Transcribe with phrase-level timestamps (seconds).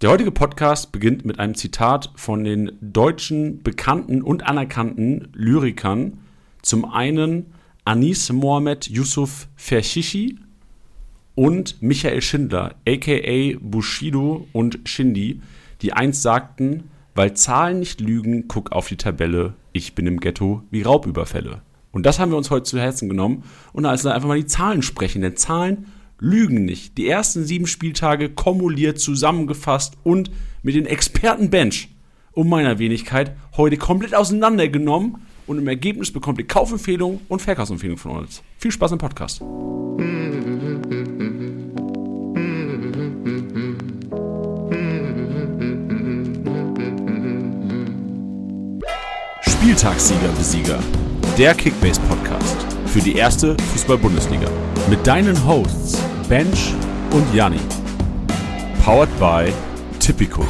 [0.00, 6.20] Der heutige Podcast beginnt mit einem Zitat von den deutschen bekannten und anerkannten Lyrikern.
[6.62, 7.46] Zum einen
[7.84, 10.38] Anis Mohamed Yusuf Fershishi
[11.34, 15.40] und Michael Schindler, aka Bushido und Shindy,
[15.82, 16.84] die einst sagten,
[17.16, 21.60] weil Zahlen nicht lügen, guck auf die Tabelle, ich bin im Ghetto wie Raubüberfälle.
[21.90, 23.42] Und das haben wir uns heute zu Herzen genommen
[23.72, 25.86] und also einfach mal die Zahlen sprechen, denn Zahlen
[26.20, 26.98] lügen nicht.
[26.98, 30.30] Die ersten sieben Spieltage kumuliert, zusammengefasst und
[30.62, 31.88] mit den Experten Bench
[32.32, 38.12] um meiner Wenigkeit heute komplett auseinandergenommen und im Ergebnis bekommt ihr Kaufempfehlungen und Verkaufsempfehlungen von
[38.12, 38.42] uns.
[38.58, 39.42] Viel Spaß im Podcast.
[49.40, 50.78] Spieltagssieger Besieger,
[51.36, 54.48] der Kickbase Podcast für die erste Fußball-Bundesliga
[54.90, 56.74] mit deinen Hosts Bench
[57.12, 57.60] und Janni.
[58.84, 59.52] Powered by
[60.00, 60.44] Tipico.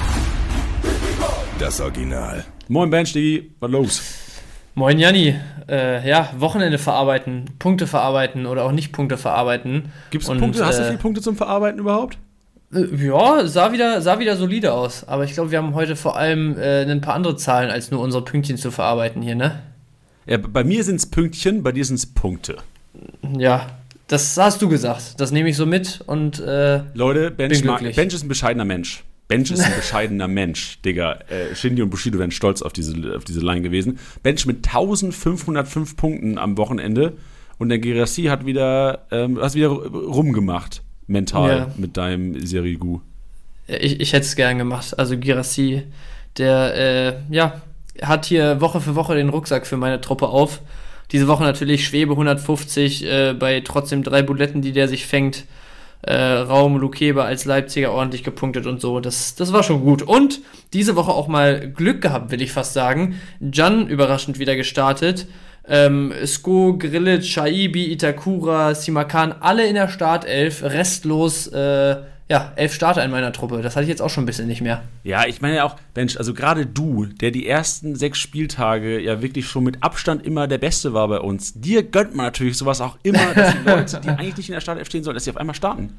[1.58, 2.42] Das Original.
[2.68, 4.02] Moin Bench, Digi, was los?
[4.74, 9.92] Moin Janni, äh, ja, Wochenende verarbeiten, Punkte verarbeiten oder auch nicht Punkte verarbeiten.
[10.08, 10.64] Gibt es Punkte?
[10.64, 12.16] Hast du äh, viele Punkte zum Verarbeiten überhaupt?
[12.72, 15.06] Äh, ja, sah wieder, sah wieder solide aus.
[15.06, 18.00] Aber ich glaube, wir haben heute vor allem äh, ein paar andere Zahlen als nur
[18.00, 19.60] unsere Pünktchen zu verarbeiten hier, ne?
[20.28, 22.58] Ja, bei mir sind es Pünktchen, bei dir sind es Punkte.
[23.38, 23.66] Ja,
[24.08, 25.18] das hast du gesagt.
[25.18, 29.04] Das nehme ich so mit und äh, Leute, Bench, mag, Bench ist ein bescheidener Mensch.
[29.26, 31.20] Bench ist ein bescheidener Mensch, Digga.
[31.28, 33.98] Äh, Shindy und Bushido wären stolz auf diese, auf diese Line gewesen.
[34.22, 37.14] Bench mit 1505 Punkten am Wochenende
[37.56, 41.74] und der Gerassi hat wieder, ähm, hast wieder rumgemacht, mental, ja.
[41.78, 43.00] mit deinem Serigu.
[43.66, 44.98] Ich, ich hätte es gern gemacht.
[44.98, 45.84] Also Girassi,
[46.36, 47.62] der, äh, ja,
[48.02, 50.60] hat hier Woche für Woche den Rucksack für meine Truppe auf.
[51.12, 55.44] Diese Woche natürlich Schwebe 150 äh, bei trotzdem drei Buletten, die der sich fängt.
[56.02, 59.00] Äh, Raum Lukebe als Leipziger ordentlich gepunktet und so.
[59.00, 60.02] Das, das war schon gut.
[60.02, 60.40] Und
[60.72, 63.20] diese Woche auch mal Glück gehabt, will ich fast sagen.
[63.40, 65.26] Jan überraschend wieder gestartet.
[65.66, 71.96] Ähm, Sko, Grillitsch, Shaibi, Itakura, Simakan, alle in der Startelf, restlos äh,
[72.30, 73.62] ja, elf Starter in meiner Truppe.
[73.62, 74.82] Das hatte ich jetzt auch schon ein bisschen nicht mehr.
[75.02, 79.22] Ja, ich meine ja auch, Mensch, also gerade du, der die ersten sechs Spieltage ja
[79.22, 82.82] wirklich schon mit Abstand immer der Beste war bei uns, dir gönnt man natürlich sowas
[82.82, 85.30] auch immer, dass die Leute, die eigentlich nicht in der Startelf stehen sollen, dass sie
[85.30, 85.94] auf einmal starten.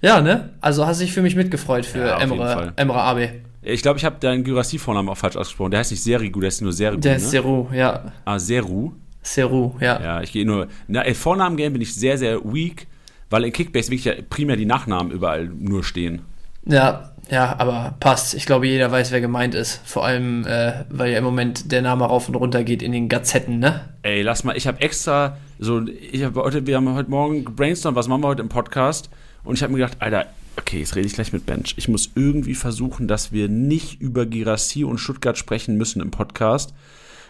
[0.00, 0.50] Ja, ne?
[0.62, 3.32] Also hast du dich für mich mitgefreut für ja, Emre, Emre Abe.
[3.60, 5.70] Ich glaube, ich habe deinen Gyrassi-Vornamen auch falsch ausgesprochen.
[5.70, 7.00] Der heißt nicht Serigu, der heißt nur Serigu.
[7.00, 7.28] Der ist ne?
[7.28, 8.12] Seru, ja.
[8.24, 8.92] Ah, Seru.
[9.22, 10.00] Seru, ja.
[10.00, 10.68] Ja, ich gehe nur.
[10.86, 12.86] Na, Vornamen-Game bin ich sehr, sehr weak
[13.30, 16.22] weil in Kickbase wirklich ja primär die Nachnamen überall nur stehen.
[16.66, 18.34] Ja, ja, aber passt.
[18.34, 19.80] Ich glaube, jeder weiß, wer gemeint ist.
[19.84, 23.08] Vor allem, äh, weil ja im Moment der Name rauf und runter geht in den
[23.08, 23.80] Gazetten, ne?
[24.02, 27.96] Ey, lass mal, ich habe extra so, ich habe heute, wir haben heute Morgen brainstormt,
[27.96, 29.08] was machen wir heute im Podcast?
[29.42, 30.26] Und ich habe mir gedacht, Alter,
[30.58, 31.74] okay, jetzt rede ich gleich mit Bench.
[31.76, 36.74] Ich muss irgendwie versuchen, dass wir nicht über Girassi und Stuttgart sprechen müssen im Podcast,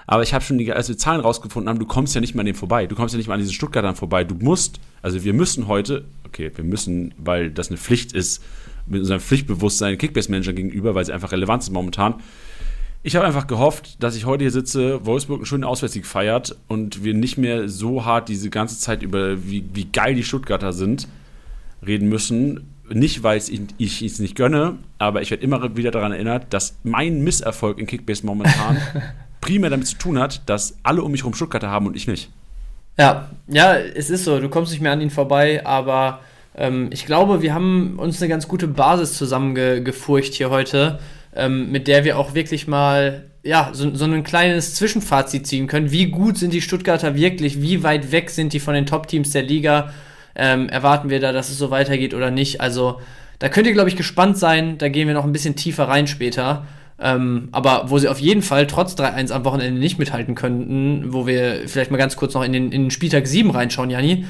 [0.06, 2.40] aber ich habe schon, die, als wir Zahlen rausgefunden haben, du kommst ja nicht mal
[2.40, 2.86] an dem vorbei.
[2.86, 4.24] Du kommst ja nicht mal an diesen Stuttgartern vorbei.
[4.24, 8.42] Du musst, also wir müssen heute, okay, wir müssen, weil das eine Pflicht ist,
[8.86, 12.16] mit unserem Pflichtbewusstsein Kickbase-Manager gegenüber, weil sie einfach relevant ist momentan.
[13.02, 17.04] Ich habe einfach gehofft, dass ich heute hier sitze, Wolfsburg einen schönen Auswärtssieg feiert und
[17.04, 21.08] wir nicht mehr so hart diese ganze Zeit über, wie, wie geil die Stuttgarter sind,
[21.86, 22.68] reden müssen.
[22.90, 23.38] Nicht, weil
[23.78, 27.86] ich es nicht gönne, aber ich werde immer wieder daran erinnert, dass mein Misserfolg in
[27.86, 28.76] Kickbase momentan
[29.44, 32.30] primär damit zu tun hat, dass alle um mich herum Stuttgarter haben und ich nicht.
[32.98, 34.40] Ja, ja, es ist so.
[34.40, 36.20] Du kommst nicht mehr an ihn vorbei, aber
[36.56, 40.98] ähm, ich glaube, wir haben uns eine ganz gute Basis zusammengefurcht hier heute,
[41.36, 45.90] ähm, mit der wir auch wirklich mal ja, so, so ein kleines Zwischenfazit ziehen können.
[45.90, 47.60] Wie gut sind die Stuttgarter wirklich?
[47.60, 49.92] Wie weit weg sind die von den Top-Teams der Liga?
[50.34, 52.62] Ähm, erwarten wir da, dass es so weitergeht oder nicht?
[52.62, 53.00] Also,
[53.40, 54.78] da könnt ihr, glaube ich, gespannt sein.
[54.78, 56.66] Da gehen wir noch ein bisschen tiefer rein später.
[56.98, 61.26] Ähm, aber wo sie auf jeden Fall trotz 3-1 am Wochenende nicht mithalten könnten, wo
[61.26, 64.26] wir vielleicht mal ganz kurz noch in den, in den Spieltag 7 reinschauen, Janni.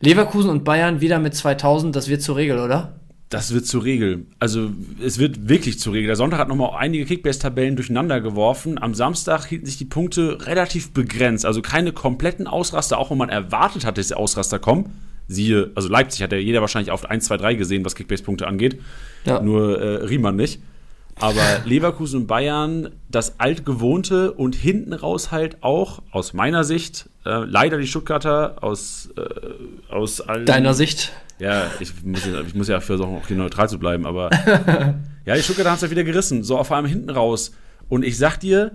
[0.00, 2.98] Leverkusen und Bayern wieder mit 2000, das wird zur Regel, oder?
[3.30, 4.26] Das wird zur Regel.
[4.38, 4.70] Also
[5.04, 6.06] es wird wirklich zur Regel.
[6.06, 8.80] Der Sonntag hat nochmal einige Kickbase-Tabellen durcheinander geworfen.
[8.80, 11.44] Am Samstag hielten sich die Punkte relativ begrenzt.
[11.44, 14.92] Also keine kompletten Ausraster, auch wenn man erwartet hat, dass die Ausraster kommen.
[15.26, 18.80] Siehe, also Leipzig hat ja jeder wahrscheinlich auf 1, 2, 3 gesehen, was Kickbase-Punkte angeht.
[19.26, 19.42] Ja.
[19.42, 20.62] Nur äh, Riemann nicht.
[21.20, 27.44] Aber Leverkusen und Bayern, das altgewohnte und hinten raus halt auch, aus meiner Sicht, äh,
[27.44, 30.46] leider die Stuttgarter aus, äh, aus allen.
[30.46, 31.12] Deiner Sicht?
[31.38, 34.30] Ja, ich muss, ich muss ja versuchen, auch hier neutral zu bleiben, aber
[35.24, 37.52] ja, die Stuttgarter haben es ja wieder gerissen, so auf einmal hinten raus.
[37.88, 38.72] Und ich sag dir,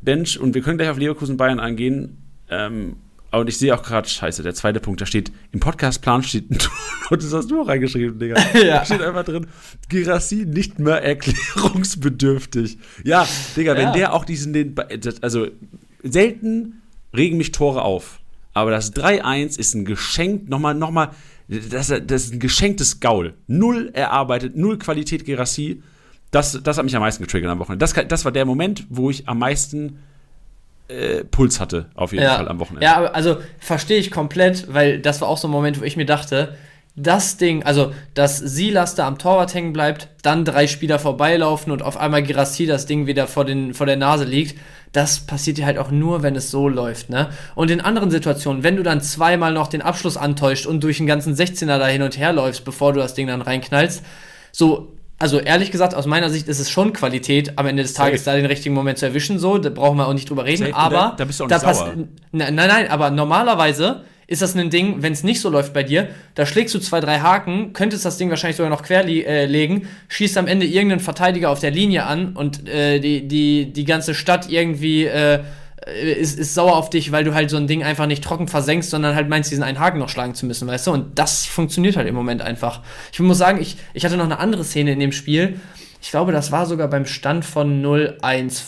[0.00, 2.18] Bench, und wir können gleich auf Leverkusen und Bayern eingehen,
[2.48, 2.96] ähm,
[3.32, 6.48] Und ich sehe auch gerade, scheiße, der zweite Punkt, da steht, im Podcastplan steht,
[7.10, 8.36] und das hast du auch reingeschrieben, Digga.
[8.54, 8.78] Ja.
[8.78, 9.46] Da steht einfach drin,
[9.88, 12.78] Girassi nicht mehr erklärungsbedürftig.
[13.04, 13.78] Ja, Digga, ja.
[13.78, 14.74] wenn der auch diesen, den,
[15.20, 15.48] also
[16.02, 16.82] selten
[17.14, 18.20] regen mich Tore auf.
[18.54, 21.10] Aber das 3-1 ist ein Geschenk, nochmal, nochmal,
[21.48, 23.34] das, das ist ein geschenktes Gaul.
[23.46, 25.82] Null erarbeitet, null Qualität Gerassi.
[26.30, 27.84] Das, das hat mich am meisten getriggert am Wochenende.
[27.84, 29.98] Das, das war der Moment, wo ich am meisten
[30.88, 32.36] äh, Puls hatte, auf jeden ja.
[32.36, 32.84] Fall am Wochenende.
[32.84, 36.06] Ja, also verstehe ich komplett, weil das war auch so ein Moment, wo ich mir
[36.06, 36.56] dachte,
[36.98, 41.82] das Ding, also dass Silas da am Torwart hängen bleibt, dann drei Spieler vorbeilaufen und
[41.82, 44.58] auf einmal Girassi das Ding wieder vor, den, vor der Nase liegt,
[44.92, 47.28] das passiert dir halt auch nur, wenn es so läuft, ne?
[47.54, 51.06] Und in anderen Situationen, wenn du dann zweimal noch den Abschluss antäuscht und durch den
[51.06, 54.02] ganzen 16er da hin und her läufst, bevor du das Ding dann reinknallst,
[54.52, 58.24] so also ehrlich gesagt, aus meiner Sicht ist es schon Qualität, am Ende des Tages
[58.24, 58.36] Safe.
[58.36, 60.76] da den richtigen Moment zu erwischen, so, da brauchen wir auch nicht drüber reden, Safe,
[60.76, 61.94] aber da, bist du auch nicht da sauer.
[62.32, 66.08] Nein, nein, aber normalerweise ist das ein Ding, wenn es nicht so läuft bei dir,
[66.34, 70.36] da schlägst du zwei, drei Haken, könntest das Ding wahrscheinlich sogar noch querlegen, äh, schießt
[70.36, 74.50] am Ende irgendeinen Verteidiger auf der Linie an und äh, die, die, die ganze Stadt
[74.50, 75.40] irgendwie äh,
[75.86, 78.90] ist, ist sauer auf dich, weil du halt so ein Ding einfach nicht trocken versenkst,
[78.90, 80.92] sondern halt meinst, diesen einen Haken noch schlagen zu müssen, weißt du?
[80.92, 82.82] Und das funktioniert halt im Moment einfach.
[83.12, 85.60] Ich muss sagen, ich, ich hatte noch eine andere Szene in dem Spiel.
[86.02, 88.62] Ich glaube, das war sogar beim Stand von 0-1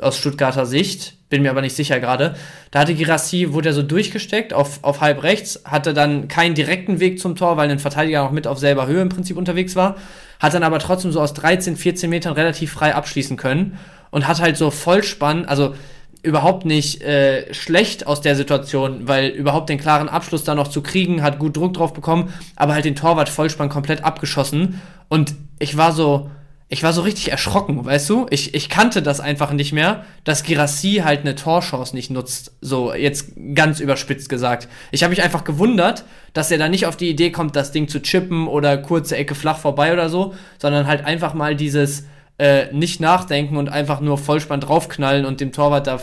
[0.00, 2.34] aus Stuttgarter Sicht bin mir aber nicht sicher gerade.
[2.72, 7.00] Da hatte Girassi, wurde er so durchgesteckt auf, auf halb rechts, hatte dann keinen direkten
[7.00, 9.96] Weg zum Tor, weil ein Verteidiger noch mit auf selber Höhe im Prinzip unterwegs war,
[10.40, 13.78] hat dann aber trotzdem so aus 13, 14 Metern relativ frei abschließen können
[14.10, 15.74] und hat halt so Vollspann, also
[16.22, 20.82] überhaupt nicht äh, schlecht aus der Situation, weil überhaupt den klaren Abschluss da noch zu
[20.82, 25.76] kriegen, hat gut Druck drauf bekommen, aber halt den Torwart Vollspann komplett abgeschossen und ich
[25.76, 26.30] war so,
[26.68, 28.26] ich war so richtig erschrocken, weißt du?
[28.30, 32.52] Ich, ich kannte das einfach nicht mehr, dass Girassi halt eine Torchance nicht nutzt.
[32.60, 34.68] So, jetzt ganz überspitzt gesagt.
[34.92, 37.88] Ich habe mich einfach gewundert, dass er da nicht auf die Idee kommt, das Ding
[37.88, 42.04] zu chippen oder kurze Ecke flach vorbei oder so, sondern halt einfach mal dieses
[42.40, 46.00] äh, nicht nachdenken und einfach nur Vollspann draufknallen und dem Torwart da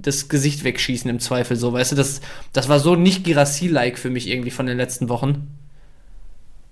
[0.00, 1.96] das Gesicht wegschießen im Zweifel so, weißt du?
[1.96, 2.20] Das,
[2.52, 5.48] das war so nicht Girassi-like für mich irgendwie von den letzten Wochen.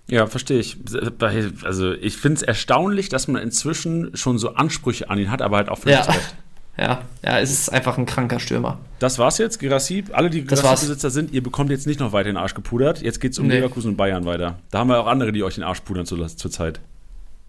[0.07, 0.77] Ja, verstehe ich.
[1.65, 5.57] Also ich finde es erstaunlich, dass man inzwischen schon so Ansprüche an ihn hat, aber
[5.57, 6.05] halt auch völlig ja.
[6.05, 6.35] recht.
[6.81, 8.79] Ja, ja, es ist einfach ein kranker Stürmer.
[9.01, 10.05] Das war's jetzt, Girassi.
[10.13, 13.03] Alle, die Girassi-Besitzer sind, ihr bekommt jetzt nicht noch weiter den Arsch gepudert.
[13.03, 13.55] Jetzt geht's um nee.
[13.55, 14.61] Leverkusen und Bayern weiter.
[14.71, 16.79] Da haben wir auch andere, die euch den Arsch pudern zur Zeit.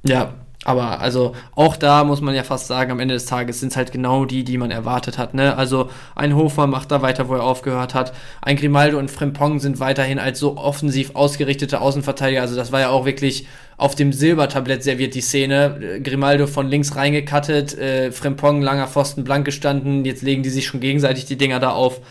[0.01, 0.33] Ja,
[0.65, 3.77] aber also auch da muss man ja fast sagen, am Ende des Tages sind es
[3.77, 5.33] halt genau die, die man erwartet hat.
[5.33, 5.55] Ne?
[5.55, 8.13] Also ein Hofer macht da weiter, wo er aufgehört hat.
[8.41, 12.41] Ein Grimaldo und Frimpong sind weiterhin als so offensiv ausgerichtete Außenverteidiger.
[12.41, 13.47] Also das war ja auch wirklich
[13.77, 16.01] auf dem Silbertablett serviert die Szene.
[16.03, 20.03] Grimaldo von links reingekattet, äh, Frimpong langer Pfosten blank gestanden.
[20.03, 22.01] Jetzt legen die sich schon gegenseitig die Dinger da auf.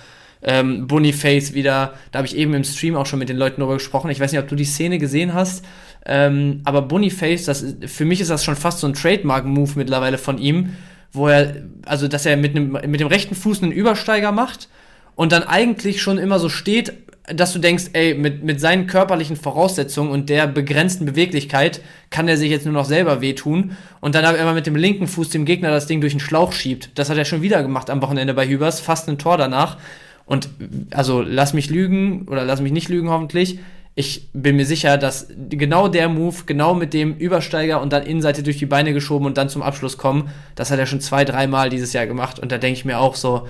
[0.40, 3.74] Ähm, Boniface wieder, da habe ich eben im Stream auch schon mit den Leuten darüber
[3.74, 4.10] gesprochen.
[4.10, 5.64] Ich weiß nicht, ob du die Szene gesehen hast.
[6.06, 10.38] Ähm, aber Boniface, das, für mich ist das schon fast so ein Trademark-Move mittlerweile von
[10.38, 10.70] ihm,
[11.12, 11.56] wo er,
[11.86, 14.68] also dass er mit, einem, mit dem rechten Fuß einen Übersteiger macht
[15.14, 16.92] und dann eigentlich schon immer so steht,
[17.34, 21.80] dass du denkst, ey, mit, mit seinen körperlichen Voraussetzungen und der begrenzten Beweglichkeit
[22.10, 25.06] kann er sich jetzt nur noch selber wehtun und dann aber immer mit dem linken
[25.06, 26.90] Fuß dem Gegner das Ding durch den Schlauch schiebt.
[26.94, 29.76] Das hat er schon wieder gemacht am Wochenende bei Hübers, fast ein Tor danach.
[30.24, 30.48] Und
[30.90, 33.58] also lass mich lügen oder lass mich nicht lügen hoffentlich
[33.98, 38.44] ich bin mir sicher, dass genau der Move, genau mit dem Übersteiger und dann Innenseite
[38.44, 41.68] durch die Beine geschoben und dann zum Abschluss kommen, das hat er schon zwei, dreimal
[41.68, 42.38] dieses Jahr gemacht.
[42.38, 43.48] Und da denke ich mir auch so,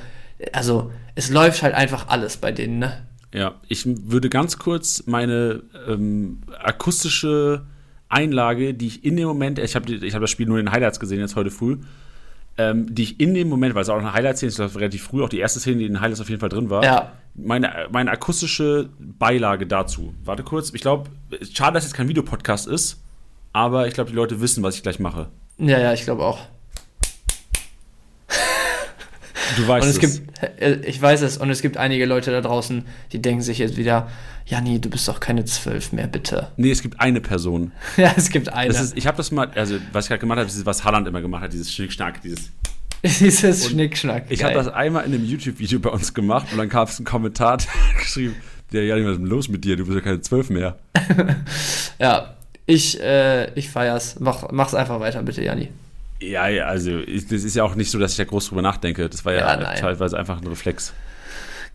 [0.54, 3.06] also es läuft halt einfach alles bei denen, ne?
[3.34, 7.66] Ja, ich würde ganz kurz meine ähm, akustische
[8.08, 10.72] Einlage, die ich in dem Moment, ich habe ich hab das Spiel nur in den
[10.72, 11.76] Highlights gesehen, jetzt heute früh,
[12.58, 15.28] ähm, die ich in dem Moment, weil es auch eine Highlight-Szene ist, relativ früh, auch
[15.28, 17.12] die erste Szene, die in den Highlights auf jeden Fall drin war, ja.
[17.34, 20.12] meine, meine akustische Beilage dazu.
[20.24, 21.08] Warte kurz, ich glaube,
[21.52, 23.00] schade, dass es kein Videopodcast ist,
[23.52, 25.28] aber ich glaube, die Leute wissen, was ich gleich mache.
[25.58, 26.40] Ja, ja, ich glaube auch.
[29.56, 29.96] Du weißt und es.
[29.96, 30.00] es.
[30.00, 31.38] Gibt, äh, ich weiß es.
[31.38, 34.08] Und es gibt einige Leute da draußen, die denken sich jetzt wieder,
[34.46, 36.48] Janni, du bist doch keine zwölf mehr, bitte.
[36.56, 37.72] Nee, es gibt eine Person.
[37.96, 38.72] ja, es gibt eine.
[38.72, 41.20] Ist, ich habe das mal, also was ich gerade gemacht habe, ist, was Halland immer
[41.20, 42.50] gemacht hat, dieses Schnickschnack, dieses.
[43.20, 44.24] dieses und Schnickschnack.
[44.28, 47.06] Ich habe das einmal in einem YouTube-Video bei uns gemacht und dann gab es einen
[47.06, 47.58] Kommentar
[47.98, 48.34] geschrieben,
[48.72, 49.76] der Janni, was ist denn los mit dir?
[49.76, 50.78] Du bist ja keine zwölf mehr.
[51.98, 52.34] ja,
[52.66, 54.16] ich, äh, ich feier's.
[54.18, 55.68] Mach, mach's einfach weiter, bitte, Janni.
[56.20, 59.08] Ja, ja, also das ist ja auch nicht so, dass ich da groß drüber nachdenke.
[59.08, 60.92] Das war ja, ja teilweise einfach ein Reflex.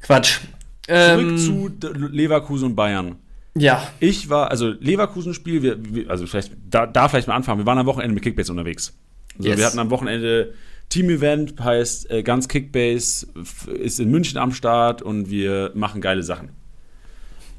[0.02, 0.40] Quatsch.
[0.86, 1.72] Zurück ähm, zu
[2.10, 3.16] Leverkusen und Bayern.
[3.56, 3.88] Ja.
[4.00, 7.60] Ich war, also Leverkusen-Spiel, also vielleicht, da, da vielleicht mal anfangen.
[7.60, 8.94] Wir waren am Wochenende mit Kickbase unterwegs.
[9.38, 9.58] Also yes.
[9.58, 10.54] wir hatten am Wochenende
[10.90, 13.28] Team-Event heißt äh, ganz Kickbase,
[13.80, 16.50] ist in München am Start und wir machen geile Sachen.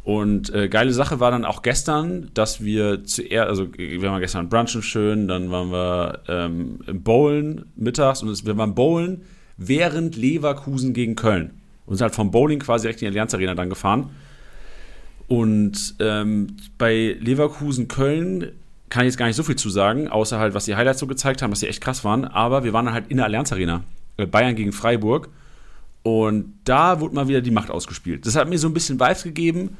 [0.04, 4.50] Und äh, geile Sache war dann auch gestern, dass wir zuerst, also wir waren gestern
[4.50, 9.22] brunchen schön, dann waren wir ähm, im Bowlen mittags und es, wir waren Bowlen
[9.56, 11.62] während Leverkusen gegen Köln.
[11.86, 14.10] Und sind halt vom Bowling quasi direkt in die Allianz Arena dann gefahren.
[15.26, 18.52] Und ähm, bei Leverkusen Köln
[18.90, 21.06] kann ich jetzt gar nicht so viel zu sagen, außer halt, was die Highlights so
[21.06, 22.26] gezeigt haben, dass sie echt krass waren.
[22.26, 23.82] Aber wir waren dann halt in der Allianz Arena.
[24.18, 25.30] Äh, Bayern gegen Freiburg.
[26.02, 28.26] Und da wurde mal wieder die Macht ausgespielt.
[28.26, 29.78] Das hat mir so ein bisschen Vibes gegeben.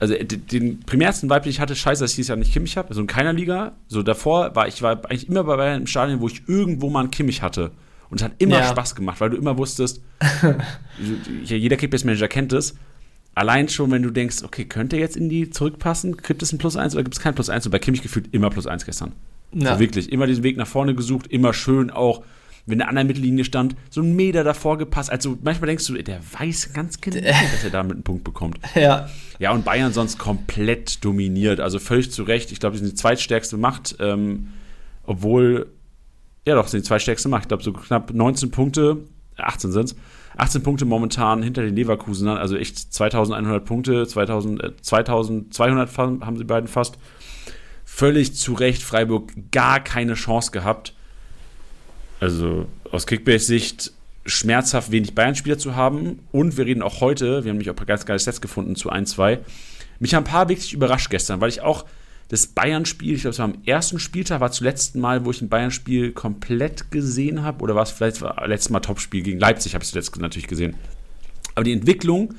[0.00, 2.88] Also den primärsten Vibe, den ich hatte, scheiße, dass ich dieses Jahr nicht Kimmich habe.
[2.88, 3.72] Also in keiner Liga.
[3.86, 7.00] So davor war ich war eigentlich immer bei Bayern im Stadion, wo ich irgendwo mal
[7.00, 7.70] einen Kimmich hatte.
[8.08, 8.68] Und es hat immer ja.
[8.68, 10.02] Spaß gemacht, weil du immer wusstest,
[11.44, 12.74] jeder Kickbase-Manager kennt es.
[13.34, 16.16] Allein schon, wenn du denkst, okay, könnte er jetzt in die zurückpassen?
[16.16, 17.66] Gibt es ein Plus 1 oder gibt es kein Plus 1?
[17.66, 19.12] Und bei Kimmich gefühlt immer Plus 1 gestern.
[19.52, 19.74] Ja.
[19.74, 22.24] So wirklich, immer diesen Weg nach vorne gesucht, immer schön auch,
[22.70, 25.10] wenn der an der Mittellinie stand, so einen Meter davor gepasst.
[25.10, 28.58] Also manchmal denkst du, der weiß ganz genau, dass er damit einen Punkt bekommt.
[28.74, 29.08] Ja.
[29.38, 31.60] Ja, und Bayern sonst komplett dominiert.
[31.60, 32.52] Also völlig zu Recht.
[32.52, 33.96] Ich glaube, die sind die zweitstärkste Macht.
[33.98, 34.48] Ähm,
[35.04, 35.66] obwohl
[36.46, 37.44] ja, doch, sind die zweitstärkste Macht.
[37.44, 38.98] Ich glaube, so knapp 19 Punkte,
[39.36, 39.96] 18 sind es.
[40.36, 46.44] 18 Punkte momentan hinter den Leverkusenern, also echt 2100 Punkte, 2000, äh, 2200 haben sie
[46.44, 46.98] beiden fast.
[47.84, 50.94] Völlig zu Recht Freiburg gar keine Chance gehabt.
[52.20, 53.92] Also aus Kickbase-Sicht
[54.26, 56.20] schmerzhaft wenig Bayern-Spieler zu haben.
[56.30, 58.92] Und wir reden auch heute, wir haben nämlich auch ein ganz geile Sets gefunden zu
[58.92, 59.38] 1-2.
[59.98, 61.86] Mich haben ein paar wirklich überrascht gestern, weil ich auch
[62.28, 65.48] das Bayern-Spiel, ich glaube, es war am ersten Spieltag, war zuletzt Mal, wo ich ein
[65.48, 67.62] Bayern-Spiel komplett gesehen habe.
[67.62, 70.76] Oder war es vielleicht das letzte Mal Topspiel gegen Leipzig, habe ich zuletzt natürlich gesehen.
[71.54, 72.34] Aber die Entwicklung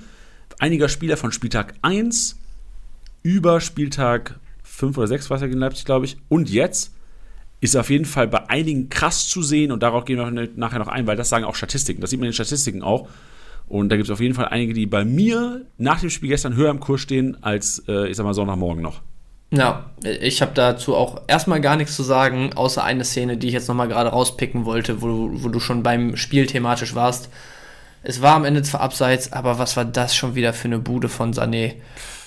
[0.59, 2.37] einiger Spieler von Spieltag 1
[3.23, 6.93] über Spieltag 5 oder 6 war es ja gegen Leipzig, glaube ich, und jetzt
[7.61, 10.87] ist auf jeden Fall bei einigen krass zu sehen und darauf gehen wir nachher noch
[10.87, 12.01] ein, weil das sagen auch Statistiken.
[12.01, 13.07] Das sieht man in den Statistiken auch.
[13.67, 16.55] Und da gibt es auf jeden Fall einige, die bei mir nach dem Spiel gestern
[16.55, 19.01] höher im Kurs stehen als, äh, ich sag mal, Sonntagmorgen noch.
[19.53, 23.53] Ja, ich habe dazu auch erstmal gar nichts zu sagen, außer eine Szene, die ich
[23.53, 27.29] jetzt nochmal gerade rauspicken wollte, wo, wo du schon beim Spiel thematisch warst.
[28.01, 31.09] Es war am Ende zwar abseits, aber was war das schon wieder für eine Bude
[31.09, 31.75] von Sané?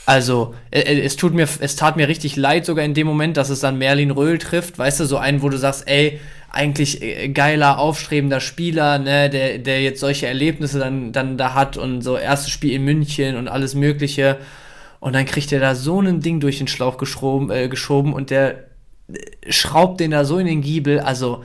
[0.06, 3.61] Also, es tut mir, es tat mir richtig leid, sogar in dem Moment, dass es
[3.61, 6.20] dann Merlin Röhl trifft, weißt du, so einen, wo du sagst, ey,
[6.54, 11.76] eigentlich äh, geiler, aufstrebender Spieler, ne, der, der jetzt solche Erlebnisse dann, dann da hat
[11.76, 14.38] und so erstes Spiel in München und alles Mögliche.
[15.00, 18.30] Und dann kriegt er da so ein Ding durch den Schlauch geschoben, äh, geschoben und
[18.30, 18.64] der
[19.12, 21.00] äh, schraubt den da so in den Giebel.
[21.00, 21.44] Also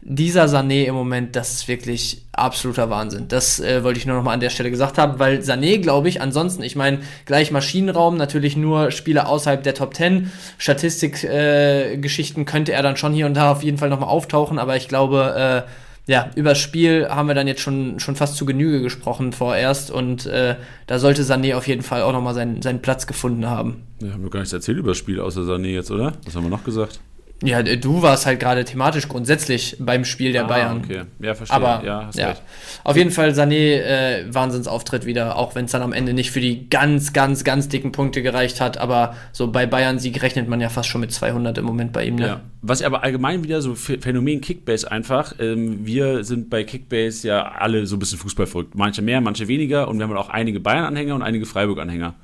[0.00, 3.26] dieser Sané im Moment, das ist wirklich absoluter Wahnsinn.
[3.28, 6.08] Das äh, wollte ich nur noch mal an der Stelle gesagt haben, weil Sané, glaube
[6.08, 10.30] ich, ansonsten, ich meine, gleich Maschinenraum, natürlich nur Spieler außerhalb der Top 10.
[10.56, 14.58] Statistikgeschichten äh, könnte er dann schon hier und da auf jeden Fall noch mal auftauchen,
[14.58, 18.36] aber ich glaube, äh, ja, über das Spiel haben wir dann jetzt schon, schon fast
[18.36, 22.62] zu Genüge gesprochen vorerst und äh, da sollte Sané auf jeden Fall auch nochmal seinen,
[22.62, 23.82] seinen Platz gefunden haben.
[24.00, 26.12] Wir haben wir gar nichts erzählt über das Spiel außer Sané jetzt, oder?
[26.24, 27.00] Was haben wir noch gesagt?
[27.44, 30.82] Ja, du warst halt gerade thematisch grundsätzlich beim Spiel der ah, Bayern.
[30.84, 31.02] okay.
[31.20, 31.56] Ja, verstehe.
[31.56, 32.34] Aber ja, ja.
[32.82, 36.40] auf jeden Fall Sané äh, Wahnsinnsauftritt wieder, auch wenn es dann am Ende nicht für
[36.40, 38.78] die ganz, ganz, ganz dicken Punkte gereicht hat.
[38.78, 42.16] Aber so bei Bayern-Sieg rechnet man ja fast schon mit 200 im Moment bei ihm.
[42.16, 42.26] Ne?
[42.26, 42.40] Ja.
[42.62, 45.36] Was aber allgemein wieder so Phänomen Kickbase einfach.
[45.38, 48.74] Ähm, wir sind bei Kickbase ja alle so ein bisschen Fußball verrückt.
[48.74, 49.86] Manche mehr, manche weniger.
[49.86, 52.14] Und wir haben auch einige Bayern-Anhänger und einige Freiburg-Anhänger.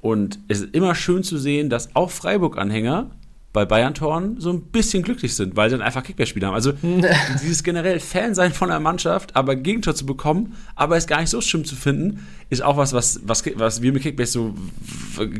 [0.00, 3.10] Und es ist immer schön zu sehen, dass auch Freiburg-Anhänger
[3.58, 6.54] bei Bayern-Toren so ein bisschen glücklich sind, weil sie dann einfach Kickbase-Spieler haben.
[6.54, 6.72] Also
[7.42, 11.30] dieses generell Fan sein von der Mannschaft, aber Gegentor zu bekommen, aber es gar nicht
[11.30, 14.54] so schlimm zu finden, ist auch was, was, was, was wir mit Kickbase so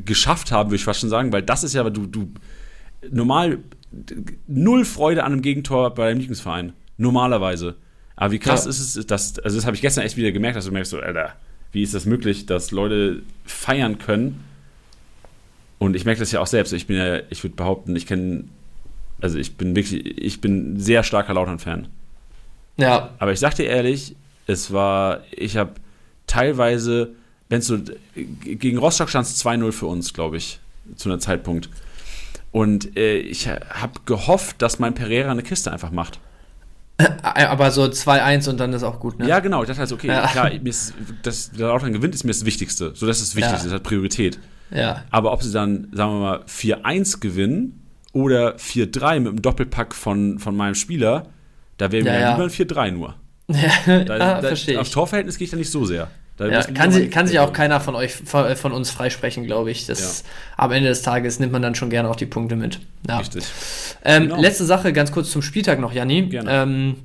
[0.05, 2.33] geschafft haben, würde ich fast schon sagen, weil das ist ja, du, du
[3.11, 3.59] normal
[4.47, 6.73] null Freude an einem Gegentor bei deinem Lieblingsverein.
[6.97, 7.77] Normalerweise.
[8.17, 8.71] Aber wie krass ja.
[8.71, 10.99] ist es, dass, also das habe ich gestern echt wieder gemerkt, dass du merkst, so,
[10.99, 11.35] Alter,
[11.71, 14.43] wie ist das möglich, dass Leute feiern können,
[15.79, 16.73] und ich merke das ja auch selbst.
[16.73, 18.45] Ich bin ja, ich würde behaupten, ich kenne,
[19.21, 21.89] also ich bin wirklich, ich bin sehr starker Lautern-Fan.
[22.77, 23.11] Ja.
[23.19, 24.17] Aber ich sag dir ehrlich,
[24.47, 25.73] es war, ich habe
[26.27, 27.11] teilweise,
[27.49, 27.79] wenn es so,
[28.15, 30.61] gegen Rostock stand es 2-0 für uns, glaube ich,
[30.97, 31.69] zu einem Zeitpunkt.
[32.51, 36.19] Und äh, ich habe gehofft, dass mein Pereira eine Kiste einfach macht.
[37.23, 39.29] Aber so 2-1 und dann ist auch gut, ne?
[39.29, 39.63] Ja, genau.
[39.63, 40.27] Ich dachte halt, okay, ja.
[40.27, 42.93] klar, mir ist, dass der Lautern gewinnt, ist mir das Wichtigste.
[42.95, 43.73] So, das ist das Wichtigste, ja.
[43.73, 44.39] das hat Priorität.
[44.71, 45.05] Ja.
[45.11, 47.83] Aber ob sie dann, sagen wir mal, 4-1 gewinnen
[48.13, 51.29] oder 4-3 mit einem Doppelpack von, von meinem Spieler,
[51.77, 52.31] da wäre mir ja, ja.
[52.33, 53.15] lieber ein 4-3 nur.
[53.51, 56.11] Ja, da, ah, da, verstehe Auf Torverhältnis gehe ich da nicht so sehr.
[56.39, 59.87] Ja, kann, sie, kann sich auch keiner von euch, von, von uns freisprechen, glaube ich.
[59.87, 60.31] Das, ja.
[60.57, 62.79] Am Ende des Tages nimmt man dann schon gerne auch die Punkte mit.
[63.09, 63.19] Ja.
[63.19, 63.45] Richtig.
[64.05, 64.41] Ähm, genau.
[64.41, 66.31] Letzte Sache, ganz kurz zum Spieltag noch, Janni.
[66.47, 66.97] Ähm,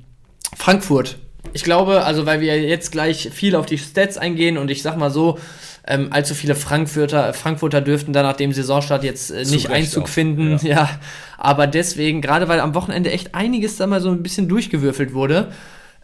[0.56, 1.18] Frankfurt.
[1.52, 4.96] Ich glaube, also weil wir jetzt gleich viel auf die Stats eingehen und ich sag
[4.96, 5.38] mal so,
[5.86, 10.08] ähm, allzu viele Frankfurter, Frankfurter dürften da nach dem Saisonstart jetzt äh, nicht Einzug auch.
[10.08, 10.58] finden.
[10.62, 10.74] Ja.
[10.74, 10.90] ja.
[11.36, 15.48] aber deswegen, gerade weil am Wochenende echt einiges da mal so ein bisschen durchgewürfelt wurde,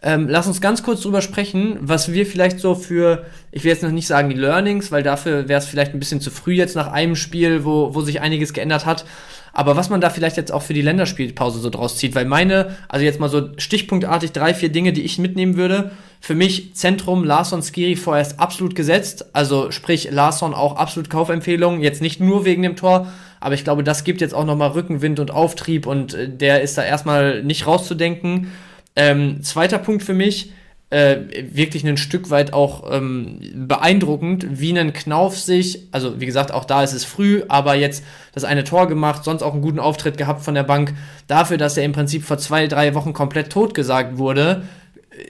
[0.03, 3.83] ähm, lass uns ganz kurz drüber sprechen, was wir vielleicht so für, ich will jetzt
[3.83, 6.75] noch nicht sagen die Learnings, weil dafür wäre es vielleicht ein bisschen zu früh jetzt
[6.75, 9.05] nach einem Spiel, wo, wo sich einiges geändert hat.
[9.53, 12.77] Aber was man da vielleicht jetzt auch für die Länderspielpause so draus zieht, weil meine,
[12.87, 15.91] also jetzt mal so stichpunktartig drei, vier Dinge, die ich mitnehmen würde.
[16.21, 19.25] Für mich Zentrum Larson Skiri vorerst absolut gesetzt.
[19.33, 21.81] Also sprich Larson auch absolut Kaufempfehlung.
[21.81, 23.07] Jetzt nicht nur wegen dem Tor,
[23.39, 26.77] aber ich glaube, das gibt jetzt auch nochmal Rückenwind und Auftrieb und äh, der ist
[26.77, 28.51] da erstmal nicht rauszudenken.
[28.95, 30.51] Ähm, zweiter Punkt für mich,
[30.91, 31.19] äh,
[31.53, 36.65] wirklich ein Stück weit auch ähm, beeindruckend, wie ein Knauf sich, also wie gesagt, auch
[36.65, 40.17] da ist es früh, aber jetzt das eine Tor gemacht, sonst auch einen guten Auftritt
[40.17, 40.93] gehabt von der Bank.
[41.27, 44.63] Dafür, dass er im Prinzip vor zwei, drei Wochen komplett totgesagt wurde,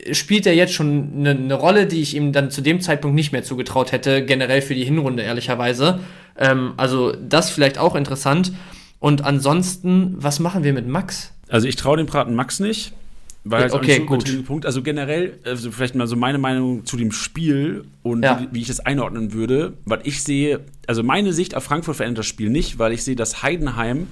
[0.06, 3.13] äh, spielt er jetzt schon eine, eine, Rolle, die ich ihm dann zu dem Zeitpunkt
[3.13, 6.00] nicht mehr zugetraut hätte, generell für die Hinrunde, ehrlicherweise.
[6.39, 8.51] Ähm, also das vielleicht auch interessant.
[9.00, 11.34] Und ansonsten, was machen wir mit Max?
[11.50, 12.94] Also ich traue dem Braten Max nicht.
[13.43, 14.45] Weil halt okay, gut.
[14.45, 14.67] Punkt.
[14.67, 18.45] Also generell, also vielleicht mal so meine Meinung zu dem Spiel und ja.
[18.51, 22.27] wie, ich das einordnen würde, weil ich sehe, also meine Sicht auf Frankfurt verändert das
[22.27, 24.07] Spiel nicht, weil ich sehe, dass Heidenheim,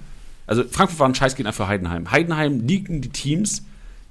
[0.47, 2.09] also Frankfurt war ein Scheißgegner für Heidenheim.
[2.09, 3.63] Heidenheim liegen die Teams,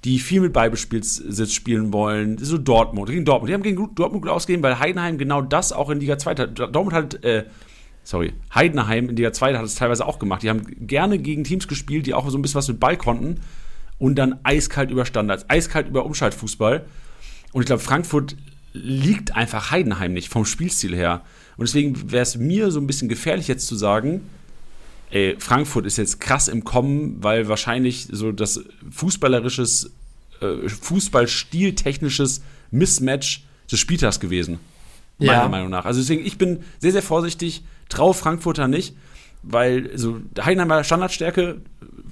[0.05, 3.51] die viel mit Ballbesitz spielen wollen, so Dortmund, gegen Dortmund.
[3.51, 6.57] Die haben gegen Dortmund gut ausgegeben, weil Heidenheim genau das auch in Liga 2 hat.
[6.57, 7.45] Dortmund hat, äh,
[8.05, 10.45] sorry, Heidenheim in Liga 2 hat es teilweise auch gemacht.
[10.45, 13.41] Die haben gerne gegen Teams gespielt, die auch so ein bisschen was mit Ball konnten
[13.99, 16.85] und dann eiskalt über Standards, eiskalt über Umschaltfußball.
[17.53, 18.37] Und ich glaube, Frankfurt
[18.73, 21.23] liegt einfach Heidenheim nicht vom Spielstil her.
[21.57, 24.23] Und deswegen wäre es mir so ein bisschen gefährlich jetzt zu sagen,
[25.11, 29.91] ey, Frankfurt ist jetzt krass im Kommen, weil wahrscheinlich so das fußballerisches,
[30.41, 34.61] äh, Fußballstiltechnisches Mismatch des Spieltags gewesen.
[35.19, 35.49] Meiner ja.
[35.49, 35.85] Meinung nach.
[35.85, 38.95] Also deswegen, ich bin sehr, sehr vorsichtig, traue Frankfurter nicht,
[39.43, 41.61] weil so Heidenheimer Standardstärke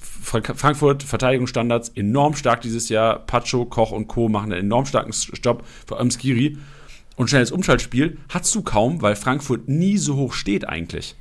[0.01, 3.21] Frankfurt Verteidigungsstandards enorm stark dieses Jahr.
[3.21, 4.29] Pacho, Koch und Co.
[4.29, 6.59] machen einen enorm starken Stopp, vor allem Skiri.
[7.17, 11.17] Und schnelles Umschaltspiel hast du kaum, weil Frankfurt nie so hoch steht eigentlich.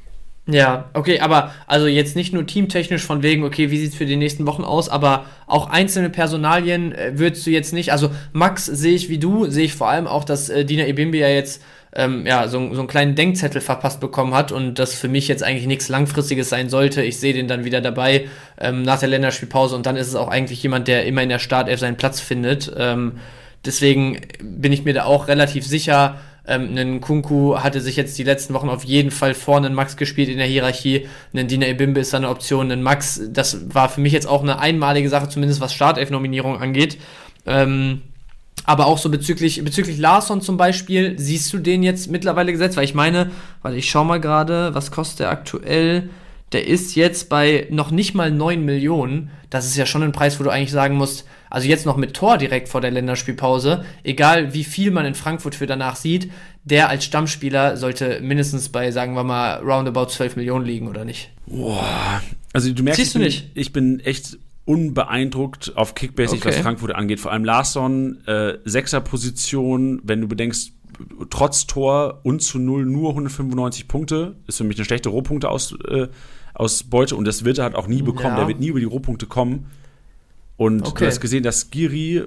[0.47, 4.05] Ja, okay, aber also jetzt nicht nur teamtechnisch von wegen, okay, wie sieht es für
[4.05, 8.65] die nächsten Wochen aus, aber auch einzelne Personalien äh, würdest du jetzt nicht, also Max
[8.65, 11.63] sehe ich wie du, sehe ich vor allem auch, dass äh, Dina Ebimbe ja jetzt
[11.95, 15.43] ähm, ja, so, so einen kleinen Denkzettel verpasst bekommen hat und das für mich jetzt
[15.43, 17.01] eigentlich nichts Langfristiges sein sollte.
[17.01, 18.27] Ich sehe den dann wieder dabei
[18.59, 21.39] ähm, nach der Länderspielpause und dann ist es auch eigentlich jemand, der immer in der
[21.39, 22.71] Startelf seinen Platz findet.
[22.77, 23.13] Ähm,
[23.65, 26.19] deswegen bin ich mir da auch relativ sicher.
[26.45, 29.95] Ähm, ein Kunku hatte sich jetzt die letzten Wochen auf jeden Fall vorne einen Max
[29.95, 31.07] gespielt in der Hierarchie.
[31.33, 32.71] Ein Dina Ebimbe ist da eine Option.
[32.71, 36.97] Ein Max, das war für mich jetzt auch eine einmalige Sache, zumindest was Startelf-Nominierung angeht.
[37.45, 38.01] Ähm,
[38.63, 42.77] aber auch so bezüglich, bezüglich Larson zum Beispiel, siehst du den jetzt mittlerweile gesetzt?
[42.77, 46.09] Weil ich meine, warte, ich schau mal gerade, was kostet der aktuell?
[46.51, 49.29] Der ist jetzt bei noch nicht mal 9 Millionen.
[49.49, 52.13] Das ist ja schon ein Preis, wo du eigentlich sagen musst, also jetzt noch mit
[52.13, 56.31] Tor direkt vor der Länderspielpause, egal wie viel man in Frankfurt für danach sieht,
[56.63, 61.29] der als Stammspieler sollte mindestens bei, sagen wir mal, roundabout 12 Millionen liegen, oder nicht?
[61.45, 62.21] Boah.
[62.51, 63.51] Also du merkst, Siehst du nicht?
[63.53, 66.49] ich bin echt unbeeindruckt auf Kickbase, okay.
[66.49, 67.19] was Frankfurt angeht.
[67.19, 70.73] Vor allem Larsson, äh, Sechser-Position, wenn du bedenkst,
[71.29, 75.75] trotz Tor und zu null nur 195 Punkte, ist für mich eine schlechte Rohpunkte aus,
[75.87, 76.07] äh,
[76.53, 78.33] aus Beute und das wird er halt auch nie bekommen.
[78.33, 78.37] Ja.
[78.37, 79.67] Der wird nie über die Rohpunkte kommen.
[80.57, 81.03] Und okay.
[81.03, 82.23] du hast gesehen, dass Giri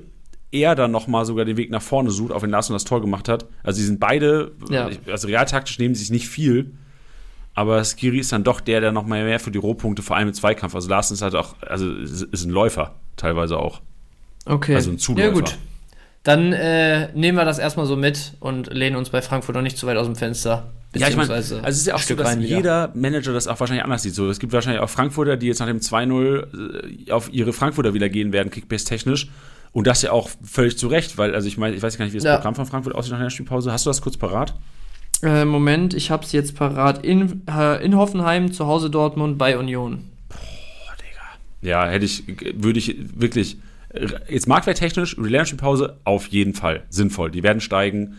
[0.53, 3.29] eher dann nochmal sogar den Weg nach vorne sucht, auch wenn Larsson das Tor gemacht
[3.29, 3.47] hat.
[3.63, 4.91] Also, sie sind beide, ja.
[5.07, 6.73] also realtaktisch nehmen sie sich nicht viel.
[7.59, 10.29] Aber Skiri ist dann doch der, der noch mal mehr für die Rohpunkte, vor allem
[10.29, 10.77] im Zweikampf.
[10.77, 13.81] Also Larsen ist halt auch, also ist ein Läufer teilweise auch.
[14.47, 14.77] Okay.
[14.77, 15.27] Also ein Zuläufer.
[15.27, 15.59] Ja, gut.
[16.23, 19.77] Dann äh, nehmen wir das erstmal so mit und lehnen uns bei Frankfurt noch nicht
[19.77, 20.73] zu weit aus dem Fenster.
[20.95, 23.83] Ja, ich meine, also es ist ja auch so, dass jeder Manager das auch wahrscheinlich
[23.83, 24.15] anders sieht.
[24.15, 27.93] So, es gibt wahrscheinlich auch Frankfurter, die jetzt nach dem 2-0 äh, auf ihre Frankfurter
[27.93, 29.31] wieder gehen werden, Kickbase-technisch.
[29.73, 32.15] Und das ja auch völlig zu Recht, weil, also ich meine, ich weiß gar nicht,
[32.15, 32.37] wie das ja.
[32.37, 33.73] Programm von Frankfurt aussieht nach der Spielpause.
[33.73, 34.55] Hast du das kurz parat?
[35.23, 37.05] Äh, Moment, ich hab's jetzt parat.
[37.05, 40.05] In, äh, in Hoffenheim, zu Hause Dortmund, bei Union.
[40.29, 41.23] Boah, Digga.
[41.61, 43.57] Ja, hätte ich, würde ich wirklich,
[44.29, 45.17] jetzt marktwerttechnisch,
[45.57, 47.31] Pause auf jeden Fall sinnvoll.
[47.31, 48.17] Die werden steigen.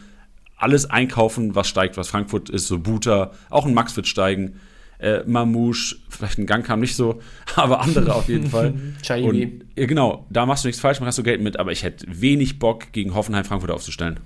[0.57, 4.59] Alles einkaufen, was steigt, was Frankfurt ist, so Buter, auch ein Max wird steigen.
[4.97, 7.21] Äh, Mamouche, vielleicht ein Gang kam nicht so,
[7.55, 8.73] aber andere auf jeden Fall.
[9.21, 12.05] Und, ja, genau, da machst du nichts falsch, machst du Geld mit, aber ich hätte
[12.09, 14.19] wenig Bock, gegen Hoffenheim Frankfurt aufzustellen.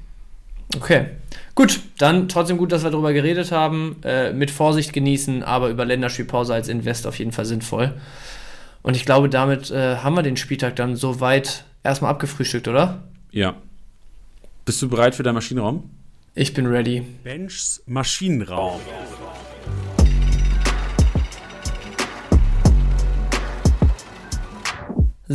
[0.75, 1.05] Okay.
[1.55, 3.97] Gut, dann trotzdem gut, dass wir darüber geredet haben.
[4.03, 7.93] Äh, mit Vorsicht genießen, aber über Länderspielpause als Invest auf jeden Fall sinnvoll.
[8.81, 13.03] Und ich glaube, damit äh, haben wir den Spieltag dann soweit erstmal abgefrühstückt, oder?
[13.31, 13.55] Ja.
[14.65, 15.89] Bist du bereit für deinen Maschinenraum?
[16.35, 17.01] Ich bin ready.
[17.23, 18.81] Benchs Maschinenraum.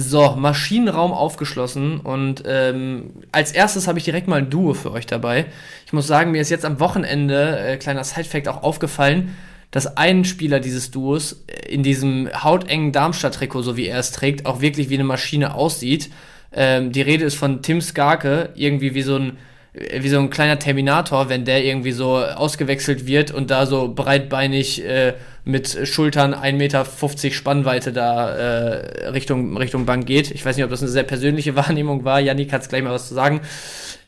[0.01, 5.07] So, Maschinenraum aufgeschlossen und ähm, als erstes habe ich direkt mal ein Duo für euch
[5.07, 5.47] dabei.
[5.87, 9.37] Ich muss sagen, mir ist jetzt am Wochenende, äh, kleiner Sidefact, auch aufgefallen,
[9.73, 14.47] dass ein Spieler dieses Duos äh, in diesem hautengen Darmstadt-Trikot, so wie er es trägt,
[14.47, 16.11] auch wirklich wie eine Maschine aussieht.
[16.53, 19.37] Ähm, die Rede ist von Tim Skarke, irgendwie wie so ein
[20.01, 24.85] wie so ein kleiner Terminator, wenn der irgendwie so ausgewechselt wird und da so breitbeinig
[24.85, 25.15] äh,
[25.45, 26.85] mit Schultern 1,50 Meter
[27.31, 30.31] Spannweite da äh, Richtung, Richtung Bank geht.
[30.31, 32.21] Ich weiß nicht, ob das eine sehr persönliche Wahrnehmung war.
[32.21, 33.41] Janik hat es gleich mal was zu sagen.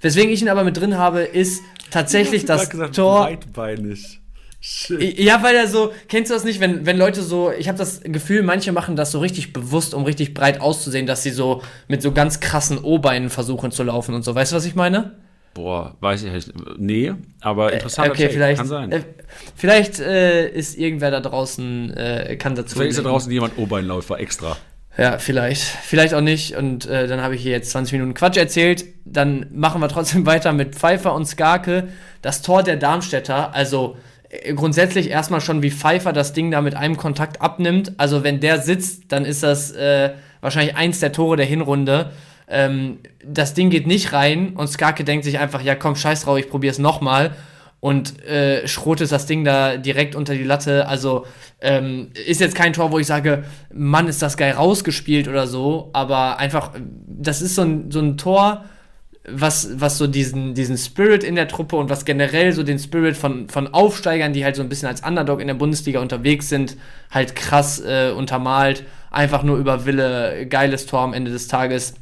[0.01, 3.27] Weswegen ich ihn aber mit drin habe, ist tatsächlich das gesagt, Tor.
[3.27, 4.21] Breitbeinig.
[4.63, 5.19] Shit.
[5.19, 8.03] Ja, weil er so, kennst du das nicht, wenn, wenn Leute so, ich habe das
[8.03, 12.03] Gefühl, manche machen das so richtig bewusst, um richtig breit auszusehen, dass sie so mit
[12.03, 14.35] so ganz krassen O-Beinen versuchen zu laufen und so.
[14.35, 15.13] Weißt du, was ich meine?
[15.61, 16.53] Boah, weiß ich nicht.
[16.79, 18.11] Nee, aber äh, interessant.
[18.11, 18.93] Okay, vielleicht, kann sein.
[18.93, 19.03] Äh,
[19.55, 22.77] vielleicht äh, ist irgendwer da draußen, äh, kann dazu.
[22.77, 24.57] Vielleicht ist da draußen jemand Oberbeinläufer extra.
[24.97, 25.61] Ja, vielleicht.
[25.61, 26.57] Vielleicht auch nicht.
[26.57, 28.87] Und äh, dann habe ich hier jetzt 20 Minuten Quatsch erzählt.
[29.05, 31.89] Dann machen wir trotzdem weiter mit Pfeiffer und Skarke.
[32.23, 33.99] Das Tor der Darmstädter, also
[34.31, 37.93] äh, grundsätzlich erstmal schon wie Pfeiffer das Ding da mit einem Kontakt abnimmt.
[37.99, 39.75] Also wenn der sitzt, dann ist das
[40.41, 42.13] wahrscheinlich eins der Tore der Hinrunde
[42.51, 46.39] ähm, das Ding geht nicht rein und Skarke denkt sich einfach, ja komm, scheiß drauf,
[46.39, 47.35] ich probier's nochmal
[47.81, 50.87] und äh, schrotet das Ding da direkt unter die Latte.
[50.87, 51.27] Also
[51.61, 55.91] ähm, ist jetzt kein Tor, wo ich sage, Mann, ist das geil rausgespielt oder so,
[55.93, 56.73] aber einfach,
[57.07, 58.65] das ist so ein, so ein Tor,
[59.29, 63.17] was, was so diesen, diesen Spirit in der Truppe und was generell so den Spirit
[63.17, 66.77] von, von Aufsteigern, die halt so ein bisschen als Underdog in der Bundesliga unterwegs sind,
[67.11, 68.85] halt krass äh, untermalt.
[69.11, 71.95] Einfach nur über Wille, geiles Tor am Ende des Tages.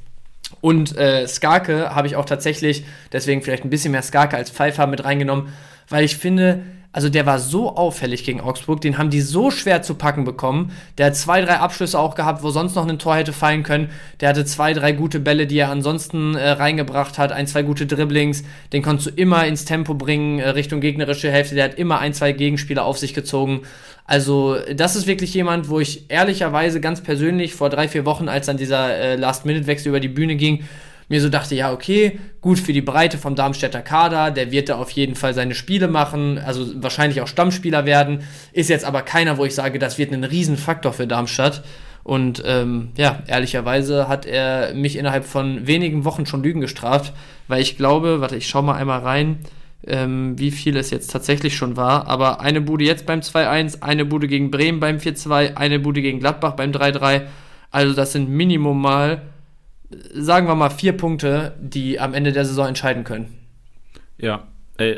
[0.61, 4.87] Und äh, Skarke habe ich auch tatsächlich, deswegen vielleicht ein bisschen mehr Skarke als Pfeiffer
[4.87, 5.53] mit reingenommen,
[5.89, 9.83] weil ich finde, also der war so auffällig gegen Augsburg, den haben die so schwer
[9.83, 10.73] zu packen bekommen.
[10.97, 13.91] Der hat zwei, drei Abschlüsse auch gehabt, wo sonst noch ein Tor hätte fallen können.
[14.21, 17.87] Der hatte zwei, drei gute Bälle, die er ansonsten äh, reingebracht hat, ein, zwei gute
[17.87, 18.43] Dribblings.
[18.73, 21.55] Den konntest du immer ins Tempo bringen, äh, Richtung gegnerische Hälfte.
[21.55, 23.63] Der hat immer ein, zwei Gegenspieler auf sich gezogen.
[24.07, 28.47] Also, das ist wirklich jemand, wo ich ehrlicherweise ganz persönlich vor drei, vier Wochen, als
[28.47, 30.65] dann dieser äh, Last-Minute-Wechsel über die Bühne ging,
[31.09, 34.77] mir so dachte, ja, okay, gut für die Breite vom Darmstädter Kader, der wird da
[34.77, 39.39] auf jeden Fall seine Spiele machen, also wahrscheinlich auch Stammspieler werden, ist jetzt aber keiner,
[39.39, 41.63] wo ich sage, das wird ein Riesenfaktor für Darmstadt.
[42.05, 47.13] Und ähm, ja, ehrlicherweise hat er mich innerhalb von wenigen Wochen schon Lügen gestraft,
[47.49, 49.41] weil ich glaube, warte, ich schau mal einmal rein,
[49.87, 52.07] ähm, wie viel es jetzt tatsächlich schon war.
[52.09, 56.19] Aber eine Bude jetzt beim 2-1, eine Bude gegen Bremen beim 4-2, eine Bude gegen
[56.19, 57.23] Gladbach beim 3-3.
[57.71, 59.23] Also das sind Minimum mal,
[60.13, 63.35] sagen wir mal, vier Punkte, die am Ende der Saison entscheiden können.
[64.19, 64.49] Ja,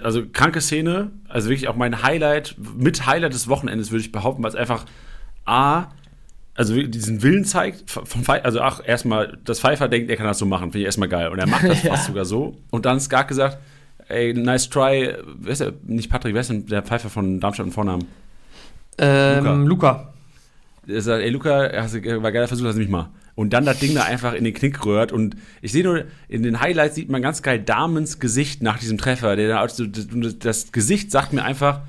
[0.02, 4.42] also kranke Szene, also wirklich auch mein Highlight, mit Highlight des Wochenendes würde ich behaupten,
[4.42, 4.84] weil es einfach
[5.46, 5.88] A,
[6.54, 10.44] also diesen Willen zeigt, Pfeiffer, also ach, erstmal, das Pfeiffer denkt, er kann das so
[10.44, 11.28] machen, finde ich erstmal geil.
[11.28, 11.92] Und er macht das ja.
[11.92, 12.58] fast sogar so.
[12.70, 13.58] Und dann ist gar gesagt,
[14.08, 15.14] ey, nice try.
[15.38, 15.72] Wer ist der?
[15.86, 18.06] Nicht Patrick, wer ist denn der Pfeifer von Darmstadt im Vornamen?
[18.98, 19.54] Ähm, Luca.
[19.64, 20.12] Luca.
[20.86, 21.70] Er sagt, ey, Luca,
[22.22, 23.08] war geiler Versuch, lass mich mal.
[23.40, 25.12] Und dann das Ding da einfach in den Knick rührt.
[25.12, 28.98] Und ich sehe nur, in den Highlights sieht man ganz geil Damens Gesicht nach diesem
[28.98, 29.34] Treffer.
[29.34, 31.80] Der, also, das Gesicht sagt mir einfach,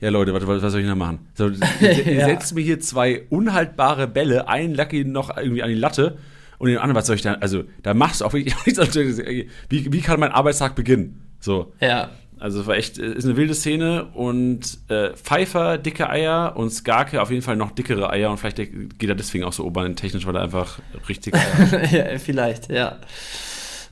[0.00, 1.20] ja Leute, was, was soll ich noch machen?
[1.34, 1.48] So,
[1.80, 2.26] ja.
[2.26, 6.18] setzt mir hier zwei unhaltbare Bälle, einen Lucky noch irgendwie an die Latte
[6.58, 8.56] und den anderen, was soll ich da, also da machst du auch wirklich,
[9.68, 11.22] wie, wie kann mein Arbeitstag beginnen?
[11.38, 11.72] So.
[11.80, 12.10] Ja.
[12.38, 17.22] Also es war echt, ist eine wilde Szene und äh, Pfeiffer dicke Eier und Skarke
[17.22, 20.26] auf jeden Fall noch dickere Eier und vielleicht geht er deswegen auch so oben technisch,
[20.26, 21.34] weil er einfach richtig
[21.92, 22.98] ja, vielleicht, ja.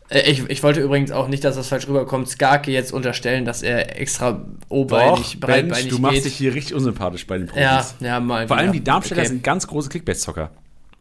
[0.08, 3.62] Äh, ich, ich wollte übrigens auch nicht, dass das falsch rüberkommt, Skarke jetzt unterstellen, dass
[3.62, 6.24] er extra obeinig, breitbeinig Mensch, du machst geht.
[6.26, 7.62] dich hier richtig unsympathisch bei den Profis.
[7.62, 9.28] Ja, ja, mal Vor allem die Darmstädter okay.
[9.28, 10.50] sind ganz große Clickbait-Zocker.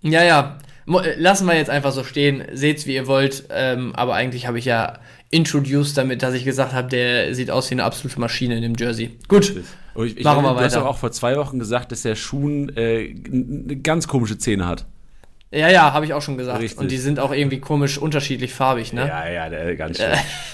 [0.01, 0.58] Ja, ja.
[0.88, 2.43] Äh, lassen wir jetzt einfach so stehen.
[2.53, 3.45] Seht's, wie ihr wollt.
[3.49, 4.99] Ähm, aber eigentlich habe ich ja
[5.34, 8.76] introduced damit, dass ich gesagt habe, der sieht aus wie eine absolute Maschine in dem
[8.76, 9.17] Jersey.
[9.28, 9.56] Gut,
[9.96, 10.60] ich, ich machen wir weiter.
[10.60, 14.38] Du hast doch auch vor zwei Wochen gesagt, dass der Schuh äh, eine ganz komische
[14.38, 14.86] Zähne hat.
[15.52, 16.62] Ja, ja, habe ich auch schon gesagt.
[16.62, 16.80] Richtig.
[16.80, 19.08] Und die sind auch irgendwie komisch unterschiedlich farbig, ne?
[19.08, 20.08] Ja, ja, der, ganz schön.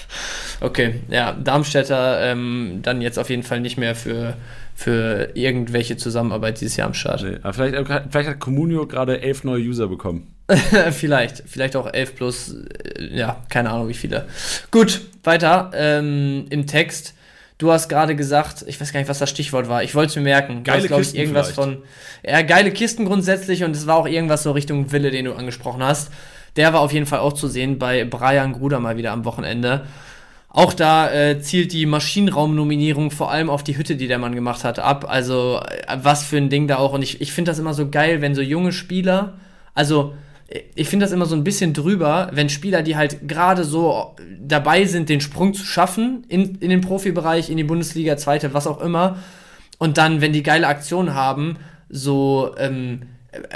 [0.60, 4.36] okay, ja, Darmstädter ähm, dann jetzt auf jeden Fall nicht mehr für,
[4.74, 7.22] für irgendwelche Zusammenarbeit dieses Jahr am Start.
[7.22, 10.34] Nee, aber vielleicht, vielleicht hat Comunio gerade elf neue User bekommen.
[10.90, 12.54] vielleicht, vielleicht auch 11 plus,
[12.96, 14.26] äh, ja, keine Ahnung wie viele.
[14.70, 17.14] Gut, weiter ähm, im Text.
[17.58, 19.82] Du hast gerade gesagt, ich weiß gar nicht, was das Stichwort war.
[19.82, 20.64] Ich wollte es mir merken.
[20.64, 21.72] Geile glaube ich, irgendwas vielleicht.
[21.72, 21.82] von.
[22.26, 25.82] Ja, geile Kisten grundsätzlich und es war auch irgendwas so Richtung Wille, den du angesprochen
[25.82, 26.10] hast.
[26.56, 29.86] Der war auf jeden Fall auch zu sehen bei Brian Gruder mal wieder am Wochenende.
[30.48, 34.64] Auch da äh, zielt die Maschinenraum-Nominierung vor allem auf die Hütte, die der Mann gemacht
[34.64, 35.04] hat, ab.
[35.08, 36.92] Also äh, was für ein Ding da auch.
[36.92, 39.34] Und ich, ich finde das immer so geil, wenn so junge Spieler,
[39.74, 40.14] also
[40.74, 44.84] ich finde das immer so ein bisschen drüber, wenn Spieler, die halt gerade so dabei
[44.84, 48.80] sind, den Sprung zu schaffen in, in den Profibereich, in die Bundesliga, zweite, was auch
[48.80, 49.18] immer,
[49.78, 51.56] und dann, wenn die geile Aktionen haben,
[51.88, 53.02] so, ähm,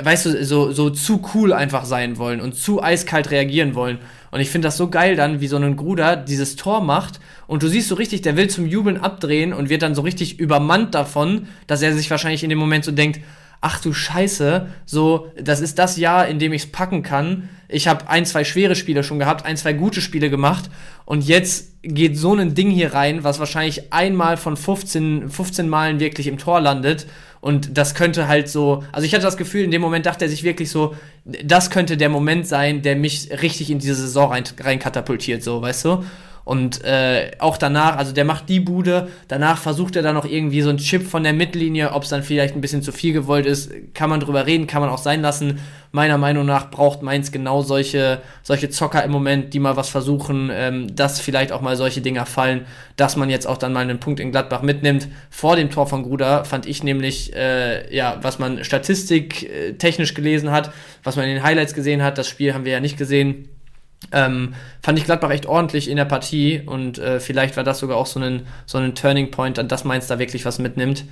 [0.01, 3.99] weißt du, so, so zu cool einfach sein wollen und zu eiskalt reagieren wollen.
[4.31, 7.63] Und ich finde das so geil dann, wie so ein Gruder dieses Tor macht und
[7.63, 10.95] du siehst so richtig, der will zum Jubeln abdrehen und wird dann so richtig übermannt
[10.95, 13.21] davon, dass er sich wahrscheinlich in dem Moment so denkt,
[13.65, 17.49] ach du Scheiße, so, das ist das Jahr, in dem ich es packen kann.
[17.67, 20.69] Ich habe ein, zwei schwere Spiele schon gehabt, ein, zwei gute Spiele gemacht
[21.07, 25.99] und jetzt geht so ein Ding hier rein, was wahrscheinlich einmal von 15, 15 Malen
[25.99, 27.07] wirklich im Tor landet
[27.41, 30.29] und das könnte halt so, also ich hatte das Gefühl, in dem Moment dachte er
[30.29, 34.45] sich wirklich so, das könnte der Moment sein, der mich richtig in diese Saison rein,
[34.61, 36.05] rein katapultiert, so, weißt du?
[36.45, 40.61] Und äh, auch danach, also der macht die Bude, danach versucht er dann noch irgendwie
[40.61, 43.47] so einen Chip von der Mittellinie, ob es dann vielleicht ein bisschen zu viel gewollt
[43.47, 45.61] ist, kann man drüber reden, kann man auch sein lassen.
[45.91, 50.51] Meiner Meinung nach braucht Mainz genau solche, solche Zocker im Moment, die mal was versuchen,
[50.53, 54.01] ähm, dass vielleicht auch mal solche Dinger fallen, dass man jetzt auch dann mal einen
[54.01, 55.09] Punkt in Gladbach mitnimmt.
[55.31, 60.51] Vor dem Tor von Gruder fand ich nämlich, äh, ja, was man statistik äh, gelesen
[60.51, 60.73] hat,
[61.05, 63.49] was man in den Highlights gesehen hat, das Spiel haben wir ja nicht gesehen
[64.13, 67.97] ähm, fand ich Gladbach echt ordentlich in der Partie und äh, vielleicht war das sogar
[67.97, 71.05] auch so ein, so ein Turning Point, an das Mainz da wirklich was mitnimmt.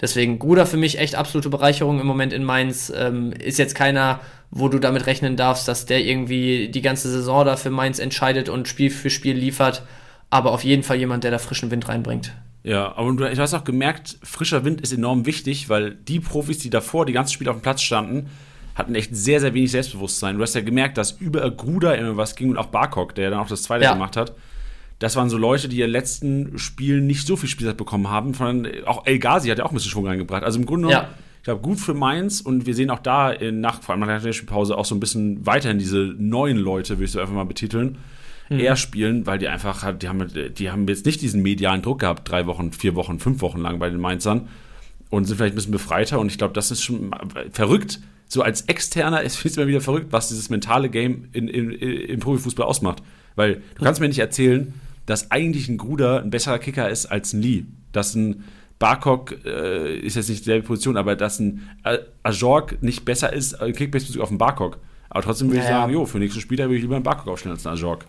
[0.00, 2.92] Deswegen Gruder für mich echt absolute Bereicherung im Moment in Mainz.
[2.96, 7.44] Ähm, ist jetzt keiner, wo du damit rechnen darfst, dass der irgendwie die ganze Saison
[7.44, 9.82] da für Mainz entscheidet und Spiel für Spiel liefert.
[10.30, 12.32] Aber auf jeden Fall jemand, der da frischen Wind reinbringt.
[12.62, 16.70] Ja, aber du, hast auch gemerkt, frischer Wind ist enorm wichtig, weil die Profis, die
[16.70, 18.30] davor die ganze Spiel auf dem Platz standen,
[18.74, 20.36] hatten echt sehr, sehr wenig Selbstbewusstsein.
[20.36, 23.40] Du hast ja gemerkt, dass über Gruder immer was ging und auch Barkok, der dann
[23.40, 23.92] auch das zweite ja.
[23.92, 24.34] gemacht hat.
[25.00, 28.34] Das waren so Leute, die in den letzten Spielen nicht so viel Spielzeit bekommen haben.
[28.34, 30.44] Von, auch El Ghazi hat ja auch ein bisschen Schwung reingebracht.
[30.44, 31.14] Also im Grunde genommen, ja.
[31.38, 34.22] ich glaube, gut für Mainz und wir sehen auch da in, nach, vor allem nach
[34.22, 37.44] der Spielpause auch so ein bisschen weiterhin diese neuen Leute, würde ich so einfach mal
[37.44, 37.96] betiteln,
[38.50, 38.60] mhm.
[38.60, 42.30] eher spielen, weil die einfach, die haben, die haben jetzt nicht diesen medialen Druck gehabt,
[42.30, 44.48] drei Wochen, vier Wochen, fünf Wochen lang bei den Mainzern
[45.08, 47.10] und sind vielleicht ein bisschen befreiter und ich glaube, das ist schon
[47.52, 48.00] verrückt,
[48.32, 51.90] so als Externer ist es immer wieder verrückt, was dieses mentale Game in, in, in,
[51.90, 53.02] im Profifußball ausmacht.
[53.34, 54.72] Weil du kannst mir nicht erzählen,
[55.04, 57.64] dass eigentlich ein Gruder ein besserer Kicker ist als ein Lee.
[57.90, 58.44] Dass ein
[58.78, 61.68] Barkok äh, ist jetzt nicht dieselbe Position, aber dass ein
[62.22, 64.78] Ajork nicht besser ist, äh, Kickbase-Bezug auf einen Barkok.
[65.08, 67.26] Aber trotzdem würde ja, ich sagen, jo, für nächste Spieler würde ich lieber einen Barkok
[67.26, 68.06] aufstellen als einen Ajork.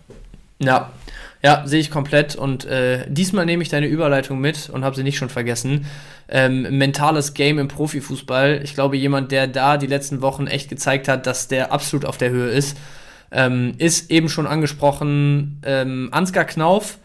[0.62, 0.90] Ja,
[1.42, 2.36] ja, sehe ich komplett.
[2.36, 5.86] Und äh, diesmal nehme ich deine Überleitung mit und habe sie nicht schon vergessen.
[6.28, 8.60] Ähm, mentales Game im Profifußball.
[8.62, 12.16] Ich glaube, jemand, der da die letzten Wochen echt gezeigt hat, dass der absolut auf
[12.16, 12.76] der Höhe ist,
[13.32, 16.98] ähm, ist eben schon angesprochen ähm, Ansgar Knauf.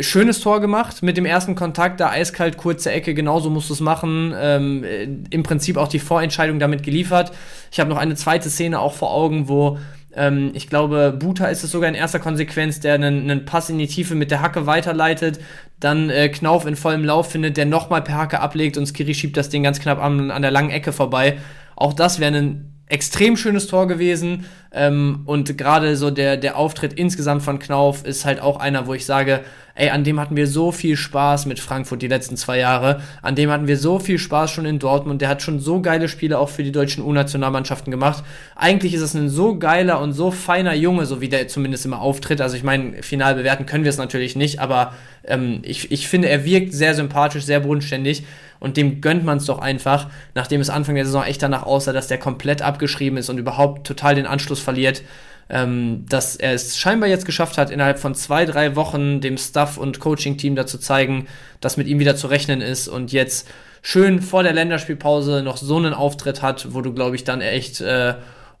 [0.00, 3.80] Schönes Tor gemacht mit dem ersten Kontakt, da eiskalt, kurze Ecke, genauso musst du es
[3.80, 4.34] machen.
[4.36, 4.84] Ähm,
[5.30, 7.30] Im Prinzip auch die Vorentscheidung damit geliefert.
[7.70, 9.78] Ich habe noch eine zweite Szene auch vor Augen, wo
[10.16, 13.78] ähm, ich glaube, Buta ist es sogar in erster Konsequenz, der einen, einen Pass in
[13.78, 15.40] die Tiefe mit der Hacke weiterleitet,
[15.78, 19.36] dann äh, Knauf in vollem Lauf findet, der nochmal per Hacke ablegt und Skiri schiebt
[19.36, 21.38] das Ding ganz knapp an, an der langen Ecke vorbei.
[21.76, 24.46] Auch das wäre ein extrem schönes Tor gewesen.
[24.72, 28.94] Ähm, und gerade so der, der Auftritt insgesamt von Knauf ist halt auch einer, wo
[28.94, 29.40] ich sage,
[29.74, 33.00] ey, an dem hatten wir so viel Spaß mit Frankfurt die letzten zwei Jahre.
[33.22, 35.20] An dem hatten wir so viel Spaß schon in Dortmund.
[35.20, 38.24] Der hat schon so geile Spiele auch für die deutschen U-Nationalmannschaften gemacht.
[38.54, 42.00] Eigentlich ist es ein so geiler und so feiner Junge, so wie der zumindest immer
[42.00, 42.40] auftritt.
[42.40, 44.94] Also ich meine, final bewerten können wir es natürlich nicht, aber
[45.24, 48.24] ähm, ich, ich finde, er wirkt sehr sympathisch, sehr bodenständig
[48.60, 51.92] und dem gönnt man es doch einfach, nachdem es Anfang der Saison echt danach aussah,
[51.92, 55.02] dass der komplett abgeschrieben ist und überhaupt total den Anschluss verliert
[55.48, 59.78] ähm, dass er es scheinbar jetzt geschafft hat, innerhalb von zwei, drei Wochen dem Staff-
[59.78, 61.26] und Coaching-Team dazu zeigen,
[61.60, 63.48] dass mit ihm wieder zu rechnen ist und jetzt
[63.82, 67.80] schön vor der Länderspielpause noch so einen Auftritt hat, wo du, glaube ich, dann echt
[67.80, 68.14] äh,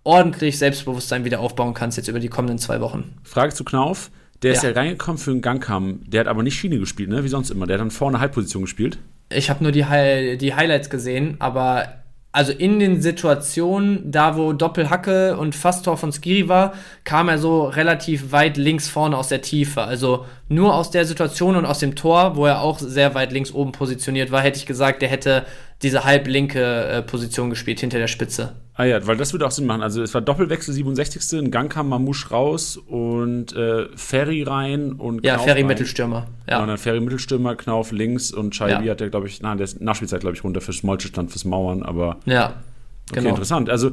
[0.04, 3.14] ordentlich Selbstbewusstsein wieder aufbauen kannst, jetzt über die kommenden zwei Wochen.
[3.24, 4.10] Frage zu Knauf.
[4.42, 4.56] Der ja.
[4.58, 6.00] ist ja reingekommen für einen Gangkamm.
[6.06, 7.24] Der hat aber nicht Schiene gespielt, ne?
[7.24, 7.66] Wie sonst immer.
[7.66, 8.98] Der hat dann vorne Halbposition gespielt.
[9.28, 9.84] Ich habe nur die,
[10.38, 12.04] die Highlights gesehen, aber
[12.36, 17.64] also in den Situationen, da wo Doppelhacke und Fasttor von Skiri war, kam er so
[17.64, 19.80] relativ weit links vorne aus der Tiefe.
[19.80, 23.52] Also nur aus der Situation und aus dem Tor, wo er auch sehr weit links
[23.52, 25.46] oben positioniert war, hätte ich gesagt, der hätte
[25.82, 28.52] diese halblinke äh, Position gespielt hinter der Spitze.
[28.78, 29.82] Ah ja, weil das würde auch Sinn machen.
[29.82, 31.38] Also es war Doppelwechsel 67.
[31.38, 35.68] Ein Gang kam Mamouche raus und äh, Ferry rein und Ja, Knauf Ferry rein.
[35.68, 36.26] Mittelstürmer.
[36.48, 36.60] Ja.
[36.60, 38.90] und dann Ferry Mittelstürmer, Knauf links und Scheibi ja.
[38.92, 41.44] hat der, glaube ich, na, der ist Nachspielzeit, glaube ich, runter fürs Molche stand fürs
[41.46, 42.54] Mauern, aber Ja.
[43.12, 43.20] Genau.
[43.20, 43.70] Okay, interessant.
[43.70, 43.92] Also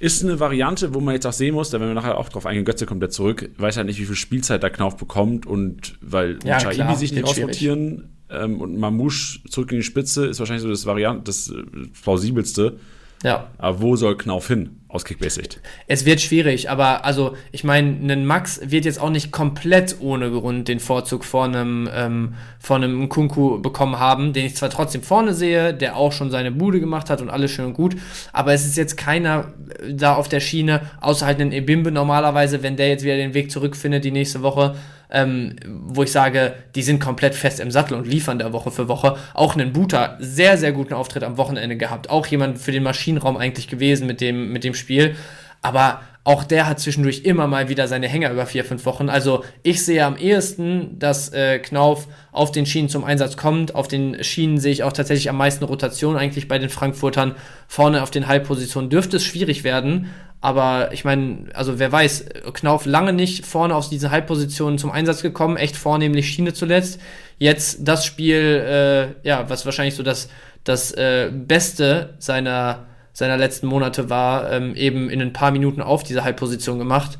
[0.00, 2.46] Ist eine Variante, wo man jetzt auch sehen muss, da werden wir nachher auch drauf
[2.46, 5.96] eingehen, Götze kommt ja zurück, weiß halt nicht, wie viel Spielzeit der Knauf bekommt und
[6.00, 10.38] weil Ja, Chaibi klar, sich nicht ausrotieren ähm, und Mamouche zurück in die Spitze ist
[10.40, 11.62] wahrscheinlich so das Variant, das äh,
[12.02, 12.76] plausibelste.
[13.24, 13.48] Ja.
[13.56, 15.58] Aber wo soll Knauf hin aus Kickbase-Sicht?
[15.86, 20.30] Es wird schwierig, aber also ich meine, ein Max wird jetzt auch nicht komplett ohne
[20.30, 25.02] Grund den Vorzug vor einem, ähm, vor einem Kunku bekommen haben, den ich zwar trotzdem
[25.02, 27.96] vorne sehe, der auch schon seine Bude gemacht hat und alles schön und gut,
[28.34, 32.62] aber es ist jetzt keiner äh, da auf der Schiene, außer halt einen Ebimbe normalerweise,
[32.62, 34.74] wenn der jetzt wieder den Weg zurückfindet die nächste Woche,
[35.10, 38.88] ähm, wo ich sage, die sind komplett fest im Sattel und liefern da Woche für
[38.88, 39.16] Woche.
[39.32, 42.10] Auch einen Buta, sehr, sehr guten Auftritt am Wochenende gehabt.
[42.10, 45.16] Auch jemand für den Maschinenraum eigentlich gewesen mit dem, mit dem Spiel.
[45.62, 49.10] Aber auch der hat zwischendurch immer mal wieder seine Hänger über vier, fünf Wochen.
[49.10, 53.74] Also ich sehe am ehesten, dass äh, Knauf auf den Schienen zum Einsatz kommt.
[53.74, 57.34] Auf den Schienen sehe ich auch tatsächlich am meisten Rotation eigentlich bei den Frankfurtern.
[57.68, 60.10] Vorne auf den Halbpositionen dürfte es schwierig werden.
[60.40, 65.20] Aber ich meine, also wer weiß, Knauf lange nicht vorne auf diesen Halbpositionen zum Einsatz
[65.20, 67.00] gekommen, echt vornehmlich Schiene zuletzt.
[67.38, 70.28] Jetzt das Spiel, äh, ja, was wahrscheinlich so das,
[70.64, 76.02] das äh, Beste seiner, seiner letzten Monate war, ähm, eben in ein paar Minuten auf
[76.02, 77.18] diese Halbposition gemacht.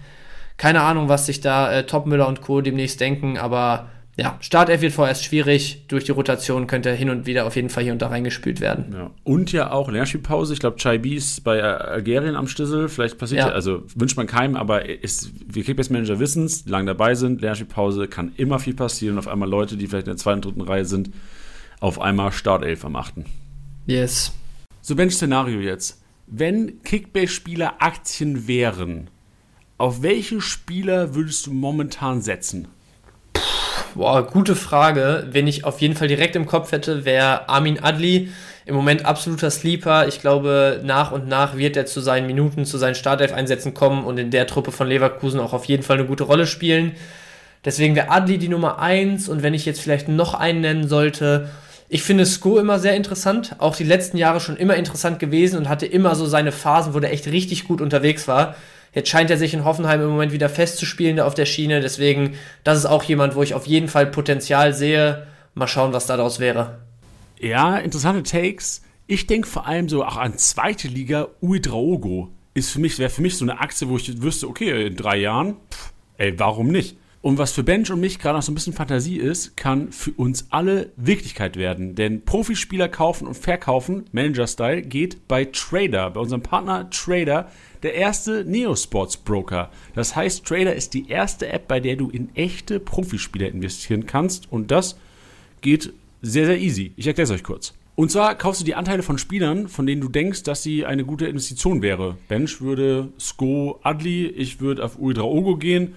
[0.59, 2.61] Keine Ahnung, was sich da äh, Topmüller und Co.
[2.61, 5.87] demnächst denken, aber ja, Startelf wird vorerst schwierig.
[5.88, 8.92] Durch die Rotation könnte hin und wieder auf jeden Fall hier und da reingespült werden.
[8.92, 9.11] Ja.
[9.24, 10.52] Und ja auch Lernspielpause.
[10.52, 12.88] Ich glaube, Chaibi ist bei Algerien am Schlüssel.
[12.88, 13.48] Vielleicht passiert ja.
[13.48, 13.54] Ja.
[13.54, 17.40] also wünscht man keinem, aber ist, wir Kickbase-Manager wissen es, die lang dabei sind.
[17.40, 19.18] Lernspielpause kann immer viel passieren.
[19.18, 21.11] Auf einmal Leute, die vielleicht in der zweiten, dritten Reihe sind,
[21.80, 23.24] auf einmal Startelf am achten.
[23.87, 24.33] Yes.
[24.86, 26.02] So, Bench-Szenario jetzt.
[26.26, 29.08] Wenn Kickbase-Spieler Aktien wären,
[29.78, 32.68] auf welche Spieler würdest du momentan setzen?
[33.94, 35.26] Boah, gute Frage.
[35.30, 38.28] Wenn ich auf jeden Fall direkt im Kopf hätte, wäre Armin Adli
[38.66, 40.06] im Moment absoluter Sleeper.
[40.06, 44.18] Ich glaube, nach und nach wird er zu seinen Minuten, zu seinen Startelf-Einsätzen kommen und
[44.18, 46.92] in der Truppe von Leverkusen auch auf jeden Fall eine gute Rolle spielen.
[47.64, 51.48] Deswegen wäre Adli die Nummer eins und wenn ich jetzt vielleicht noch einen nennen sollte,
[51.94, 55.68] ich finde Sko immer sehr interessant, auch die letzten Jahre schon immer interessant gewesen und
[55.68, 58.57] hatte immer so seine Phasen, wo der echt richtig gut unterwegs war.
[58.92, 62.78] Jetzt scheint er sich in Hoffenheim im Moment wieder festzuspielen auf der Schiene, deswegen, das
[62.78, 65.28] ist auch jemand, wo ich auf jeden Fall Potenzial sehe.
[65.54, 66.80] Mal schauen, was daraus wäre.
[67.38, 68.83] Ja, interessante Takes.
[69.07, 72.33] Ich denke vor allem so auch an zweite Liga Uedraogo.
[72.54, 75.18] Ist für mich, wäre für mich so eine Aktie, wo ich wüsste, okay, in drei
[75.18, 76.96] Jahren, pff, ey, warum nicht?
[77.24, 80.10] Und was für Bench und mich gerade noch so ein bisschen Fantasie ist, kann für
[80.10, 81.94] uns alle Wirklichkeit werden.
[81.94, 87.50] Denn Profispieler kaufen und verkaufen, Manager-Style, geht bei Trader, bei unserem Partner Trader,
[87.82, 89.70] der erste Neosports-Broker.
[89.94, 94.52] Das heißt, Trader ist die erste App, bei der du in echte Profispieler investieren kannst.
[94.52, 94.98] Und das
[95.62, 96.92] geht sehr, sehr easy.
[96.96, 97.72] Ich erkläre es euch kurz.
[97.94, 101.06] Und zwar kaufst du die Anteile von Spielern, von denen du denkst, dass sie eine
[101.06, 102.18] gute Investition wäre.
[102.28, 105.94] Bench würde Sko Adli, ich würde auf Ultra Ogo gehen.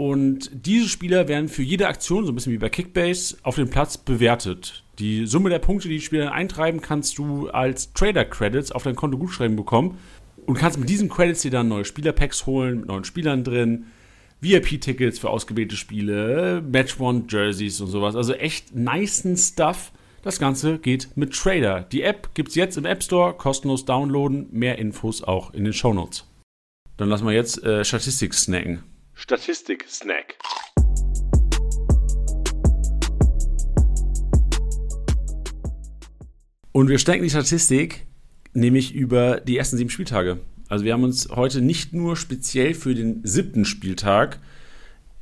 [0.00, 3.68] Und diese Spieler werden für jede Aktion, so ein bisschen wie bei Kickbase, auf dem
[3.68, 4.82] Platz bewertet.
[4.98, 9.18] Die Summe der Punkte, die die Spieler eintreiben, kannst du als Trader-Credits auf dein Konto
[9.18, 9.98] gutschreiben bekommen.
[10.46, 13.88] Und kannst mit diesen Credits dir dann neue Spielerpacks holen, mit neuen Spielern drin,
[14.40, 18.16] VIP-Tickets für ausgewählte Spiele, Match-One-Jerseys und sowas.
[18.16, 19.92] Also echt nice Stuff.
[20.22, 21.82] Das Ganze geht mit Trader.
[21.82, 24.48] Die App gibt's jetzt im App Store, kostenlos downloaden.
[24.50, 26.24] Mehr Infos auch in den Shownotes.
[26.96, 28.82] Dann lassen wir jetzt äh, Statistik snacken.
[29.20, 30.38] Statistik-Snack.
[36.72, 38.06] Und wir stecken die Statistik
[38.54, 40.40] nämlich über die ersten sieben Spieltage.
[40.68, 44.40] Also wir haben uns heute nicht nur speziell für den siebten Spieltag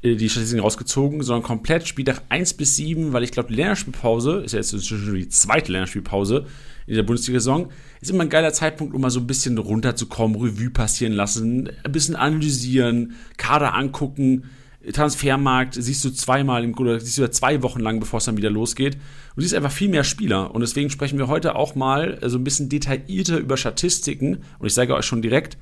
[0.03, 4.43] äh, die Statistiken rausgezogen, sondern komplett Spieltag 1 bis 7, weil ich glaube, die Länderspielpause
[4.45, 6.47] ist ja jetzt inzwischen die zweite Länderspielpause
[6.89, 7.69] in der Bundesliga-Saison.
[8.01, 11.93] Ist immer ein geiler Zeitpunkt, um mal so ein bisschen runterzukommen, Revue passieren lassen, ein
[11.93, 14.45] bisschen analysieren, Kader angucken,
[14.93, 18.51] Transfermarkt siehst du zweimal im oder siehst du zwei Wochen lang, bevor es dann wieder
[18.51, 18.97] losgeht.
[19.35, 20.55] Und siehst einfach viel mehr Spieler.
[20.55, 24.39] Und deswegen sprechen wir heute auch mal so ein bisschen detaillierter über Statistiken.
[24.59, 25.59] Und ich sage euch schon direkt,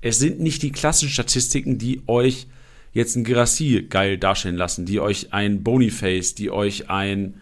[0.00, 2.46] es sind nicht die klassischen Statistiken, die euch
[2.92, 7.34] jetzt ein Gerassi geil darstellen lassen, die euch ein Boniface, die euch ein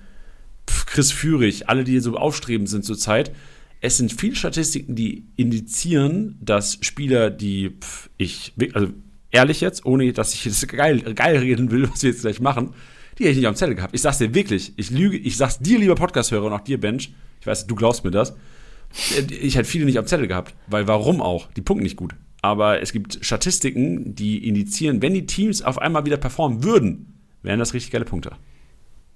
[0.87, 3.33] Chris Führig, alle, die so aufstrebend sind zurzeit.
[3.81, 8.89] Es sind viele Statistiken, die indizieren, dass Spieler, die pf, ich, also
[9.31, 12.75] ehrlich jetzt, ohne dass ich das geil, geil reden will, was wir jetzt gleich machen,
[13.19, 13.95] die hätte ich nicht am Zettel gehabt.
[13.95, 17.13] Ich sag's dir wirklich, ich lüge, ich sag's dir, lieber Podcast-Hörer und auch dir, Bench,
[17.41, 18.35] ich weiß, du glaubst mir das,
[19.31, 21.51] ich hätte viele nicht am Zettel gehabt, weil warum auch?
[21.53, 22.15] Die punkten nicht gut.
[22.43, 27.59] Aber es gibt Statistiken, die indizieren, wenn die Teams auf einmal wieder performen würden, wären
[27.59, 28.33] das richtig geile Punkte.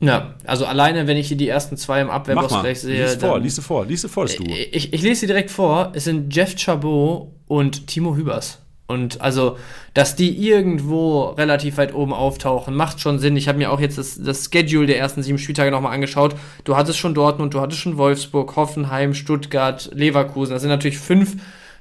[0.01, 3.05] Ja, also alleine, wenn ich hier die ersten zwei im Abwehrboss gleich sehe.
[3.05, 4.45] Lies vor, lies vor, lies vor, du.
[4.45, 5.93] Ich, ich lese sie direkt vor.
[5.95, 8.59] Es sind Jeff Chabot und Timo Hübers.
[8.87, 9.57] Und also,
[9.95, 13.37] dass die irgendwo relativ weit oben auftauchen, macht schon Sinn.
[13.37, 16.37] Ich habe mir auch jetzt das, das Schedule der ersten sieben Spieltage nochmal angeschaut.
[16.65, 20.53] Du hattest schon Dortmund, du hattest schon Wolfsburg, Hoffenheim, Stuttgart, Leverkusen.
[20.53, 21.37] Das sind natürlich fünf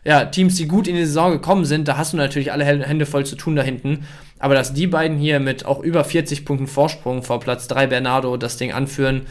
[0.06, 1.90] ja, Teams, die gut in die Saison gekommen sind.
[1.90, 4.06] Da hast du natürlich alle Hände voll zu tun da hinten.
[4.44, 8.36] Aber dass die beiden hier mit auch über 40 Punkten Vorsprung vor Platz 3 Bernardo
[8.36, 9.22] das Ding anführen,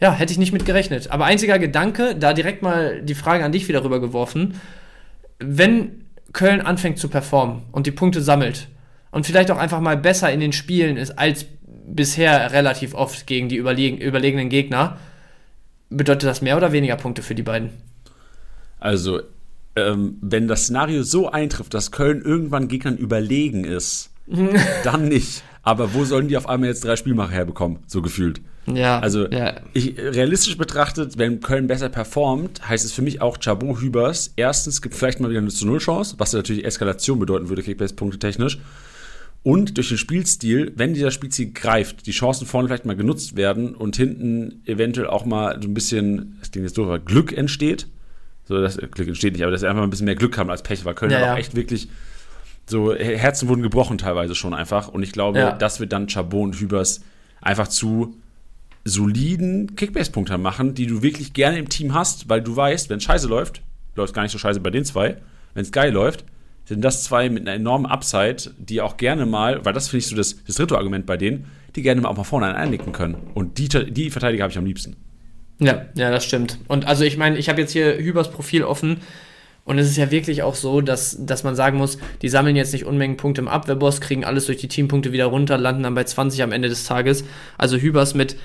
[0.00, 1.12] ja, hätte ich nicht mit gerechnet.
[1.12, 4.60] Aber einziger Gedanke, da direkt mal die Frage an dich wieder rübergeworfen.
[5.38, 8.66] Wenn Köln anfängt zu performen und die Punkte sammelt
[9.12, 11.46] und vielleicht auch einfach mal besser in den Spielen ist als
[11.86, 14.98] bisher relativ oft gegen die überlegen, überlegenen Gegner,
[15.90, 17.70] bedeutet das mehr oder weniger Punkte für die beiden?
[18.80, 19.20] Also,
[19.76, 24.10] ähm, wenn das Szenario so eintrifft, dass Köln irgendwann Gegnern überlegen ist,
[24.84, 25.42] dann nicht.
[25.62, 28.40] Aber wo sollen die auf einmal jetzt drei Spielmacher herbekommen, so gefühlt?
[28.72, 28.98] Ja.
[28.98, 29.60] Also ja.
[29.72, 34.32] Ich, realistisch betrachtet, wenn Köln besser performt, heißt es für mich auch Chabot Hübers.
[34.36, 38.18] Erstens gibt vielleicht mal wieder eine zu Null Chance, was natürlich Eskalation bedeuten würde, Kickbase-Punkte
[38.18, 38.58] technisch.
[39.42, 43.76] Und durch den Spielstil, wenn dieser Spielstil greift, die Chancen vorne vielleicht mal genutzt werden
[43.76, 47.86] und hinten eventuell auch mal so ein bisschen, das klingt jetzt doof, Glück entsteht.
[48.44, 50.50] So, das Glück entsteht nicht, aber dass sie einfach mal ein bisschen mehr Glück haben
[50.50, 51.34] als Pech, weil Köln ja, ja.
[51.34, 51.88] auch echt wirklich
[52.68, 54.88] so Herzen wurden gebrochen teilweise schon einfach.
[54.88, 55.52] Und ich glaube, ja.
[55.52, 57.00] das wird dann Chabot und Hübers
[57.40, 58.16] einfach zu
[58.84, 63.04] soliden Kickbase-Punkte machen, die du wirklich gerne im Team hast, weil du weißt, wenn es
[63.04, 63.62] scheiße läuft,
[63.94, 65.16] läuft gar nicht so scheiße bei den zwei.
[65.54, 66.24] Wenn es geil läuft,
[66.64, 70.06] sind das zwei mit einer enormen Upside, die auch gerne mal, weil das finde ich
[70.08, 73.16] so das, das dritte Argument bei denen, die gerne mal auch mal vorne einnicken können.
[73.34, 74.96] Und die, die Verteidiger habe ich am liebsten.
[75.58, 76.58] Ja, ja, das stimmt.
[76.68, 78.98] Und also ich meine, ich habe jetzt hier Hübers Profil offen.
[79.66, 82.72] Und es ist ja wirklich auch so, dass, dass man sagen muss, die sammeln jetzt
[82.72, 86.04] nicht Unmengen Punkte im Abwehrboss, kriegen alles durch die Teampunkte wieder runter, landen dann bei
[86.04, 87.24] 20 am Ende des Tages.
[87.58, 88.36] Also Hübers mit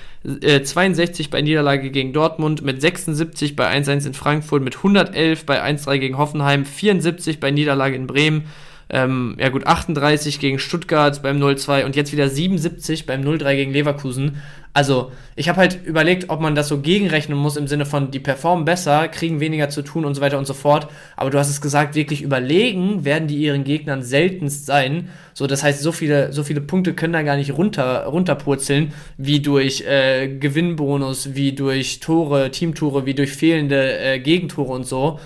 [0.42, 5.62] äh, 62 bei Niederlage gegen Dortmund, mit 76 bei 1-1 in Frankfurt, mit 111 bei
[5.62, 8.46] 1-3 gegen Hoffenheim, 74 bei Niederlage in Bremen,
[8.92, 13.72] ähm, ja gut, 38 gegen Stuttgart beim 0-2 und jetzt wieder 77 beim 0-3 gegen
[13.72, 14.36] Leverkusen.
[14.74, 18.20] Also, ich habe halt überlegt, ob man das so gegenrechnen muss im Sinne von, die
[18.20, 20.88] performen besser, kriegen weniger zu tun und so weiter und so fort.
[21.16, 25.08] Aber du hast es gesagt, wirklich überlegen werden die ihren Gegnern seltenst sein.
[25.34, 29.40] So, das heißt, so viele, so viele Punkte können da gar nicht runter, runterpurzeln, wie
[29.40, 35.18] durch äh, Gewinnbonus, wie durch Tore, Teamtore, wie durch fehlende äh, Gegentore und so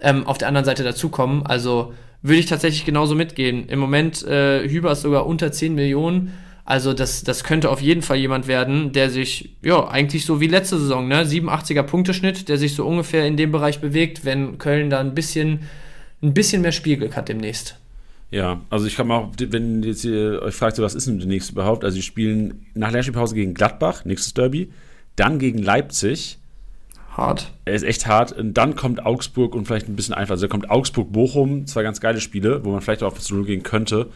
[0.00, 1.44] ähm, auf der anderen Seite dazukommen.
[1.44, 1.92] Also
[2.24, 3.68] würde ich tatsächlich genauso mitgehen.
[3.68, 6.32] Im Moment äh, Hüber ist sogar unter 10 Millionen
[6.64, 10.46] also das, das könnte auf jeden Fall jemand werden, der sich, ja, eigentlich so wie
[10.46, 14.88] letzte Saison, ne, 87er Punkteschnitt, der sich so ungefähr in dem Bereich bewegt, wenn Köln
[14.88, 15.60] da ein bisschen,
[16.22, 17.78] ein bisschen mehr Spielglück hat demnächst.
[18.30, 21.50] Ja, also ich kann mal auch, wenn jetzt ihr euch fragt, was ist denn demnächst
[21.50, 21.84] überhaupt?
[21.84, 24.72] Also sie spielen nach Lernspielpause gegen Gladbach, nächstes Derby,
[25.16, 26.38] dann gegen Leipzig.
[27.16, 27.52] Hart.
[27.64, 28.32] Er ist echt hart.
[28.32, 30.32] Und dann kommt Augsburg und vielleicht ein bisschen einfach.
[30.32, 33.44] Also da kommt Augsburg-Bochum, zwei ganz geile Spiele, wo man vielleicht auch auf das 0
[33.44, 34.10] gehen könnte.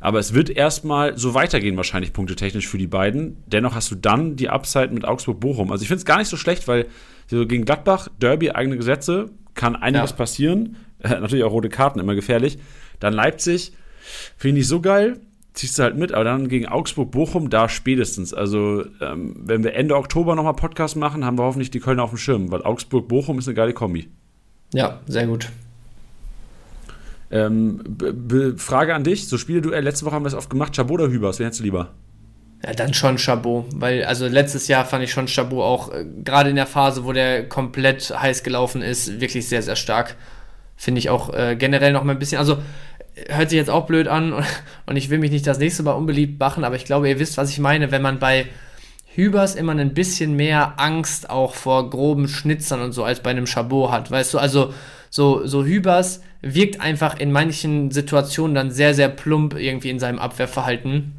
[0.00, 3.42] Aber es wird erstmal so weitergehen, wahrscheinlich punktetechnisch für die beiden.
[3.46, 5.72] Dennoch hast du dann die Upside mit Augsburg-Bochum.
[5.72, 6.86] Also ich finde es gar nicht so schlecht, weil
[7.26, 10.16] so gegen Gladbach, Derby, eigene Gesetze, kann einiges ja.
[10.16, 10.76] passieren.
[11.00, 12.58] Äh, natürlich auch rote Karten, immer gefährlich.
[13.00, 13.72] Dann Leipzig,
[14.36, 15.20] finde ich so geil.
[15.56, 18.34] Ziehst du halt mit, aber dann gegen Augsburg-Bochum, da spätestens.
[18.34, 22.10] Also, ähm, wenn wir Ende Oktober nochmal Podcast machen, haben wir hoffentlich die Kölner auf
[22.10, 24.10] dem Schirm, weil Augsburg-Bochum ist eine geile Kombi.
[24.74, 25.48] Ja, sehr gut.
[27.30, 27.80] Ähm,
[28.58, 30.76] Frage an dich: So Spiele-Duell, letzte Woche haben wir es oft gemacht.
[30.76, 31.38] Chabot oder Hübers?
[31.38, 31.94] Wen hättest du lieber?
[32.62, 36.50] Ja, dann schon Chabot, weil also letztes Jahr fand ich schon Chabot auch, äh, gerade
[36.50, 40.16] in der Phase, wo der komplett heiß gelaufen ist, wirklich sehr, sehr stark.
[40.76, 42.58] Finde ich auch äh, generell noch mal ein bisschen, also
[43.28, 44.32] hört sich jetzt auch blöd an
[44.86, 47.36] und, ich will mich nicht das nächste Mal unbeliebt machen, aber ich glaube, ihr wisst,
[47.36, 48.46] was ich meine, wenn man bei
[49.14, 53.46] Hübers immer ein bisschen mehr Angst auch vor groben Schnitzern und so als bei einem
[53.46, 54.74] Chabot hat, weißt du, also
[55.08, 60.18] so, so Hübers wirkt einfach in manchen Situationen dann sehr, sehr plump irgendwie in seinem
[60.18, 61.12] Abwehrverhalten.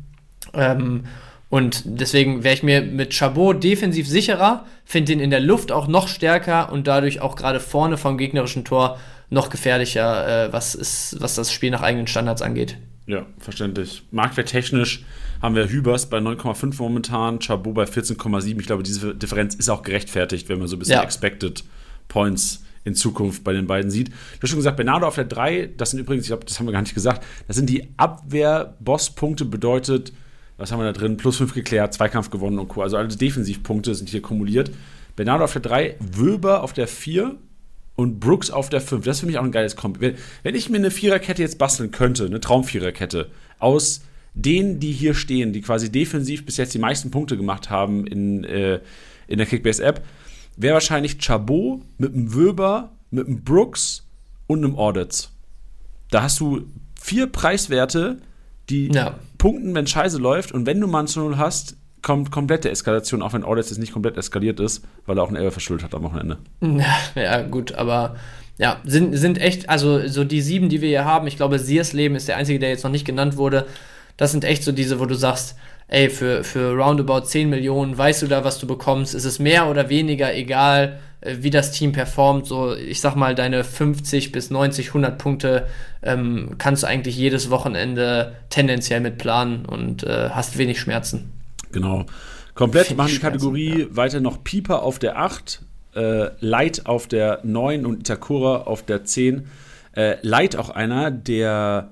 [0.54, 1.06] Ähm,
[1.50, 5.88] und deswegen wäre ich mir mit Chabot defensiv sicherer, finde ihn in der Luft auch
[5.88, 9.00] noch stärker und dadurch auch gerade vorne vom gegnerischen Tor
[9.30, 12.78] noch gefährlicher, äh, was, ist, was das Spiel nach eigenen Standards angeht.
[13.08, 14.04] Ja, verständlich.
[14.12, 15.06] Marktwerttechnisch
[15.42, 18.60] haben wir Hübers bei 9,5 momentan, Chabot bei 14,7.
[18.60, 21.04] Ich glaube, diese Differenz ist auch gerechtfertigt, wenn man so ein bisschen ja.
[21.04, 21.64] Expected
[22.08, 24.10] Points in Zukunft bei den beiden sieht.
[24.10, 26.68] Du hast schon gesagt, Bernardo auf der 3, das sind übrigens, ich glaube, das haben
[26.68, 30.14] wir gar nicht gesagt, das sind die Abwehr-Boss-Punkte, bedeutet,
[30.58, 31.18] was haben wir da drin?
[31.18, 32.82] Plus 5 geklärt, Zweikampf gewonnen und Co.
[32.82, 34.72] Also alle Defensivpunkte sind hier kumuliert.
[35.16, 37.36] Bernardo auf der 3, Wöber auf der 4
[37.98, 39.04] und Brooks auf der 5.
[39.04, 40.00] Das ist für mich auch ein geiles Kombi.
[40.00, 43.30] Wenn, wenn ich mir eine Viererkette jetzt basteln könnte, eine Traumviererkette
[43.60, 44.02] aus
[44.34, 48.44] denen, die hier stehen, die quasi defensiv bis jetzt die meisten Punkte gemacht haben in,
[48.44, 48.80] äh,
[49.28, 50.06] in der Kickbase-App,
[50.56, 54.06] wäre wahrscheinlich Chabot mit einem Wöber, mit einem Brooks
[54.46, 55.32] und einem Audits.
[56.12, 56.68] Da hast du
[57.02, 58.20] vier Preiswerte,
[58.70, 59.18] die Ja.
[59.40, 60.52] punkten, wenn Scheiße läuft.
[60.52, 61.77] Und wenn du mal zu Null hast,
[62.08, 65.36] kommt komplette Eskalation, auch wenn Audits jetzt nicht komplett eskaliert ist, weil er auch einen
[65.36, 66.38] Elfer verschuldet hat am Wochenende.
[67.16, 68.16] Ja, gut, aber
[68.58, 71.92] ja, sind, sind echt, also so die sieben, die wir hier haben, ich glaube, Sears
[71.92, 73.66] Leben ist der einzige, der jetzt noch nicht genannt wurde.
[74.16, 75.58] Das sind echt so diese, wo du sagst,
[75.90, 79.14] ey, für, für roundabout 10 Millionen, weißt du da, was du bekommst?
[79.14, 82.48] Ist es mehr oder weniger egal, äh, wie das Team performt?
[82.48, 85.68] So, ich sag mal, deine 50 bis 90, 100 Punkte
[86.02, 91.37] ähm, kannst du eigentlich jedes Wochenende tendenziell mit planen und äh, hast wenig Schmerzen.
[91.72, 92.06] Genau.
[92.54, 95.62] Komplett Find machen die Kategorie weiter noch Pieper auf der 8,
[95.96, 99.48] äh, Light auf der 9 und Itakura auf der 10.
[99.96, 101.90] Äh, Light auch einer, der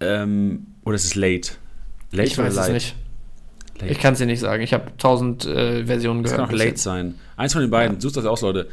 [0.00, 1.52] ähm, oder ist es Late?
[2.12, 2.96] Late ich weiß es nicht.
[3.80, 3.92] Late.
[3.92, 4.62] Ich kann es dir nicht sagen.
[4.62, 6.48] Ich habe tausend äh, Versionen Das gehört.
[6.50, 7.14] kann auch Late sein.
[7.36, 8.00] Eins von den beiden, Ja.
[8.00, 8.68] sucht das aus, Leute.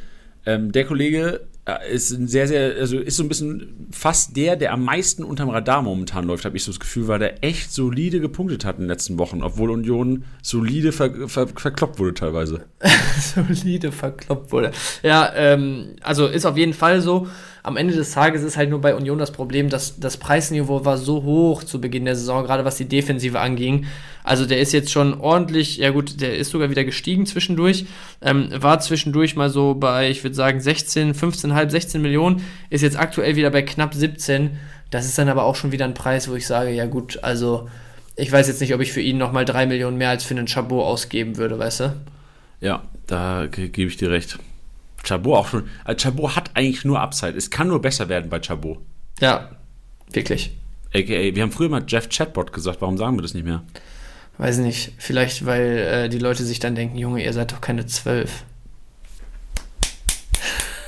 [0.46, 1.42] Ähm, der Kollege
[1.74, 5.50] ist ein sehr, sehr, also ist so ein bisschen fast der, der am meisten unterm
[5.50, 8.84] Radar momentan läuft, habe ich so das Gefühl, weil der echt solide gepunktet hat in
[8.84, 12.66] den letzten Wochen, obwohl Union solide ver ver verkloppt wurde teilweise.
[13.20, 14.72] solide verkloppt wurde.
[15.02, 17.28] Ja, ähm, also ist auf jeden Fall so.
[17.66, 20.98] Am Ende des Tages ist halt nur bei Union das Problem, dass das Preisniveau war
[21.00, 23.86] so hoch zu Beginn der Saison, gerade was die Defensive anging.
[24.24, 27.88] Also der ist jetzt schon ordentlich, ja gut, der ist sogar wieder gestiegen zwischendurch,
[28.22, 33.00] ähm, war zwischendurch mal so bei, ich würde sagen, 16, 15,5, 16 Millionen, ist jetzt
[33.00, 34.52] aktuell wieder bei knapp 17.
[34.92, 37.68] Das ist dann aber auch schon wieder ein Preis, wo ich sage, ja gut, also
[38.16, 40.46] ich weiß jetzt nicht, ob ich für ihn nochmal 3 Millionen mehr als für einen
[40.48, 41.96] Chabot ausgeben würde, weißt du?
[42.62, 44.38] Ja, da ge- gebe ich dir recht.
[45.06, 45.70] Chabot auch schon.
[45.84, 47.38] Also Chabot hat eigentlich nur Upside.
[47.38, 48.80] Es kann nur besser werden bei Chabot.
[49.20, 49.52] Ja,
[50.12, 50.56] wirklich.
[50.94, 53.64] AKA, wir haben früher mal Jeff Chatbot gesagt, warum sagen wir das nicht mehr?
[54.38, 57.86] Weiß nicht, vielleicht weil äh, die Leute sich dann denken, Junge, ihr seid doch keine
[57.86, 58.44] zwölf.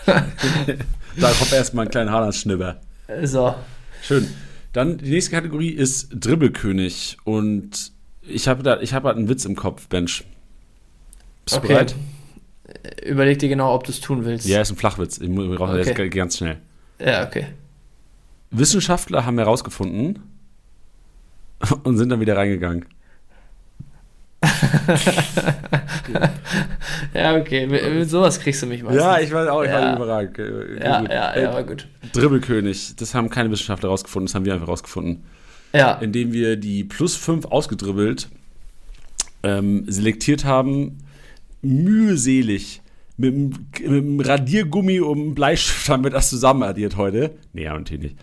[1.20, 2.80] Da kommt erstmal ein kleiner Haaland-Schnibber.
[3.24, 3.56] So.
[4.04, 4.28] Schön.
[4.72, 7.18] Dann die nächste Kategorie ist Dribbelkönig.
[7.24, 7.92] Und
[8.22, 10.24] ich habe da, ich habe halt einen Witz im Kopf, Bench.
[11.44, 11.68] Bist du Okay.
[11.70, 11.96] bereit?
[13.06, 14.48] Überleg dir genau, ob du es tun willst.
[14.48, 15.18] Ja, ist ein Flachwitz.
[15.20, 16.04] Ich brauche Okay.
[16.04, 16.58] jetzt ganz schnell.
[17.00, 17.48] Ja, okay.
[18.52, 20.20] Wissenschaftler haben herausgefunden
[21.84, 22.86] und sind dann wieder reingegangen.
[27.14, 27.68] Ja, okay.
[27.68, 29.02] Mit, mit sowas kriegst du mich meistens.
[29.02, 29.82] Ja, ich weiß auch, ich Ja.
[29.82, 30.38] war überragend.
[30.38, 31.10] Ja, gut.
[31.10, 31.88] ja, ja, war gut.
[32.14, 35.24] Dribbelkönig, das haben keine Wissenschaftler herausgefunden, das haben wir einfach herausgefunden.
[35.74, 38.30] Ja, Indem wir die plus 5 ausgedribbelt
[39.44, 41.00] ähm, selektiert haben,
[41.62, 42.82] mühselig.
[43.20, 47.32] Mit dem, mit dem Radiergummi und dem Bleistift haben wir das zusammen addiert heute.
[47.54, 48.18] Nee, ja, natürlich nicht.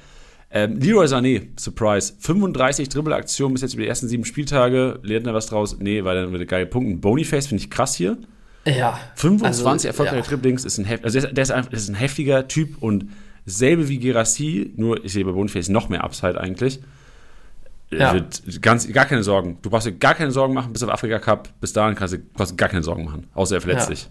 [0.52, 2.12] Ähm, Leroy Sané, Surprise.
[2.20, 5.00] 35 Dribbelaktionen bis jetzt über die ersten sieben Spieltage.
[5.02, 5.76] Lernt er was draus?
[5.80, 6.96] Nee, weil dann wieder geile Punkte.
[6.98, 8.18] Boniface finde ich krass hier.
[8.64, 9.00] ja.
[9.16, 10.28] 25 Also, erfolgreiche ja.
[10.28, 13.06] Dribblings ist ein, hef also der ist, der ist das ist ein heftiger Typ und
[13.46, 16.78] dasselbe wie Gerassi, nur ich sehe bei Boniface noch mehr Upside eigentlich.
[17.98, 18.14] Ja.
[18.60, 19.58] Ganz, gar keine Sorgen.
[19.62, 21.48] Du brauchst dir gar keine Sorgen machen bis auf Afrika Cup.
[21.60, 23.26] Bis dahin kannst du, du gar keine Sorgen machen.
[23.34, 23.94] Außer er verletzt Ja.
[23.94, 24.08] dich.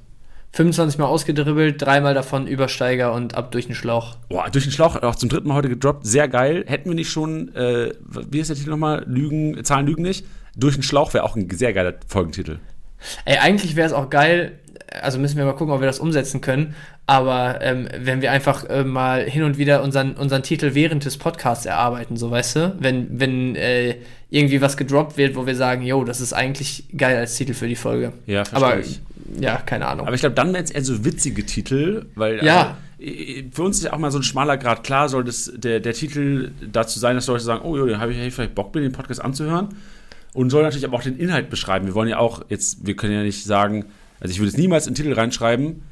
[0.55, 4.17] 25 Mal ausgedribbelt, dreimal davon Übersteiger und ab durch den Schlauch.
[4.29, 6.05] Boah, durch den Schlauch auch zum dritten Mal heute gedroppt.
[6.05, 6.63] Sehr geil.
[6.67, 7.91] Hätten wir nicht schon, äh,
[8.29, 9.03] wie ist der Titel nochmal?
[9.07, 10.25] Lügen, Zahlen lügen nicht.
[10.55, 12.59] Durch den Schlauch wäre auch ein sehr geiler Folgentitel.
[13.25, 14.59] Ey, eigentlich wäre es auch geil,
[15.01, 16.75] also müssen wir mal gucken, ob wir das umsetzen können,
[17.05, 21.17] aber ähm, wenn wir einfach äh, mal hin und wieder unseren, unseren Titel während des
[21.17, 23.95] Podcasts erarbeiten, so weißt du, wenn, wenn äh,
[24.29, 27.67] irgendwie was gedroppt wird, wo wir sagen, yo, das ist eigentlich geil als Titel für
[27.67, 28.13] die Folge.
[28.25, 29.01] Ja, verstehe Aber ich.
[29.39, 30.05] ja, keine Ahnung.
[30.07, 32.77] Aber ich glaube, dann wären es eher so witzige Titel, weil Ja.
[32.99, 34.83] also, äh, für uns ist ja auch mal so ein schmaler Grad.
[34.83, 38.17] Klar soll das, der, der Titel dazu sein, dass Leute sagen, oh, jo, habe ich
[38.19, 39.69] ich vielleicht Bock, mir den Podcast anzuhören.
[40.33, 41.85] Und soll natürlich aber auch den Inhalt beschreiben.
[41.85, 43.85] Wir wollen ja auch jetzt, wir können ja nicht sagen,
[44.23, 45.83] also ich würde jetzt niemals in den Titel reinschreiben,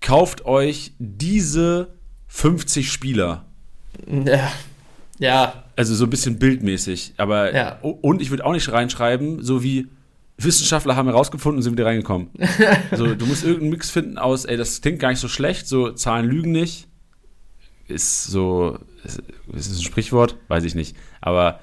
[0.00, 1.94] kauft euch diese
[2.26, 3.44] 50 Spieler.
[4.08, 4.50] ja,
[5.20, 7.14] ja, Also so ein bisschen bildmäßig.
[7.16, 7.78] Aber Ja.
[7.80, 9.86] und ich würde auch nicht reinschreiben, so wie
[10.36, 12.30] Wissenschaftler haben herausgefunden und sind wieder reingekommen.
[12.96, 15.92] so, du musst irgendeinen Mix finden aus, ey, das klingt gar nicht so schlecht, so
[15.92, 16.88] Zahlen lügen nicht.
[17.86, 19.22] Ist so, ist,
[19.52, 20.36] ist es ein Sprichwort?
[20.48, 20.96] Weiß ich nicht.
[21.20, 21.60] Aber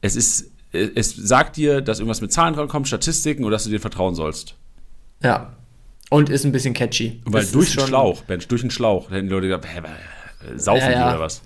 [0.00, 3.80] es ist, es sagt dir, dass irgendwas mit Zahlen drankommt, Statistiken oder dass du dir
[3.80, 4.54] vertrauen sollst.
[5.24, 5.50] Ja.
[6.10, 7.20] Und ist ein bisschen catchy.
[7.24, 9.66] Weil Das durch den schon- Schlauch, Bench, durch den Schlauch, da hätten die Leute gesagt,
[9.66, 11.08] hä, äh, saufen Ja, die ja.
[11.10, 11.42] oder was?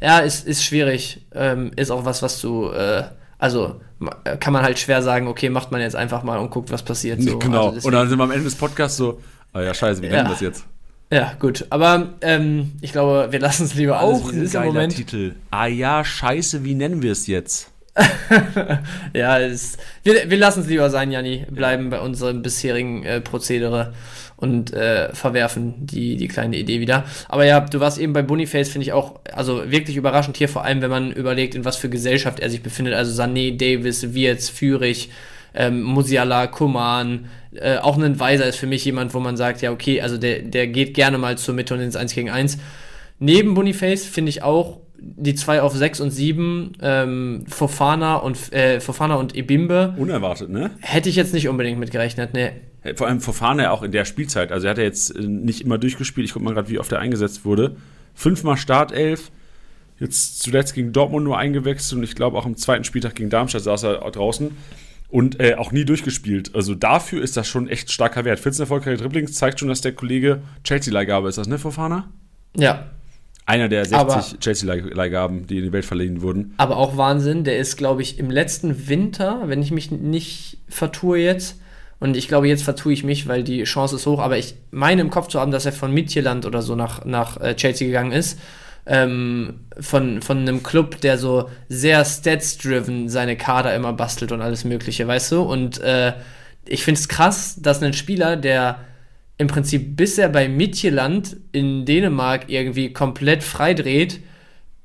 [0.00, 1.26] Ja, ist, ist schwierig.
[1.34, 3.04] Ähm, ist auch was, was du, äh,
[3.38, 6.70] also ma- kann man halt schwer sagen, okay, macht man jetzt einfach mal und guckt,
[6.70, 7.20] was passiert.
[7.22, 7.38] So.
[7.40, 7.70] genau.
[7.70, 9.20] Also und dann sind wir am Ende des Podcasts so,
[9.52, 10.12] ah ja, scheiße, wie Ja.
[10.12, 10.64] nennen wir das jetzt?
[11.10, 11.66] Ja, gut.
[11.70, 14.94] Aber ähm, ich glaube, wir lassen es lieber alles, Auch ein geiler Moment.
[14.96, 15.34] Titel.
[15.50, 17.70] Ah ja, scheiße, wie nennen wir es jetzt?
[19.14, 21.46] ja, es, wir, wir lassen es lieber sein, Janni.
[21.50, 23.94] Bleiben bei unserem bisherigen äh, Prozedere
[24.36, 27.04] und äh, verwerfen die, die kleine Idee wieder.
[27.28, 30.64] Aber ja, du warst eben bei Boniface, finde ich auch, also wirklich überraschend hier, vor
[30.64, 32.94] allem wenn man überlegt, in was für Gesellschaft er sich befindet.
[32.94, 35.10] Also Sané, Davis, Wirtz, Fürich,
[35.54, 39.70] ähm, Musiala, Kuman, äh, auch ein Weiser ist für mich jemand, wo man sagt, ja,
[39.70, 42.58] okay, also der, der geht gerne mal zur Mitte und ins 1 gegen 1.
[43.20, 48.80] Neben Boniface finde ich auch die zwei auf 6 und 7, ähm, Fofana und äh,
[48.80, 49.94] Fofana und Ebimbe.
[49.96, 50.70] Unerwartet, ne?
[50.80, 52.52] Hätte ich jetzt nicht unbedingt mit gerechnet, ne.
[52.96, 54.52] Vor allem Fofana auch in der Spielzeit.
[54.52, 56.26] Also er hat ja jetzt äh, nicht immer durchgespielt.
[56.26, 57.76] Ich gucke mal gerade, wie oft er eingesetzt wurde.
[58.14, 59.30] Fünfmal Startelf.
[59.98, 63.62] Jetzt zuletzt gegen Dortmund nur eingewechselt und ich glaube auch am zweiten Spieltag gegen Darmstadt
[63.62, 64.50] saß er draußen
[65.08, 66.54] und äh, auch nie durchgespielt.
[66.56, 68.40] Also dafür ist das schon echt starker Wert.
[68.40, 72.10] 14 erfolgreiche Dribblings zeigt schon, dass der Kollege Chelsea-Leihgabe ist das, ne, Fofana?
[72.56, 72.90] Ja.
[73.46, 76.54] Einer der 60 Chelsea-Leihgaben, die in die Welt verliehen wurden.
[76.56, 81.18] Aber auch Wahnsinn, der ist, glaube ich, im letzten Winter, wenn ich mich nicht vertue
[81.18, 81.60] jetzt,
[82.00, 85.00] und ich glaube, jetzt vertue ich mich, weil die Chance ist hoch, aber ich meine
[85.00, 88.12] im Kopf zu haben, dass er von Midtjylland oder so nach, nach äh, Chelsea gegangen
[88.12, 88.38] ist
[88.86, 94.64] ähm, von, von einem Club, der so sehr stats-driven seine Kader immer bastelt und alles
[94.64, 95.42] Mögliche, weißt du?
[95.42, 96.12] Und äh,
[96.66, 98.78] ich finde es krass, dass ein Spieler, der
[99.36, 104.20] im Prinzip bisher bei Midtjylland in Dänemark irgendwie komplett freidreht,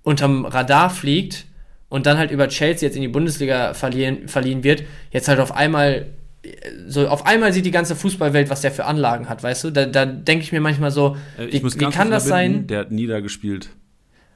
[0.04, 1.46] unterm Radar fliegt
[1.88, 5.56] und dann halt über Chelsea jetzt in die Bundesliga verliehen, verliehen wird, jetzt halt auf
[5.56, 6.08] einmal
[6.88, 9.72] so auf einmal sieht die ganze Fußballwelt, was der für Anlagen hat, weißt du?
[9.72, 12.66] Da, da denke ich mir manchmal so, äh, wie, wie kann das sein?
[12.68, 13.70] Der hat nie da gespielt.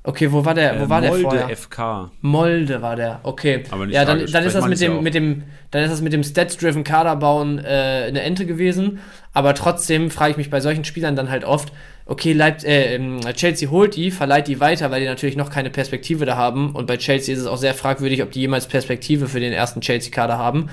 [0.06, 1.58] Okay, wo war der, wo äh, war Molde der vorher?
[1.58, 2.12] FK.
[2.22, 3.22] Molde war der.
[3.24, 3.64] Okay.
[3.72, 6.12] Aber nicht ja, dann, dann ist das mit dem, mit dem, dann ist das mit
[6.12, 8.99] dem Stats-driven Kader bauen äh, eine Ente gewesen.
[9.32, 11.72] Aber trotzdem frage ich mich bei solchen Spielern dann halt oft,
[12.06, 15.70] okay, Leip äh, ähm, Chelsea holt die, verleiht die weiter, weil die natürlich noch keine
[15.70, 16.72] Perspektive da haben.
[16.72, 19.80] Und bei Chelsea ist es auch sehr fragwürdig, ob die jemals Perspektive für den ersten
[19.80, 20.70] Chelsea-Kader haben.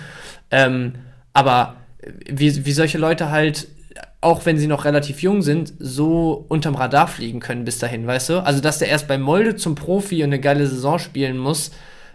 [0.51, 0.95] Ähm,
[1.33, 1.77] aber
[2.29, 3.69] wie, wie solche Leute halt
[4.21, 8.29] auch wenn sie noch relativ jung sind, so unterm Radar fliegen können bis dahin, weißt
[8.29, 8.45] du?
[8.45, 11.71] Also, dass der erst bei Molde zum Profi und eine geile Saison spielen muss,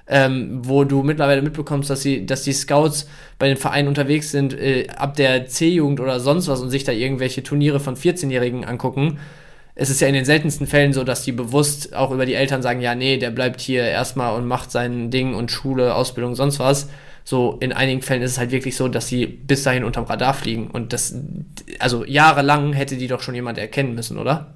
[0.07, 3.07] ähm, wo du mittlerweile mitbekommst, dass, sie, dass die Scouts
[3.39, 6.91] bei den Vereinen unterwegs sind, äh, ab der C-Jugend oder sonst was und sich da
[6.91, 9.17] irgendwelche Turniere von 14-Jährigen angucken.
[9.73, 12.61] Es ist ja in den seltensten Fällen so, dass die bewusst auch über die Eltern
[12.61, 16.59] sagen, ja, nee, der bleibt hier erstmal und macht sein Ding und Schule, Ausbildung, sonst
[16.59, 16.87] was
[17.27, 20.35] so in einigen Fällen ist es halt wirklich so, dass sie bis dahin unterm Radar
[20.35, 20.69] fliegen.
[20.69, 21.15] Und das,
[21.79, 24.53] also jahrelang hätte die doch schon jemand erkennen müssen, oder?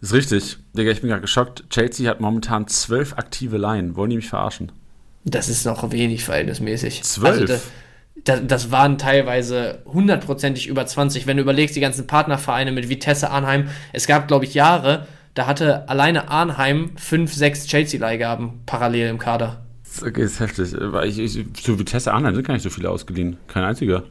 [0.00, 0.56] Ist richtig.
[0.76, 1.70] Digga, ich bin gerade geschockt.
[1.70, 3.94] Chelsea hat momentan zwölf aktive Laien.
[3.94, 4.72] Wollen die mich verarschen?
[5.24, 7.04] Das ist noch wenig verhältnismäßig.
[7.04, 7.32] Zwölf?
[7.32, 7.62] Also das,
[8.24, 11.28] das, das waren teilweise hundertprozentig über 20.
[11.28, 15.46] Wenn du überlegst, die ganzen Partnervereine mit Vitesse Arnheim, es gab, glaube ich, Jahre, da
[15.46, 19.60] hatte alleine Arnheim fünf, sechs Chelsea-Leihgaben parallel im Kader.
[20.02, 20.74] Okay, ist heftig.
[21.04, 23.36] Ich, ich, zu Vitesse Arnheim sind gar nicht so viele ausgeliehen.
[23.48, 24.04] Kein einziger.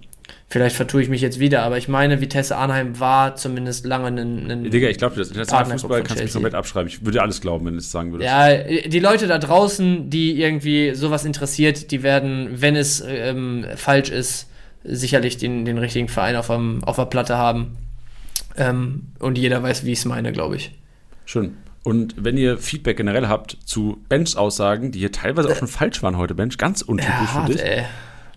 [0.50, 4.52] Vielleicht vertue ich mich jetzt wieder, aber ich meine, Vitesse Arnheim war zumindest lange ein.
[4.52, 6.88] ein Digga, ich glaube, das internationale Fußball kannst du mich komplett abschreiben.
[6.88, 8.30] Ich würde alles glauben, wenn du es sagen würdest.
[8.30, 8.58] Ja,
[8.88, 14.50] die Leute da draußen, die irgendwie sowas interessiert, die werden, wenn es ähm, falsch ist,
[14.84, 17.78] sicherlich den, den richtigen Verein auf, einem, auf der Platte haben.
[18.58, 20.72] Ähm, und jeder weiß, wie ich es meine, glaube ich.
[21.26, 21.58] Schön.
[21.90, 26.18] Und wenn ihr Feedback generell habt zu Bench-Aussagen, die hier teilweise auch schon falsch waren
[26.18, 27.84] heute, Bench, ganz untypisch ja, für dich, ey.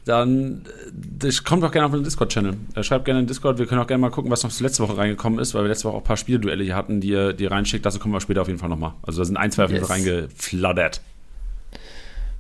[0.07, 2.55] dann das kommt doch gerne auf den Discord-Channel.
[2.75, 3.59] Äh, schreibt gerne in den Discord.
[3.59, 5.85] Wir können auch gerne mal gucken, was noch letzte Woche reingekommen ist, weil wir letzte
[5.85, 7.85] Woche auch ein paar Spielduelle hier hatten, die ihr, die ihr reinschickt.
[7.85, 8.95] Dazu kommen wir später auf jeden Fall nochmal.
[9.03, 11.03] Also da sind ein, zwei auf jeden Fall reingeflattert.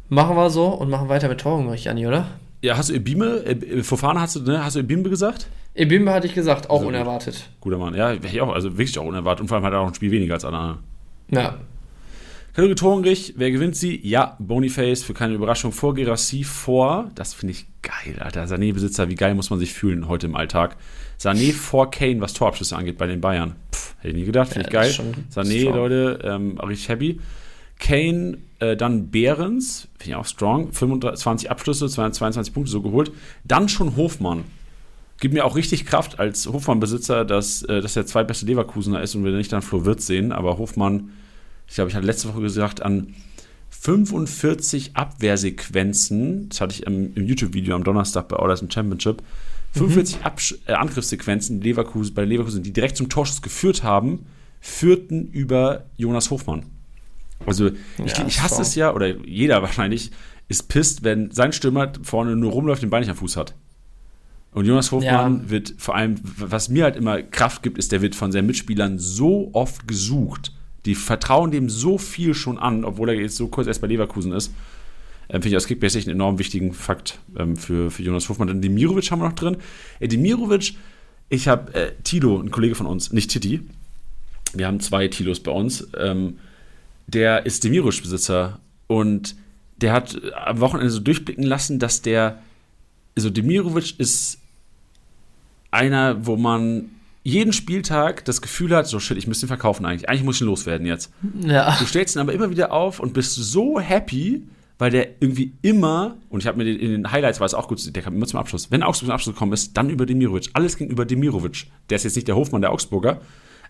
[0.08, 2.26] Machen wir so und machen weiter mit Torhungrig, Janni, oder?
[2.62, 4.64] Ja, hast du Ebime, äh, Fofana hast du, ne?
[4.64, 5.48] Hast du Ebimbe gesagt?
[5.74, 6.88] Ebimbe hatte ich gesagt, auch gut.
[6.88, 7.50] unerwartet.
[7.60, 7.94] Guter Mann.
[7.94, 9.42] Ja, ich auch, also wirklich auch unerwartet.
[9.42, 10.91] Und vor allem hat er auch ein Spiel weniger als alle anderen.
[11.32, 11.58] Ja.
[12.54, 13.98] Kategorie Torhungrig, wer gewinnt sie?
[14.06, 18.44] Ja, Boniface für keine Überraschung vor Gerassi vor, das finde ich geil, Alter.
[18.44, 20.76] Sané-Besitzer, wie geil muss man sich fühlen heute im Alltag.
[21.18, 23.54] Sané vor Kane, was Torabschüsse angeht bei den Bayern.
[23.72, 25.14] Pff, hätte ich nie gedacht, finde Ja, ich geil.
[25.34, 25.74] Sané, strong.
[25.74, 27.20] Leute, ähm, richtig happy.
[27.78, 30.72] Kane, äh, dann Behrens, finde ich auch strong.
[30.72, 33.12] 25 Abschlüsse, 222 Punkte so geholt.
[33.44, 34.44] Dann schon Hofmann.
[35.20, 39.24] Gibt mir auch richtig Kraft als Hofmann-Besitzer, dass, äh, dass der zweitbeste Leverkusener ist und
[39.24, 40.32] wir nicht dann Flo Wirtz sehen.
[40.32, 41.10] Aber Hofmann,
[41.72, 43.14] ich glaube, ich hatte letzte Woche gesagt, an
[43.70, 49.22] 45 Abwehrsequenzen, das hatte ich im, im YouTube-Video am Donnerstag bei Orders Championship,
[49.72, 54.26] 45 Absch äh, Angriffssequenzen Leverkusen, bei Leverkusen, die direkt zum Torschuss geführt haben,
[54.60, 56.64] führten über Jonas Hofmann.
[57.46, 57.70] Also
[58.04, 58.60] ich, Ja, ich hasse strong.
[58.66, 60.10] es ja, oder jeder wahrscheinlich
[60.48, 63.54] ist pisst, wenn sein Stürmer vorne nur rumläuft, den Bein nicht am Fuß hat.
[64.52, 65.50] Und Jonas Hofmann Ja.
[65.50, 68.98] wird vor allem, was mir halt immer Kraft gibt, ist, der wird von seinen Mitspielern
[68.98, 70.52] so oft gesucht.
[70.84, 74.32] Die vertrauen dem so viel schon an, obwohl er jetzt so kurz erst bei Leverkusen
[74.32, 74.52] ist.
[75.28, 78.48] Ähm, Finde ich aus Kickbase einen enorm wichtigen Fakt ähm, für, für Jonas Hofmann.
[78.48, 79.56] Dann Demirovic haben wir noch drin.
[80.00, 80.74] Äh, Demirovic,
[81.28, 83.60] ich habe äh, Tilo, ein Kollege von uns, nicht Titi.
[84.54, 85.88] Wir haben zwei Tilos bei uns.
[85.96, 86.38] Ähm,
[87.06, 89.36] der ist Demirovic-Besitzer und
[89.76, 92.40] der hat am Wochenende so durchblicken lassen, dass der,
[93.16, 94.38] also Demirovic ist
[95.70, 96.90] einer, wo man
[97.24, 100.08] jeden Spieltag das Gefühl hat, so shit, ich müsste ihn verkaufen eigentlich.
[100.08, 101.12] Eigentlich muss ich ihn loswerden jetzt.
[101.40, 101.76] Ja.
[101.78, 104.42] Du stellst ihn aber immer wieder auf und bist so happy,
[104.78, 107.68] weil der irgendwie immer, und ich habe mir den, in den Highlights war es auch
[107.68, 108.70] gut, der kam immer zum Abschluss.
[108.72, 110.50] Wenn Augsburg zum Abschluss gekommen ist, dann über Demirovic.
[110.54, 111.66] Alles ging über Demirovic.
[111.90, 113.20] Der ist jetzt nicht der Hofmann der Augsburger,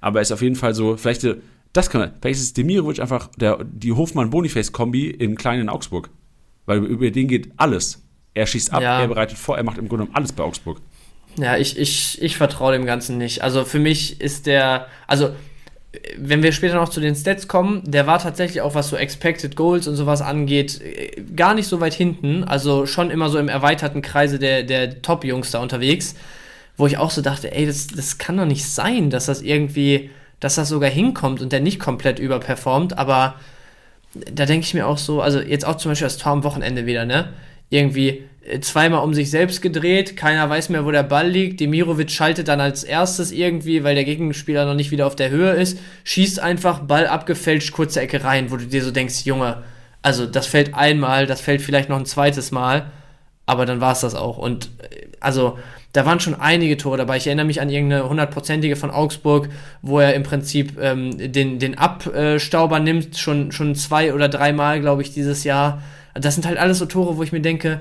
[0.00, 1.26] aber er ist auf jeden Fall so, vielleicht,
[1.74, 6.09] das kann man, vielleicht ist Demirovic einfach der, die Hofmann-Boniface-Kombi in kleinen Augsburg.
[6.64, 8.03] Weil über den geht alles.
[8.34, 9.00] Er schießt ab, Ja.
[9.00, 10.80] er bereitet vor, er macht im Grunde genommen alles bei Augsburg.
[11.37, 13.43] Ja, ich, ich, ich vertraue dem Ganzen nicht.
[13.43, 15.30] Also für mich ist der, also
[16.16, 19.57] wenn wir später noch zu den Stats kommen, der war tatsächlich auch, was so Expected
[19.57, 22.45] Goals und sowas angeht, äh, gar nicht so weit hinten.
[22.45, 26.14] Also schon immer so im erweiterten Kreise der, der Top-Jungs da unterwegs,
[26.76, 30.11] wo ich auch so dachte, ey, das, das kann doch nicht sein, dass das irgendwie,
[30.41, 33.35] dass das sogar hinkommt und der nicht komplett überperformt, aber
[34.14, 36.87] da denke ich mir auch so, also jetzt auch zum Beispiel das Tor am Wochenende
[36.87, 37.28] wieder, ne?
[37.73, 41.59] Irgendwie äh, zweimal um sich selbst gedreht, keiner weiß mehr, wo der Ball liegt.
[41.59, 45.53] Demirovic schaltet dann als erstes irgendwie, weil der Gegenspieler noch nicht wieder auf der Höhe
[45.53, 49.62] ist, schießt einfach, Ball abgefälscht, kurze Ecke rein, wo du dir so denkst, Junge,
[50.03, 52.91] also das fällt einmal, das fällt vielleicht noch ein zweites Mal,
[53.47, 54.37] aber dann war es das auch.
[54.37, 55.59] Und äh, also
[55.95, 57.16] da waren schon einige Tore dabei.
[57.16, 59.49] Ich erinnere mich an irgendeine hundertprozentige von Augsburg,
[59.81, 65.03] wo er im Prinzip ähm, den, den Abstauber nimmt, schon, schon zwei oder dreimal, glaube
[65.03, 65.83] ich, dieses Jahr.
[66.14, 67.80] Das sind halt alles so Tore, wo ich mir denke,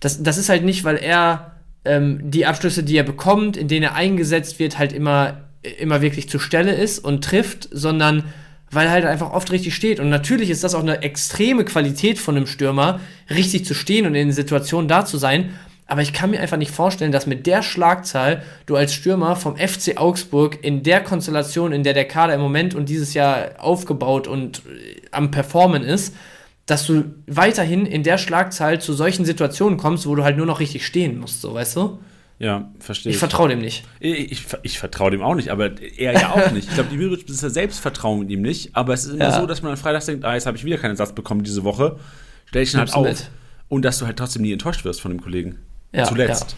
[0.00, 1.52] das, das ist halt nicht, weil er
[1.84, 5.42] ähm, die Abschlüsse, die er bekommt, in denen er eingesetzt wird, halt immer,
[5.78, 8.24] immer wirklich zur Stelle ist und trifft, sondern
[8.70, 10.00] weil er halt einfach oft richtig steht.
[10.00, 13.00] Und natürlich ist das auch eine extreme Qualität von einem Stürmer,
[13.30, 15.50] richtig zu stehen und in den Situationen da zu sein.
[15.86, 19.56] Aber ich kann mir einfach nicht vorstellen, dass mit der Schlagzahl du als Stürmer vom
[19.56, 24.26] FC Augsburg in der Konstellation, in der der Kader im Moment und dieses Jahr aufgebaut
[24.26, 26.14] und äh, am Performen ist,
[26.66, 30.60] dass du weiterhin in der Schlagzahl zu solchen Situationen kommst, wo du halt nur noch
[30.60, 31.98] richtig stehen musst, so weißt du?
[32.38, 33.84] Ja, verstehe Ich vertraue dem nicht.
[34.00, 36.68] Ich, ich, ich vertraue dem auch nicht, aber er ja auch nicht.
[36.68, 39.40] Ich glaube, die Demirovic-Besitzer selbst vertrauen ihm nicht, aber es ist immer Ja.
[39.40, 41.62] so, dass man am Freitag denkt, ah, jetzt habe ich wieder keinen Satz bekommen diese
[41.62, 41.96] Woche,
[42.46, 43.06] stell ich ihn halt auf.
[43.06, 43.30] mit.
[43.68, 45.58] Und dass du halt trotzdem nie enttäuscht wirst von dem Kollegen.
[45.92, 46.56] Ja, Zuletzt.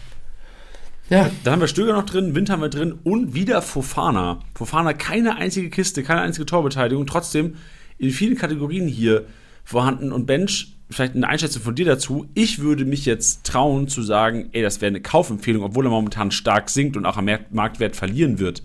[1.09, 1.29] Ja.
[1.43, 4.39] Dann haben wir Stöger noch drin, Wind haben wir drin und wieder Fofana.
[4.55, 7.55] Fofana keine einzige Kiste, keine einzige Torbeteiligung, trotzdem
[7.99, 9.25] in vielen Kategorien hier
[9.65, 12.27] vorhanden und Bench, vielleicht eine Einschätzung von dir dazu.
[12.33, 16.31] Ich würde mich jetzt trauen zu sagen, ey, das wäre eine Kaufempfehlung, obwohl er momentan
[16.31, 18.63] stark sinkt und auch am Markt- Marktwert verlieren wird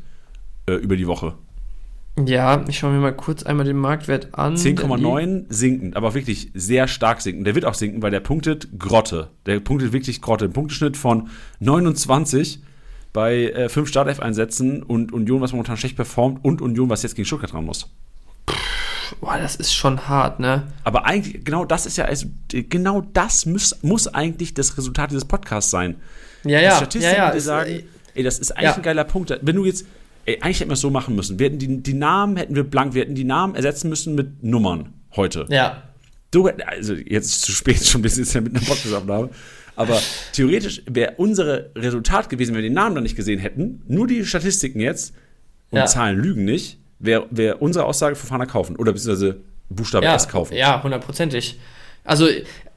[0.66, 1.34] äh, über die Woche.
[2.26, 4.57] Ja, ich schaue mir mal kurz einmal den Marktwert an.
[4.57, 7.46] 10,9 sinkend, aber wirklich sehr stark sinkend.
[7.46, 9.28] Der wird auch sinken, weil der punktet Grotte.
[9.46, 10.46] Der punktet wirklich Grotte.
[10.46, 11.28] Ein Punkteschnitt von
[11.61, 12.61] 29
[13.12, 17.26] bei äh, 5 Startelf-Einsätzen und Union, was momentan schlecht performt und Union, was jetzt gegen
[17.26, 17.90] Stuttgart ran muss.
[19.21, 20.65] Boah, das ist schon hart, ne?
[20.85, 25.25] Aber eigentlich, genau das ist ja, also, genau das muss, muss eigentlich das Resultat dieses
[25.25, 25.97] Podcasts sein.
[26.45, 26.77] Ja, Die ja.
[26.77, 27.83] Statistiken, ja, ja, die ist, sagen, äh,
[28.15, 28.77] ey, das ist eigentlich ja.
[28.77, 29.39] ein geiler Punkt.
[29.43, 29.87] Wenn du jetzt,
[30.25, 31.39] ey, eigentlich hätten wir es so machen müssen.
[31.39, 34.43] Wir hätten die, die Namen hätten wir blank, wir hätten die Namen ersetzen müssen mit
[34.43, 35.47] Nummern heute.
[35.49, 35.83] Ja.
[36.31, 39.31] Du, also jetzt ist es zu spät schon, wir sind jetzt ja mit einer Podcast-Aufnahme.
[39.77, 40.01] Aber
[40.33, 44.25] theoretisch wäre unser Resultat gewesen, wenn wir den Namen dann nicht gesehen hätten, nur die
[44.25, 45.15] Statistiken jetzt
[45.71, 45.87] und Ja.
[45.87, 50.55] Zahlen lügen nicht, wäre wär unsere Aussage Fofana kaufen oder beziehungsweise Buchstabe ja, S kaufen.
[50.55, 51.59] Ja, hundertprozentig.
[52.05, 52.28] Also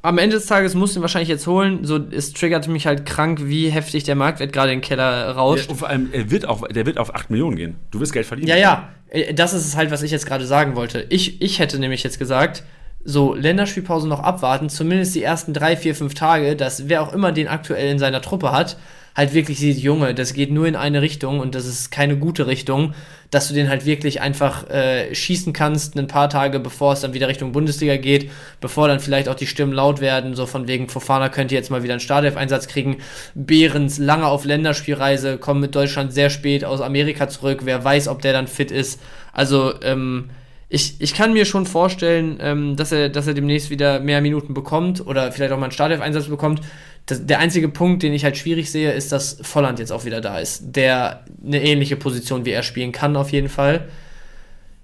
[0.01, 1.85] am Ende des Tages musst du ihn wahrscheinlich jetzt holen.
[1.85, 5.69] So, es triggert mich halt krank, wie heftig der Marktwert gerade in den Keller rauscht.
[5.69, 7.75] Und vor allem, er wird auch, der wird auf 8 Millionen gehen.
[7.91, 8.49] Du wirst Geld verdienen.
[8.49, 11.05] Ja, ja, äh, das ist es halt, was ich jetzt gerade sagen wollte.
[11.09, 12.63] Ich, ich hätte nämlich jetzt gesagt,
[13.05, 17.31] so Länderspielpause noch abwarten, zumindest die ersten drei, vier, fünf Tage, dass wer auch immer
[17.31, 18.77] den aktuell in seiner Truppe hat,
[19.15, 22.47] halt wirklich sieht, Junge, das geht nur in eine Richtung und das ist keine gute
[22.47, 22.93] Richtung,
[23.29, 27.13] dass du den halt wirklich einfach äh, schießen kannst, ein paar Tage bevor es dann
[27.13, 30.89] wieder Richtung Bundesliga geht, bevor dann vielleicht auch die Stimmen laut werden, so von wegen,
[30.89, 32.97] Fofana könnte jetzt mal wieder einen Startelf-Einsatz kriegen,
[33.35, 38.21] Behrens lange auf Länderspielreise, kommt mit Deutschland sehr spät aus Amerika zurück, wer weiß, ob
[38.21, 38.99] der dann fit ist.
[39.31, 40.29] Also, ähm,
[40.73, 44.55] ich, ich kann mir schon vorstellen, ähm, dass, er, dass er demnächst wieder mehr Minuten
[44.55, 46.61] bekommt oder vielleicht auch mal einen Startelf-Einsatz bekommt.
[47.05, 50.19] Das, der einzige Punkt, den ich halt schwierig sehe, ist, dass Volland jetzt auch wieder
[50.19, 53.87] da ist, der eine ähnliche Position wie er spielen kann, auf jeden Fall.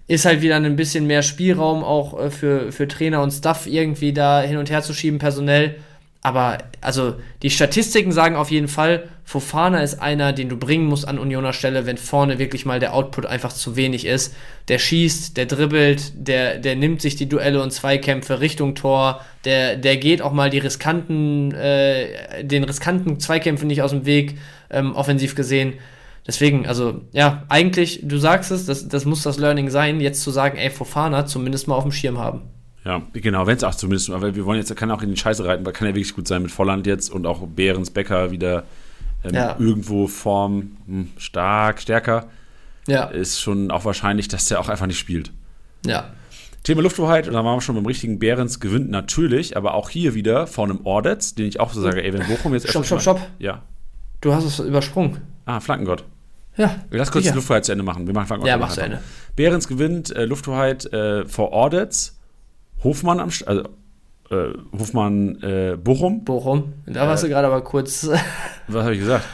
[0.05, 4.13] Ist halt wieder ein bisschen mehr Spielraum auch äh, für, für Trainer und Staff irgendwie
[4.13, 5.77] da hin und her zu schieben, personell.
[6.30, 11.07] Aber also die Statistiken sagen auf jeden Fall, Fofana ist einer, den du bringen musst
[11.07, 14.36] an Unioner Stelle, wenn vorne wirklich mal der Output einfach zu wenig ist.
[14.67, 19.75] Der schießt, der dribbelt, der, der nimmt sich die Duelle und Zweikämpfe Richtung Tor, der,
[19.75, 24.38] der geht auch mal die riskanten, äh, den riskanten Zweikämpfen nicht aus dem Weg,
[24.69, 25.73] ähm, offensiv gesehen.
[26.27, 30.30] Deswegen, also ja, eigentlich, du sagst es, das, das muss das Learning sein, jetzt zu
[30.30, 32.43] sagen, ey, Fofana zumindest mal auf dem Schirm haben.
[32.86, 35.17] Ja, genau, wenn es auch zumindest, weil wir wollen jetzt, er kann auch in die
[35.17, 38.32] Scheiße reiten, weil kann ja wirklich gut sein mit Volland jetzt und auch Behrens Becker
[38.32, 38.63] wieder
[39.23, 39.55] ähm, ja.
[39.59, 42.27] irgendwo Form hm, stark, stärker.
[42.88, 43.05] Ja.
[43.05, 45.32] Ist schon auch wahrscheinlich, dass der auch einfach nicht spielt.
[45.86, 46.11] Ja.
[46.63, 50.13] Thema Lufthoheit, und da waren wir schon beim richtigen Behrens gewinnt natürlich, aber auch hier
[50.13, 53.01] wieder vor einem Ordetz, den ich auch so sage, ey, wenn Bochum jetzt Stopp, stopp,
[53.01, 53.21] stopp.
[53.39, 53.63] Ja.
[54.21, 55.21] Du hast es übersprungen.
[55.45, 56.03] Ah, Flankengott.
[56.57, 56.75] Ja.
[56.91, 57.34] Lass kurz sicher.
[57.34, 58.05] die Lufthoheit zu Ende machen.
[58.05, 58.49] Wir machen Flankengott.
[58.49, 59.01] Ja, mach zu Ende.
[59.36, 62.18] Behrens gewinnt äh, Lufthoheit äh, vor Ordetz.
[62.84, 63.63] Hofmann am also
[64.30, 66.23] äh, Hofmann äh, Bochum.
[66.23, 66.73] Bochum.
[66.86, 68.07] Da warst du äh, gerade aber kurz.
[68.67, 69.25] was habe ich gesagt?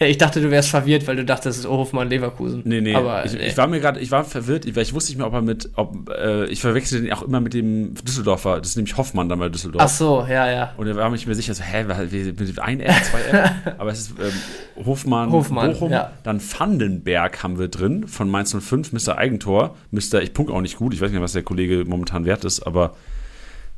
[0.00, 2.62] Ja, ich dachte, du wärst verwirrt, weil du dachtest, es ist Hofmann Leverkusen.
[2.64, 2.94] Nee, nee.
[2.94, 5.32] Aber, ich, ich war mir gerade, ich war verwirrt, weil ich wusste nicht mehr, ob
[5.32, 8.96] er mit, ob, äh, ich verwechsel den auch immer mit dem Düsseldorfer, das ist nämlich
[8.96, 9.82] Hoffmann dann bei Düsseldorf.
[9.84, 10.72] Ach so, ja, ja.
[10.76, 13.54] Und er war mich mir sicher, so, hä, mit ein R, zwei R?
[13.78, 16.12] aber es ist ähm, Hofmann, Hofmann, Bochum, ja.
[16.22, 19.18] dann Vandenberg haben wir drin, von Mainz 05, Mr.
[19.18, 19.74] Eigentor.
[19.90, 20.22] Mr.
[20.22, 22.94] Ich punkt auch nicht gut, ich weiß nicht, was der Kollege momentan wert ist, aber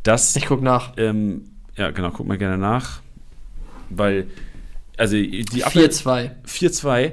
[0.03, 0.37] das.
[0.37, 0.93] Ich guck nach.
[0.99, 1.47] Ähm,
[1.77, 3.01] ja, genau, guck mal gerne nach.
[3.89, 4.27] Weil
[5.01, 6.31] also die 4-2.
[6.47, 7.13] 4-2.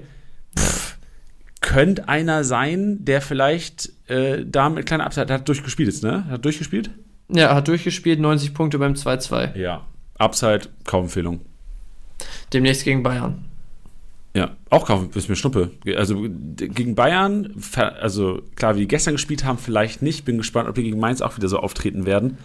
[1.62, 6.26] Könnte einer sein, der vielleicht äh, da mit kleiner Upside hat durchgespielt jetzt, ne?
[6.30, 6.92] Hat durchgespielt?
[7.30, 9.58] Ja, hat durchgespielt, 90 Punkte beim 2-2.
[9.58, 9.86] Ja.
[10.18, 11.42] Upside, Kaufempfehlung.
[12.54, 13.46] Demnächst gegen Bayern.
[14.36, 15.72] Ja, auch kaufen, ist mir Schnuppe.
[15.96, 16.28] Also
[16.58, 20.26] gegen Bayern, also klar, wie die gestern gespielt haben, vielleicht nicht.
[20.26, 22.38] Bin gespannt, ob die gegen Mainz auch wieder so auftreten werden.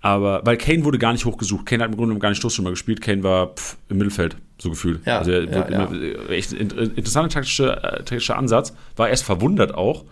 [0.00, 1.66] Aber, weil Kane wurde gar nicht hochgesucht.
[1.66, 3.00] Kane hat im Grunde gar nicht Stoßstürmer gespielt.
[3.00, 5.04] Kane war pff, im Mittelfeld, so gefühlt.
[5.06, 6.28] Ja, also er ja, immer, ja.
[6.28, 8.74] echt interessanter taktischer, äh, taktischer Ansatz.
[8.96, 10.04] War erst verwundert auch.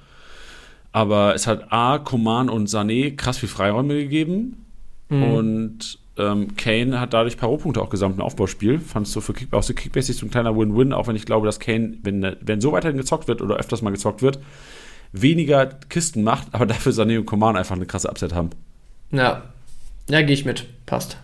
[0.92, 4.64] Aber es hat A, Koman und Sané krass viel Freiräume gegeben.
[5.08, 5.22] Mhm.
[5.22, 8.78] Und ähm, Kane hat dadurch Paropunkte auch gesamt im Aufbauspiel.
[8.80, 11.46] Fandest du für Kick, aus der Kickbase so ein kleiner Win-Win, auch wenn ich glaube,
[11.46, 14.38] dass Kane, wenn, wenn so weiterhin gezockt wird oder öfters mal gezockt wird,
[15.12, 18.50] weniger Kisten macht, aber dafür Sané und Koman einfach eine krasse Upset haben.
[19.12, 19.42] Ja,
[20.08, 20.66] ja, gehe ich mit.
[20.86, 21.18] Passt.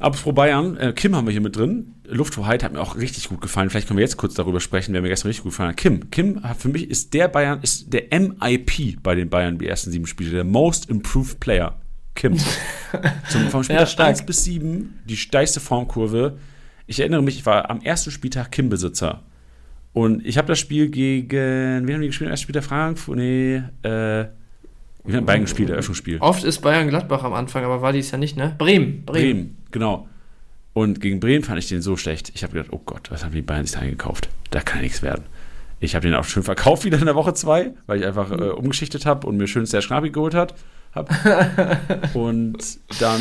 [0.00, 1.94] Apropos Bayern, äh, Kim haben wir hier mit drin.
[2.08, 3.68] Lufthoheit hat mir auch richtig gut gefallen.
[3.68, 5.76] Vielleicht können wir jetzt kurz darüber sprechen, wer mir gestern richtig gut gefallen hat.
[5.76, 6.10] Kim.
[6.10, 9.90] Kim hat für mich ist der Bayern, ist der MIP bei den Bayern die ersten
[9.90, 11.78] sieben Spiele, der Most Improved Player.
[12.14, 12.38] Kim.
[13.28, 16.38] Zum, vom Spiel ja, 1 bis 7 die steilste Formkurve.
[16.86, 19.22] Ich erinnere mich, ich war am ersten Spieltag Kim-Besitzer.
[19.92, 22.28] Und ich habe das Spiel gegen, wen haben die gespielt?
[22.28, 23.16] Am ersten Spieltag Frankfurt?
[23.16, 24.26] Nee, äh,
[25.04, 26.18] wir haben Bayern gespielt, Eröffnungsspiel.
[26.20, 28.54] Oft ist Bayern Gladbach am Anfang, aber war dies ja nicht, ne?
[28.58, 29.04] Bremen.
[29.04, 30.08] Bremen, Bremen genau.
[30.72, 32.32] Und gegen Bremen fand ich den so schlecht.
[32.34, 34.28] Ich habe gedacht, oh Gott, was haben die Bayern sich da eingekauft?
[34.50, 35.24] Da kann nichts werden.
[35.80, 38.50] Ich habe den auch schön verkauft wieder in der Woche zwei, weil ich einfach äh,
[38.50, 40.54] umgeschichtet habe und mir schön sehr Schnabi geholt hat.
[40.94, 41.10] Hab.
[42.14, 42.58] und
[43.00, 43.20] dann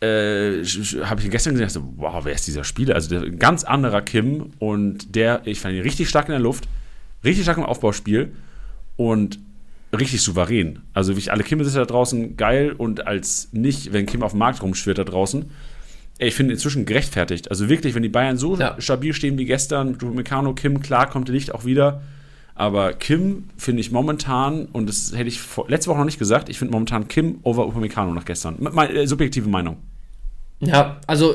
[0.00, 0.64] äh,
[1.04, 2.94] habe ich gestern gesehen, so, wow, wer ist dieser Spieler?
[2.94, 6.40] Also der, ein ganz anderer Kim und der, ich fand ihn richtig stark in der
[6.40, 6.64] Luft,
[7.24, 8.34] richtig stark im Aufbauspiel
[8.96, 9.38] und
[9.96, 10.80] richtig souverän.
[10.92, 14.38] Also wie ich alle Kim-Besitzer da draußen geil und als nicht, wenn Kim auf dem
[14.38, 15.50] Markt rumschwirrt da draußen.
[16.18, 17.50] Ich finde inzwischen gerechtfertigt.
[17.50, 18.80] Also wirklich, wenn die Bayern so ja.
[18.80, 22.02] stabil stehen wie gestern, Meccano, Kim, klar kommt der Licht auch wieder.
[22.54, 26.48] Aber Kim finde ich momentan, und das hätte ich vor, letzte Woche noch nicht gesagt,
[26.48, 28.56] ich finde momentan Kim over Upamecano nach gestern.
[28.58, 29.78] Meine äh, subjektive Meinung.
[30.66, 31.34] Ja, also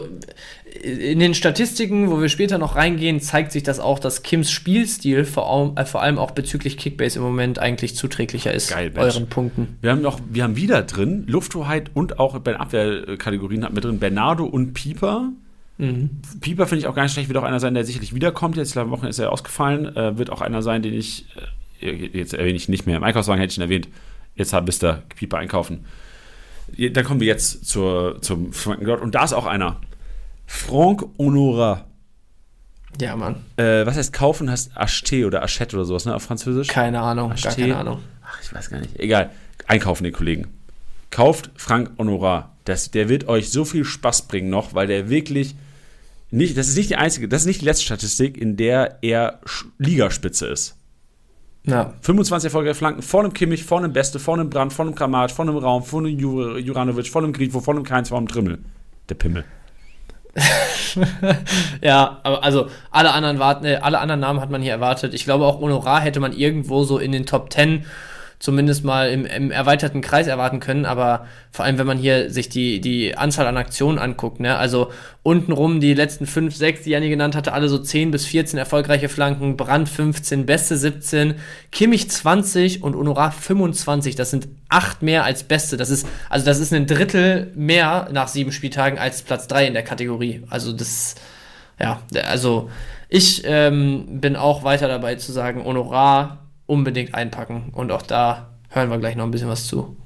[0.81, 5.25] in den Statistiken, wo wir später noch reingehen, zeigt sich das auch, dass Kims Spielstil
[5.25, 8.69] vor allem, äh, vor allem auch bezüglich Kickbase im Moment eigentlich zuträglicher ist.
[8.69, 9.15] Geil, Mensch.
[9.15, 9.77] euren Punkten.
[9.81, 13.81] Wir haben noch, wir haben wieder drin Lufthoheit und auch bei den Abwehrkategorien hatten wir
[13.81, 15.31] drin Bernardo und Pieper.
[15.77, 16.21] Mhm.
[16.41, 18.57] Pieper finde ich auch gar nicht schlecht, wird auch einer sein, der sicherlich wiederkommt.
[18.57, 19.95] Jetzt, glaube Wochen ist er ausgefallen.
[19.95, 21.25] Äh, wird auch einer sein, den ich,
[21.81, 22.97] äh, jetzt erwähne ich nicht mehr.
[22.97, 23.87] Im Einkaufswagen hätte ich ihn erwähnt.
[24.35, 25.85] Jetzt bist du Pieper einkaufen.
[26.67, 29.01] Dann kommen wir jetzt zur, zum Frankengott.
[29.01, 29.81] Und da ist auch einer.
[30.45, 31.85] Franck Honora.
[32.99, 33.43] Ja, Mann.
[33.57, 34.49] Äh, was heißt kaufen?
[34.49, 36.15] Heißt Acheté oder Achette oder sowas, ne?
[36.15, 36.67] Auf Französisch?
[36.67, 37.43] Keine Ahnung, Acheté.
[37.43, 37.99] gar keine Ahnung.
[38.25, 38.99] Ach, ich weiß gar nicht.
[38.99, 39.31] Egal.
[39.67, 40.47] Einkaufen, den Kollegen.
[41.11, 42.51] Kauft Frank Honora.
[42.65, 45.55] Das, der wird euch so viel Spaß bringen noch, weil der wirklich
[46.31, 49.39] nicht, das ist nicht die einzige, das ist nicht die letzte Statistik, in der er
[49.77, 50.76] Ligaspitze ist.
[51.67, 51.93] Ja.
[52.01, 55.33] 25 erfolgreiche Flanken vor einem Kimmich, vor einem Beste, vor einem Brand, vor einem Kramat,
[55.33, 58.29] vor einem Raum, vor einem Jur Juranovic, vor einem Grifo, vor einem Keins, vor einem
[58.29, 58.59] Trimmel.
[59.09, 59.43] Der Pimmel.
[61.81, 65.13] ja, aber also alle anderen warten, äh, alle anderen Namen hat man hier erwartet.
[65.13, 67.85] Ich glaube auch Honorar hätte man irgendwo so in den Top 10
[68.39, 70.85] zumindest mal im, im erweiterten Kreis erwarten können.
[70.85, 74.57] Aber vor allem, wenn man hier sich die, die Anzahl an Aktionen anguckt, ne?
[74.57, 74.91] also
[75.23, 79.09] untenrum die letzten 5, 6, die Janni genannt hatte, alle so 10 bis 14 erfolgreiche
[79.09, 81.35] Flanken, Brand 15, Beste 17,
[81.71, 84.15] Kimmich 20 und Honorar 25.
[84.15, 85.75] Das sind acht mehr als Beste.
[85.75, 89.73] Das ist, also das ist ein Drittel mehr nach sieben Spieltagen als Platz 3 in
[89.73, 90.43] der Kategorie.
[90.49, 91.15] Also das,
[91.79, 92.69] ja, also
[93.09, 97.69] ich ähm, bin auch weiter dabei zu sagen, Honorar unbedingt einpacken.
[97.71, 99.97] Und auch da hören wir gleich noch ein bisschen was zu.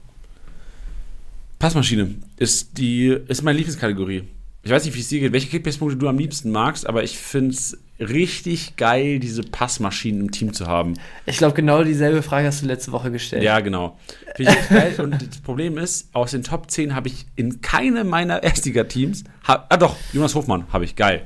[1.59, 4.24] Passmaschine ist die ist meine Lieblingskategorie.
[4.64, 7.18] Ich weiß nicht, wie es dir geht, welche Kickbase-Punkte du am liebsten magst, aber ich
[7.18, 10.95] finde es richtig geil, diese Passmaschinen im Team zu haben.
[11.26, 13.41] Ich glaube, genau dieselbe Frage hast du letzte Woche gestellt.
[13.41, 13.97] Ja, genau.
[14.36, 14.93] Finde ich geil.
[14.99, 19.78] Und das Problem ist, aus den Top 10 habe ich in keinem meiner Erstliga-Teams, ah
[19.78, 21.24] doch, Jonas Hofmann habe ich, geil.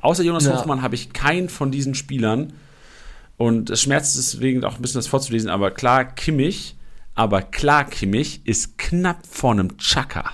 [0.00, 0.56] Außer Jonas ja.
[0.56, 2.52] Hofmann habe ich keinen von diesen Spielern.
[3.38, 6.76] Und es schmerzt deswegen auch ein bisschen das vorzulesen, aber klar, Kimmich,
[7.14, 10.32] aber klar, Kimmich ist knapp vor einem Chaka.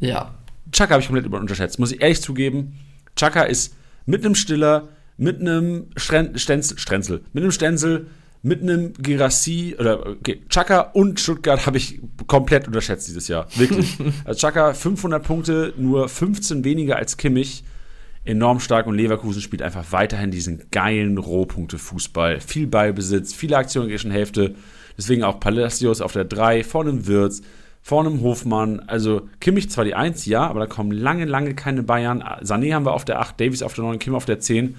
[0.00, 0.34] Ja.
[0.72, 2.78] Chaka habe ich komplett unterschätzt, muss ich ehrlich zugeben.
[3.14, 3.74] Chaka ist
[4.06, 8.08] mit einem Stiller, mit einem Stenzel, Strenzel, mit einem Stenzel,
[8.42, 13.46] mit einem Girassi oder okay, Chaka und Stuttgart habe ich komplett unterschätzt dieses Jahr.
[13.56, 13.98] Wirklich.
[14.24, 17.64] also Chaka 500 Punkte, nur 15 weniger als Kimmich.
[18.26, 22.40] Enorm stark und Leverkusen spielt einfach weiterhin diesen geilen Rohpunkte-Fußball.
[22.40, 24.56] Viel Ballbesitz, viele Aktionen in der Hälfte.
[24.98, 27.42] Deswegen auch Palacios auf der 3, vor einem Wirtz,
[27.82, 28.80] vor einem Hofmann.
[28.80, 32.20] Also Kimmich zwar die 1, ja, aber da kommen lange, lange keine Bayern.
[32.20, 34.74] Sané haben wir auf der 8, Davies auf der 9, Kim auf der 10.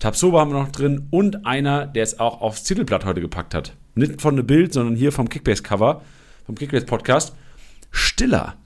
[0.00, 3.76] Tabsoba haben wir noch drin und einer, der es auch aufs Titelblatt heute gepackt hat.
[3.94, 6.02] Nicht von der Bild, sondern hier vom Kickbase-Cover,
[6.44, 7.36] vom Kickbase-Podcast.
[7.92, 8.56] Stiller.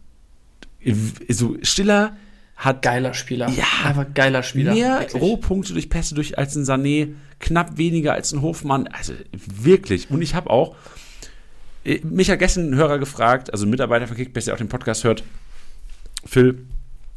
[1.28, 2.16] So, Stiller
[2.56, 2.82] hat.
[2.82, 3.48] Geiler Spieler.
[3.50, 3.64] Ja.
[3.84, 4.74] Einfach geiler Spieler.
[4.74, 5.22] Mehr wirklich.
[5.22, 8.88] Rohpunkte durch Pässe durch als ein Sané, knapp weniger als ein Hofmann.
[8.88, 10.10] Also wirklich.
[10.10, 10.74] Und ich habe auch.
[11.84, 14.68] Äh, mich hat gestern ein Hörer gefragt, also ein Mitarbeiter von Kickbase, der auch den
[14.68, 15.22] Podcast hört,
[16.24, 16.66] Phil.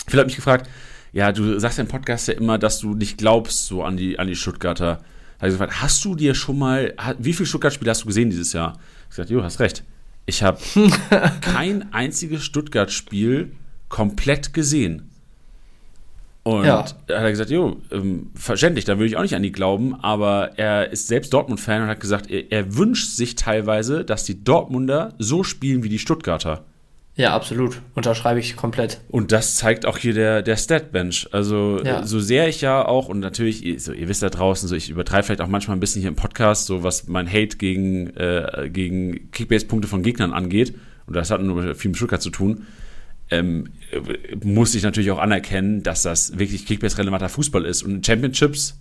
[0.07, 0.69] Phil hat mich gefragt,
[1.11, 4.19] ja, du sagst ja im Podcast ja immer, dass du nicht glaubst so an die,
[4.19, 5.01] an die Stuttgarter.
[5.39, 8.53] Da ich gefragt, hast du dir schon mal, wie viele Stuttgart-Spiele hast du gesehen dieses
[8.53, 8.77] Jahr?
[9.03, 9.83] Ich gesagt, jo, hast recht.
[10.25, 10.59] Ich habe
[11.41, 13.53] kein einziges Stuttgart-Spiel
[13.87, 15.08] komplett gesehen.
[16.57, 16.83] Und ja.
[16.83, 20.57] hat er gesagt, jo, ähm, verständlich, da würde ich auch nicht an die glauben, aber
[20.57, 25.13] er ist selbst Dortmund-Fan und hat gesagt, er, er, wünscht sich teilweise, dass die Dortmunder
[25.19, 26.63] so spielen wie die Stuttgarter.
[27.15, 27.81] Ja, absolut.
[27.95, 29.01] Unterschreibe ich komplett.
[29.09, 31.27] Und das zeigt auch hier der, der Statbench.
[31.33, 32.05] Also, ja.
[32.05, 35.23] so sehr ich ja auch, und natürlich, so, ihr wisst da draußen, so ich übertreibe
[35.23, 39.31] vielleicht auch manchmal ein bisschen hier im Podcast, so was mein Hate gegen, äh, gegen
[39.31, 40.75] Kickbase-Punkte von Gegnern angeht.
[41.07, 42.65] Und das hat nur viel mit Stuttgart zu tun.
[43.31, 43.69] Ähm,
[44.43, 47.83] muss ich natürlich auch anerkennen, dass das wirklich Kickbase-relevanter Fußball ist.
[47.83, 48.79] Und Championships,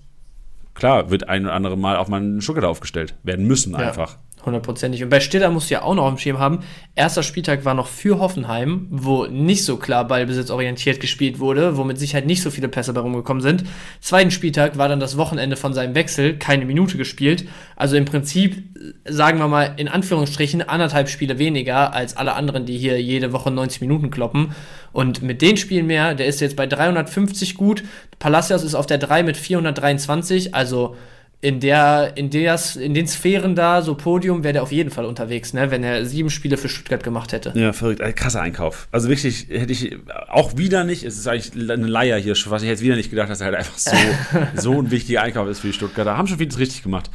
[0.74, 3.14] klar, wird ein oder andere Mal auch mal ein Stuttgart aufgestellt.
[3.22, 4.18] Werden müssen einfach.
[4.48, 5.02] Hundertprozentig.
[5.04, 6.60] Und bei Stiller musst du ja auch noch dem Schirm haben,
[6.94, 11.98] erster Spieltag war noch für Hoffenheim, wo nicht so klar ballbesitzorientiert gespielt wurde, wo mit
[11.98, 13.64] Sicherheit nicht so viele Pässe bei rumgekommen sind.
[14.00, 17.46] Zweiten Spieltag war dann das Wochenende von seinem Wechsel, keine Minute gespielt.
[17.76, 18.62] Also im Prinzip,
[19.04, 23.50] sagen wir mal in Anführungsstrichen, anderthalb Spiele weniger als alle anderen, die hier jede Woche
[23.50, 24.52] 90 Minuten kloppen.
[24.92, 27.84] Und mit den Spielen mehr, der ist jetzt bei 350 gut.
[28.18, 30.96] Palacios ist auf der 3 mit 423, also
[31.40, 35.04] in der, in der, in den Sphären da, so Podium, wäre der auf jeden Fall
[35.04, 37.52] unterwegs, ne, wenn er sieben Spiele für Stuttgart gemacht hätte.
[37.54, 38.00] Ja, verrückt.
[38.00, 38.88] Ein krasser Einkauf.
[38.90, 42.68] Also wirklich, hätte ich auch wieder nicht, es ist eigentlich eine Leier hier, was ich
[42.68, 43.96] jetzt wieder nicht gedacht, dass er halt einfach so,
[44.56, 46.16] so ein wichtiger Einkauf ist für die Stuttgarter.
[46.16, 47.08] Haben schon vieles richtig gemacht.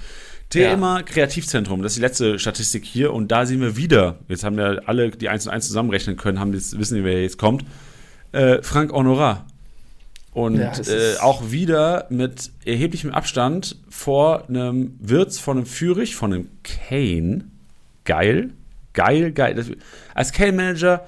[0.49, 1.03] Thema ja.
[1.03, 4.83] Kreativzentrum, das ist die letzte Statistik hier und da sehen wir wieder, jetzt haben wir
[4.85, 7.65] alle die 1 und 1 zusammenrechnen können, haben jetzt, wissen, wer jetzt kommt,
[8.33, 9.45] äh, Frank Honorat
[10.33, 16.33] und ja, äh, auch wieder mit erheblichem Abstand vor einem Wirtz, von einem Fürich, von
[16.33, 17.45] einem Kane.
[18.03, 18.49] Geil.
[18.93, 19.55] Geil, geil.
[19.55, 19.67] Das,
[20.13, 21.05] als Kane-Manager,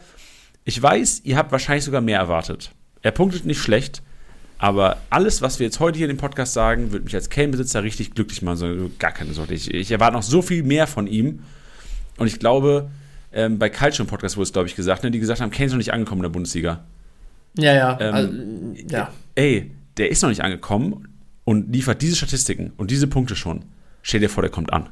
[0.64, 2.72] ich weiß, ihr habt wahrscheinlich sogar mehr erwartet.
[3.02, 4.02] Er punktet nicht schlecht,
[4.58, 7.84] aber alles, was wir jetzt heute hier in dem Podcast sagen, wird mich als Kane-Besitzer
[7.84, 8.58] richtig glücklich machen.
[8.58, 9.54] So, gar keine Sorge.
[9.54, 11.44] Ich, ich, erwarte noch so viel mehr von ihm.
[12.18, 12.90] Und ich glaube,
[13.34, 15.66] ähm, bei Culture im Podcast wurde es, glaube ich, gesagt, ne, die gesagt haben, Kane
[15.66, 16.84] ist noch nicht angekommen in der Bundesliga.
[17.58, 17.98] Ja, ja.
[18.00, 18.34] Ähm, also,
[18.90, 19.12] ja.
[19.36, 21.08] Ey, der ist noch nicht angekommen
[21.44, 23.64] und liefert diese Statistiken und diese Punkte schon.
[24.02, 24.90] Stell dir vor, der kommt an.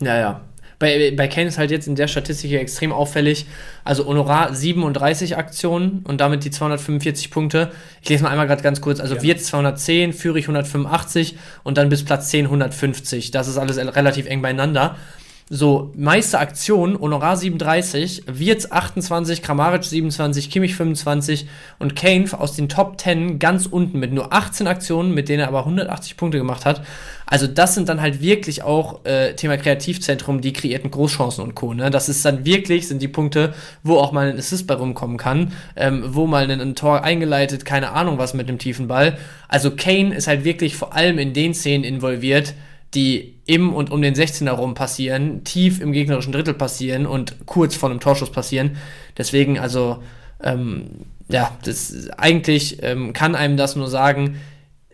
[0.00, 0.40] Ja, ja.
[0.78, 3.46] Bei, bei Kane ist halt jetzt in der Statistik hier extrem auffällig.
[3.82, 7.72] Also Honorar 37 Aktionen und damit die 245 Punkte.
[8.02, 9.00] Ich lese mal einmal gerade ganz kurz.
[9.00, 9.22] Also ja.
[9.22, 13.30] Wirtz 210, Führig 185 und dann bis Platz 10 150.
[13.30, 14.96] Das ist alles relativ eng beieinander.
[15.48, 21.46] So meiste Aktion, Honorar 37, Wirtz 28, Kramaric 27, Kimmich 25
[21.78, 25.48] und Kane aus den Top 10 ganz unten mit nur 18 Aktionen, mit denen er
[25.48, 26.82] aber 180 Punkte gemacht hat.
[27.26, 31.74] Also das sind dann halt wirklich auch äh, Thema Kreativzentrum, die kreierten Großchancen und Co.
[31.74, 31.90] Ne?
[31.90, 35.52] Das ist dann wirklich, sind die Punkte, wo auch mal ein Assist bei rumkommen kann,
[35.76, 39.16] ähm, wo mal ein, ein Tor eingeleitet, keine Ahnung was mit dem tiefen Ball.
[39.46, 42.54] Also Kane ist halt wirklich vor allem in den Szenen involviert,
[42.94, 47.76] die im und um den 16er rum passieren, tief im gegnerischen Drittel passieren und kurz
[47.76, 48.76] vor einem Torschuss passieren.
[49.16, 50.02] Deswegen, also,
[50.42, 50.86] ähm,
[51.28, 54.36] ja, das eigentlich ähm, kann einem das nur sagen,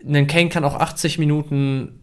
[0.05, 1.99] ein Kane kann auch 80 Minuten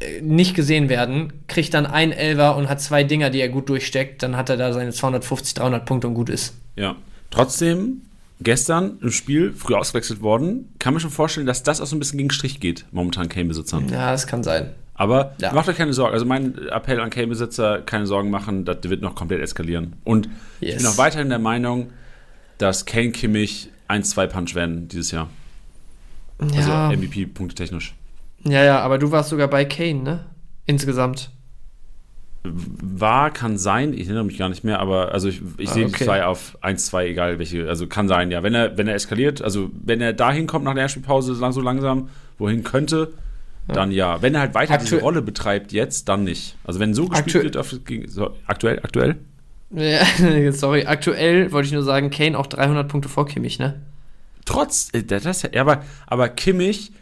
[0.00, 3.68] äh, nicht gesehen werden, kriegt dann ein Elver und hat zwei Dinger, die er gut
[3.68, 6.54] durchsteckt, dann hat er da seine 250, 300 Punkte und gut ist.
[6.76, 6.96] Ja.
[7.30, 8.02] Trotzdem,
[8.40, 11.98] gestern im Spiel früh ausgewechselt worden, kann man schon vorstellen, dass das auch so ein
[11.98, 13.88] bisschen gegen Strich geht, momentan Kane-Besitzern.
[13.88, 14.70] Ja, das kann sein.
[14.94, 15.52] Aber ja.
[15.52, 16.12] macht euch keine Sorgen.
[16.12, 19.96] Also mein Appell an Kane-Besitzer, keine Sorgen machen, das wird noch komplett eskalieren.
[20.04, 20.28] Und
[20.60, 20.74] yes.
[20.74, 21.90] ich bin auch weiterhin der Meinung,
[22.58, 25.28] dass Kane Kimmich 1-2-Punch werden dieses Jahr.
[26.40, 26.88] Ja.
[26.88, 27.94] Also MVP-Punkte technisch.
[28.44, 30.24] Ja, ja, aber du warst sogar bei Kane, ne?
[30.66, 31.30] Insgesamt.
[32.44, 35.86] War, kann sein, ich erinnere mich gar nicht mehr, aber also ich, ich ah, sehe
[35.86, 35.96] okay.
[35.98, 38.42] die zwei auf 1-2, egal welche, also kann sein, ja.
[38.42, 42.08] Wenn er, wenn er eskaliert, also wenn er dahin kommt nach der Spielpause so langsam,
[42.38, 43.12] wohin könnte,
[43.68, 44.20] dann ja.
[44.22, 46.56] Wenn er halt weiter Aktu diese Rolle betreibt jetzt, dann nicht.
[46.64, 47.74] Also wenn so gespielt Aktu wird, auf,
[48.06, 49.16] so, aktuell, aktuell?
[49.70, 50.04] Ja,
[50.52, 53.80] sorry, aktuell wollte ich nur sagen, Kane auch 300 Punkte vor Kimmich, ne?
[54.44, 56.92] Trotz, äh, das, aber, aber Kimmich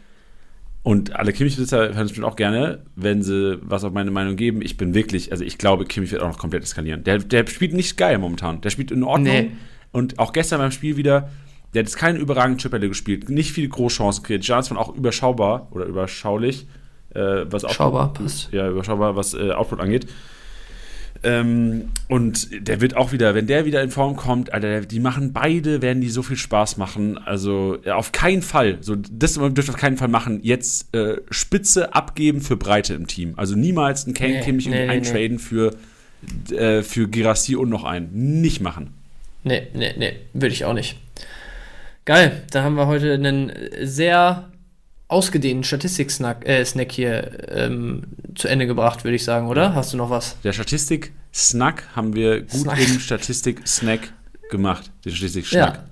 [0.83, 4.61] und alle Kimmich-Besitzer hören es bestimmt auch gerne, wenn sie was auf meine Meinung geben.
[4.61, 7.03] Ich bin wirklich, also ich glaube, Kimmich wird auch noch komplett eskalieren.
[7.03, 8.61] Der, der spielt nicht geil momentan.
[8.61, 9.33] Der spielt in Ordnung.
[9.33, 9.51] Nee.
[9.91, 11.29] Und auch gestern beim Spiel wieder,
[11.73, 14.43] der hat jetzt keine überragenden Chipperle gespielt, nicht viele Großchancen kreiert.
[14.43, 16.67] Giants waren auch überschaubar oder überschaulich.
[17.13, 18.49] Äh, was Schaubar, passt.
[18.51, 20.07] Ja, überschaubar, was äh, Output angeht.
[21.23, 25.33] Ähm, und der wird auch wieder, wenn der wieder in Form kommt, Alter, die machen
[25.33, 27.17] beide, werden die so viel Spaß machen.
[27.19, 30.39] Also ja, auf keinen Fall, so das dürft auf keinen Fall machen.
[30.41, 33.33] Jetzt äh, Spitze abgeben für Breite im Team.
[33.37, 35.37] Also niemals einen Kane nee, Kimmich nee, nee, eintraden nee.
[35.37, 35.75] für
[36.51, 38.41] äh, für Girassi und noch einen.
[38.41, 38.93] Nicht machen.
[39.43, 40.97] Nee, nee, nee, würde ich auch nicht.
[42.05, 44.49] Geil, da haben wir heute einen sehr
[45.07, 49.63] ausgedehnten Statistik-Snack äh, Snack hier ähm, zu Ende gebracht, würde ich sagen, oder?
[49.63, 49.73] Ja.
[49.75, 50.37] Hast du noch was?
[50.43, 52.79] Der Statistik-Snack haben wir gut Snack.
[52.79, 54.13] im Statistik-Snack
[54.49, 54.89] gemacht.
[55.05, 55.83] Den Statistik-Snack.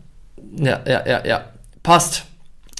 [0.57, 0.65] Ja.
[0.65, 1.45] ja, ja, ja, ja.
[1.83, 2.25] Passt.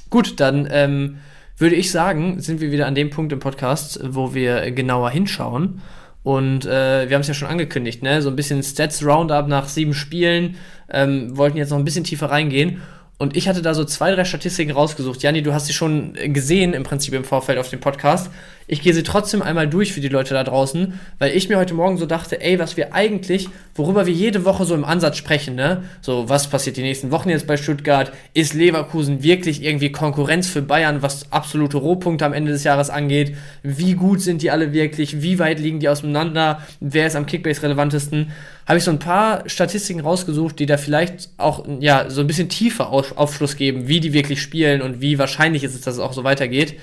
[0.09, 1.17] Gut, dann ähm,
[1.57, 5.81] würde ich sagen, sind wir wieder an dem Punkt im Podcast, wo wir genauer hinschauen.
[6.23, 8.21] Und äh, wir haben es ja schon angekündigt, ne?
[8.21, 10.55] So ein bisschen Stats-Roundup nach sieben Spielen.
[10.89, 12.81] Ähm, wollten jetzt noch ein bisschen tiefer reingehen.
[13.19, 15.21] Und ich hatte da so zwei, drei Statistiken rausgesucht.
[15.21, 18.31] Janni, du hast sie schon gesehen im Prinzip im Vorfeld auf dem Podcast.
[18.65, 21.73] Ich gehe sie trotzdem einmal durch für die Leute da draußen, weil ich mir heute
[21.73, 25.55] Morgen so dachte, ey, was wir eigentlich, worüber wir jede Woche so im Ansatz sprechen,
[25.55, 25.83] ne?
[26.01, 28.13] So, was passiert die nächsten Wochen jetzt bei Stuttgart?
[28.33, 33.35] Ist Leverkusen wirklich irgendwie Konkurrenz für Bayern, was absolute Rohpunkte am Ende des Jahres angeht?
[33.63, 35.21] Wie gut sind die alle wirklich?
[35.21, 36.61] Wie weit liegen die auseinander?
[36.79, 38.31] Wer ist am Kickbase relevantesten?
[38.69, 42.47] Habe ich so ein paar Statistiken rausgesucht, die da vielleicht auch, ja, so ein bisschen
[42.47, 46.13] tiefer Aufschluss geben, wie die wirklich spielen und wie wahrscheinlich ist es, dass es auch
[46.13, 46.79] so weitergeht.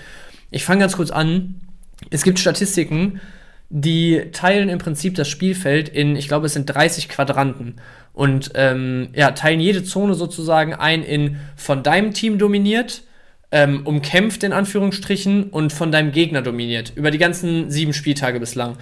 [0.50, 1.62] Ich fange ganz kurz an
[2.10, 3.20] es gibt Statistiken,
[3.68, 7.76] die teilen im Prinzip das Spielfeld in, ich glaube, es sind 30 Quadranten.
[8.12, 13.02] Und ähm, ja, teilen jede Zone sozusagen ein in von deinem Team dominiert,
[13.50, 16.92] ähm, umkämpft in Anführungsstrichen und von deinem Gegner dominiert.
[16.94, 18.76] Über die ganzen sieben Spieltage bislang.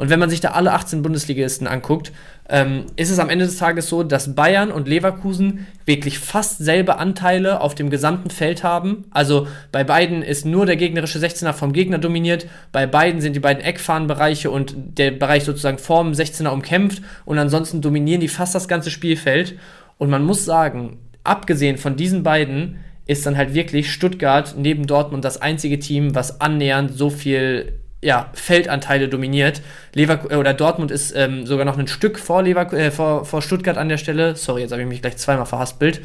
[0.00, 2.10] Und wenn man sich da alle 18 Bundesligisten anguckt,
[2.48, 6.96] ähm, ist es am Ende des Tages so, dass Bayern und Leverkusen wirklich fast selbe
[6.96, 9.04] Anteile auf dem gesamten Feld haben.
[9.10, 12.46] Also bei beiden ist nur der gegnerische 16er vom Gegner dominiert.
[12.72, 17.02] Bei beiden sind die beiden Eckfahnenbereiche und der Bereich sozusagen vorm 16er umkämpft.
[17.26, 19.58] Und ansonsten dominieren die fast das ganze Spielfeld.
[19.98, 25.26] Und man muss sagen, abgesehen von diesen beiden, ist dann halt wirklich Stuttgart neben Dortmund
[25.26, 29.62] das einzige Team, was annähernd so viel ja, Feldanteile dominiert.
[29.94, 33.76] Lever oder Dortmund ist ähm, sogar noch ein Stück vor, Lever äh, vor, vor Stuttgart
[33.76, 34.36] an der Stelle.
[34.36, 36.00] Sorry, jetzt habe ich mich gleich zweimal verhaspelt.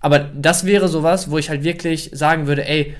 [0.00, 2.94] Aber das wäre sowas, wo ich halt wirklich sagen würde, ey,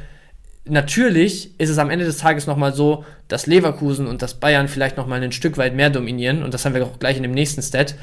[0.64, 4.96] natürlich ist es am Ende des Tages nochmal so, dass Leverkusen und das Bayern vielleicht
[4.96, 6.42] nochmal ein Stück weit mehr dominieren.
[6.42, 7.94] Und das haben wir auch gleich in dem nächsten Stat.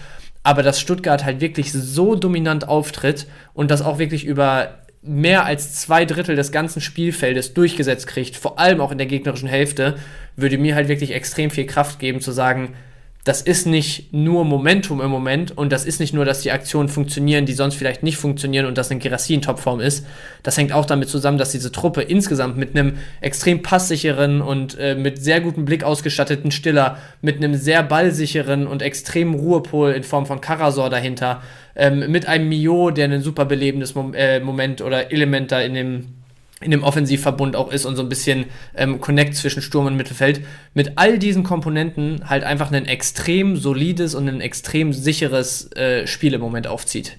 [0.43, 5.73] Aber dass Stuttgart halt wirklich so dominant auftritt und das auch wirklich über mehr als
[5.73, 9.95] zwei Drittel des ganzen Spielfeldes durchgesetzt kriegt, vor allem auch in der gegnerischen Hälfte,
[10.35, 12.75] würde mir halt wirklich extrem viel Kraft geben zu sagen,
[13.23, 16.89] das ist nicht nur Momentum im Moment und das ist nicht nur, dass die Aktionen
[16.89, 20.07] funktionieren, die sonst vielleicht nicht funktionieren und das ein Gerassi in Topform ist.
[20.41, 24.95] Das hängt auch damit zusammen, dass diese Truppe insgesamt mit einem extrem passsicheren und äh,
[24.95, 30.25] mit sehr gutem Blick ausgestatteten Stiller, mit einem sehr ballsicheren und extremen Ruhepol in Form
[30.25, 31.43] von Karasor dahinter,
[31.75, 35.75] ähm, mit einem Mio, der ein super belebendes Mom äh, Moment oder Element da in
[35.75, 36.20] dem
[36.61, 40.41] in dem Offensivverbund auch ist und so ein bisschen ähm, Connect zwischen Sturm und Mittelfeld,
[40.73, 46.33] mit all diesen Komponenten halt einfach ein extrem solides und ein extrem sicheres äh, Spiel
[46.33, 47.17] im Moment aufzieht.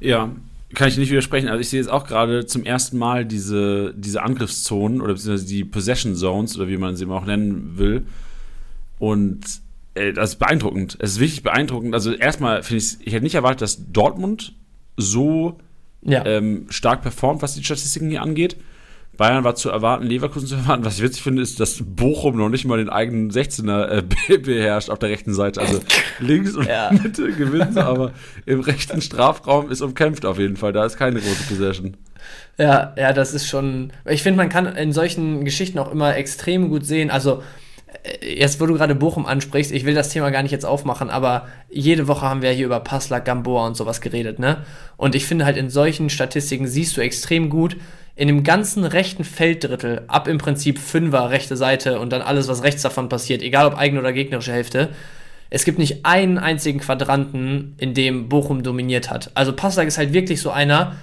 [0.00, 0.30] Ja,
[0.74, 1.48] kann ich nicht widersprechen.
[1.48, 5.64] Also ich sehe jetzt auch gerade zum ersten Mal diese, diese Angriffszonen oder beziehungsweise die
[5.64, 8.06] Possession Zones oder wie man sie auch nennen will.
[8.98, 9.40] Und
[9.94, 10.96] äh, das ist beeindruckend.
[11.00, 11.94] Es ist wirklich beeindruckend.
[11.94, 14.54] Also erstmal finde ich, ich hätte nicht erwartet, dass Dortmund
[14.96, 15.58] so
[16.08, 16.24] ja.
[16.26, 18.56] ähm, stark performt, was die Statistiken hier angeht.
[19.18, 20.84] Bayern war zu erwarten, Leverkusen zu erwarten.
[20.84, 24.90] Was ich witzig finde, ist, dass Bochum noch nicht mal den eigenen 16er äh, beherrscht
[24.90, 25.60] auf der rechten Seite.
[25.60, 25.80] Also
[26.20, 26.90] links und ja.
[26.92, 28.12] Mitte gewinnen sie, aber
[28.46, 30.72] im rechten Strafraum ist umkämpft auf jeden Fall.
[30.72, 31.96] Da ist keine große Possession.
[32.58, 33.92] Ja, ja, das ist schon.
[34.04, 37.10] Ich finde, man kann in solchen Geschichten auch immer extrem gut sehen.
[37.10, 37.42] Also,
[38.22, 41.48] jetzt, wo du gerade Bochum ansprichst, ich will das Thema gar nicht jetzt aufmachen, aber
[41.70, 44.64] jede Woche haben wir hier über Passler, Gamboa und sowas geredet, ne?
[44.96, 47.76] Und ich finde halt in solchen Statistiken siehst du extrem gut,
[48.16, 52.64] in dem ganzen rechten Felddrittel, ab im Prinzip Fünfer, rechte Seite und dann alles, was
[52.64, 54.88] rechts davon passiert, egal ob eigene oder gegnerische Hälfte,
[55.50, 59.30] es gibt nicht einen einzigen Quadranten, in dem Bochum dominiert hat.
[59.34, 60.96] Also Passlag ist halt wirklich so einer,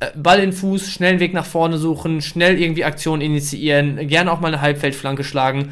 [0.00, 4.30] äh, Ball in Fuß, schnell einen Weg nach vorne suchen, schnell irgendwie Aktionen initiieren, gerne
[4.30, 5.70] auch mal eine Halbfeldflanke schlagen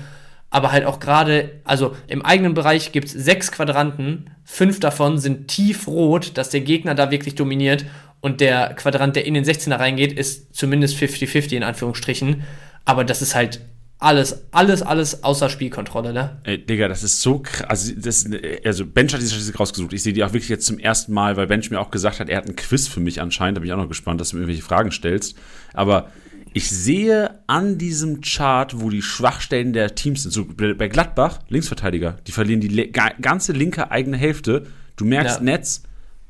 [0.54, 5.48] aber halt auch gerade, also im eigenen Bereich gibt es sechs Quadranten, fünf davon sind
[5.48, 7.84] tiefrot, dass der Gegner da wirklich dominiert
[8.20, 12.44] und der Quadrant, der in den 16er reingeht, ist zumindest 50-50 in Anführungsstrichen.
[12.84, 13.62] Aber das ist halt
[13.98, 16.38] alles, alles, alles außer Spielkontrolle, ne?
[16.44, 17.66] Ey, Digga, das ist so krass.
[17.66, 18.24] Also, das,
[18.64, 19.92] also Bench hat die Statistik rausgesucht.
[19.92, 22.28] Ich sehe die auch wirklich jetzt zum ersten Mal, weil Bench mir auch gesagt hat,
[22.28, 23.56] er hat ein Quiz für mich anscheinend.
[23.56, 25.36] Da bin ich auch noch gespannt, dass du mir irgendwelche Fragen stellst.
[25.72, 26.12] Aber
[26.54, 32.16] ich sehe an diesem Chart, wo die Schwachstellen der Teams sind, so bei Gladbach, Linksverteidiger,
[32.28, 34.64] die verlieren die ganze linke eigene Hälfte.
[34.94, 35.42] Du merkst, ja.
[35.42, 35.82] Netz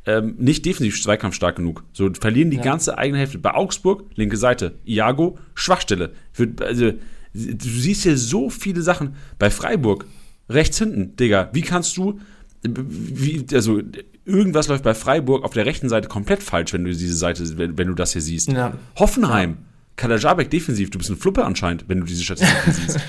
[0.06, 1.84] ähm, nicht defensiv zweikampfstark genug.
[1.92, 2.62] So verlieren die ja.
[2.62, 3.38] ganze eigene Hälfte.
[3.38, 6.12] Bei Augsburg, linke Seite, Iago, Schwachstelle.
[6.60, 6.92] Also,
[7.34, 9.16] du siehst hier so viele Sachen.
[9.38, 10.06] Bei Freiburg,
[10.48, 12.18] rechts hinten, Digga, wie kannst du,
[12.62, 13.82] wie, also
[14.24, 17.76] irgendwas läuft bei Freiburg auf der rechten Seite komplett falsch, wenn du diese Seite, wenn,
[17.76, 18.50] wenn du das hier siehst.
[18.50, 18.72] Ja.
[18.96, 19.50] Hoffenheim.
[19.50, 23.00] Ja Kalajabek defensiv, du bist ein Fluppe anscheinend, wenn du diese Statistiken siehst.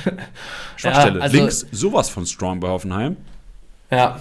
[0.76, 1.18] Schwachstelle.
[1.18, 3.18] Ja, also, Links, sowas von strong bei Hoffenheim.
[3.92, 4.20] Ja.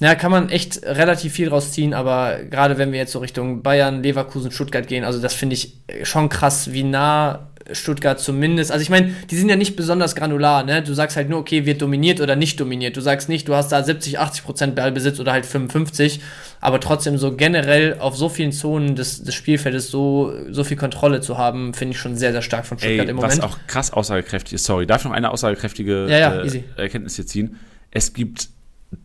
[0.00, 4.02] Ja, kann man echt relativ viel rausziehen, aber gerade wenn wir jetzt so Richtung Bayern,
[4.02, 8.72] Leverkusen, Stuttgart gehen, also das finde ich schon krass, wie nah Stuttgart zumindest.
[8.72, 10.82] Also ich meine, die sind ja nicht besonders granular, ne?
[10.82, 12.96] Du sagst halt nur, okay, wird dominiert oder nicht dominiert.
[12.96, 16.20] Du sagst nicht, du hast da 70, 80 Prozent Ballbesitz oder halt 55,
[16.60, 21.20] aber trotzdem so generell auf so vielen Zonen des, des Spielfeldes so, so viel Kontrolle
[21.20, 23.38] zu haben, finde ich schon sehr, sehr stark von Stuttgart Ey, im Moment.
[23.38, 27.16] Was auch krass aussagekräftig ist, sorry, darf ich noch eine aussagekräftige ja, ja, äh, Erkenntnis
[27.16, 27.56] hier ziehen?
[27.90, 28.48] Es gibt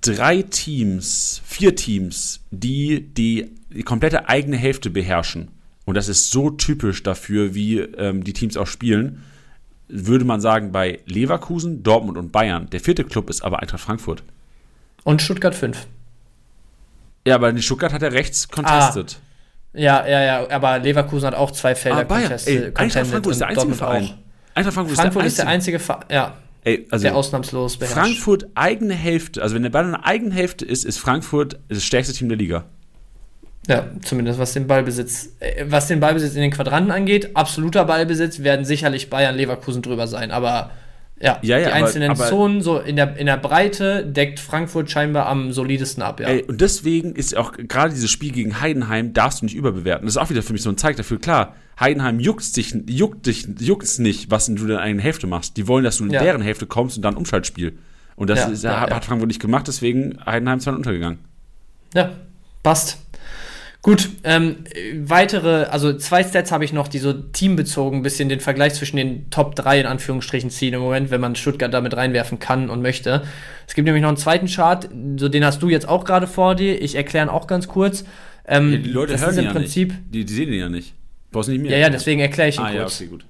[0.02, 5.55] drei Teams, vier Teams, die die, die komplette eigene Hälfte beherrschen
[5.86, 9.24] und das ist so typisch dafür, wie ähm, die Teams auch spielen,
[9.88, 12.70] würde man sagen, bei Leverkusen, Dortmund und Bayern.
[12.72, 14.24] Der vierte Club ist aber Eintracht Frankfurt.
[15.04, 15.86] Und Stuttgart 5.
[17.28, 19.18] Ja, aber Stuttgart hat er rechts contested.
[19.18, 19.78] Ah.
[19.78, 22.32] Ja, ja, ja, aber Leverkusen hat auch zwei Felder ah, Bayern.
[22.46, 24.14] Ey, Eintracht Frankfurt ist der einzige Verein.
[24.54, 26.38] Eintracht Frankfurt, Frankfurt ist der einzige, ist der einzige ja.
[26.64, 28.00] Ey, also der ausnahmslos beherrscht.
[28.00, 32.14] Frankfurt eigene Hälfte, also wenn der Ball eine eigene Hälfte ist, ist Frankfurt das stärkste
[32.14, 32.66] Team der Liga.
[33.68, 37.36] Ja, zumindest was den Ballbesitz, äh, was den Ballbesitz in den Quadranten angeht.
[37.36, 40.72] Absoluter Ballbesitz werden sicherlich Bayern Leverkusen drüber sein, aber
[41.20, 44.92] ja, ja, ja die einzelnen aber, Zonen so in der, in der Breite deckt Frankfurt
[44.92, 46.28] scheinbar am solidesten ab, ja.
[46.28, 50.06] Ey, und deswegen ist auch gerade dieses Spiel gegen Heidenheim darfst du nicht überbewerten.
[50.06, 53.26] Das ist auch wieder für mich so ein Zeig dafür, klar, Heidenheim juckt dich, juckt
[53.26, 55.58] dich, juckt's nicht, was du in der eigenen Hälfte machst.
[55.58, 56.22] Die wollen, dass du in ja.
[56.22, 57.78] deren Hälfte kommst und dann Umschaltspiel.
[58.16, 61.20] Und das ja, ist, hat, Frankfurt nicht gemacht, deswegen Heidenheim zwar untergegangen.
[61.94, 62.12] Ja,
[62.64, 63.05] passt.
[63.86, 64.64] Gut, ähm,
[64.96, 68.98] weitere, also zwei Stats habe ich noch, die so teambezogen ein bisschen den Vergleich zwischen
[68.98, 72.82] den Top 3 in Anführungsstrichen ziehen im Moment, wenn man Stuttgart damit reinwerfen kann und
[72.82, 73.22] möchte.
[73.68, 76.56] Es gibt nämlich noch einen zweiten Chart, so den hast du jetzt auch gerade vor
[76.56, 76.82] dir.
[76.82, 78.06] Ich erkläre ihn auch ganz kurz.
[78.48, 80.02] Ähm, ja, die Leute hören im ja Prinzip, nicht.
[80.10, 80.96] Die, die sehen ihn ja nicht.
[81.32, 81.70] Brauchst nicht mehr.
[81.70, 83.00] Ja, ja, deswegen erkläre ich ihn ah, kurz.
[83.00, 83.26] Ja, okay, gut.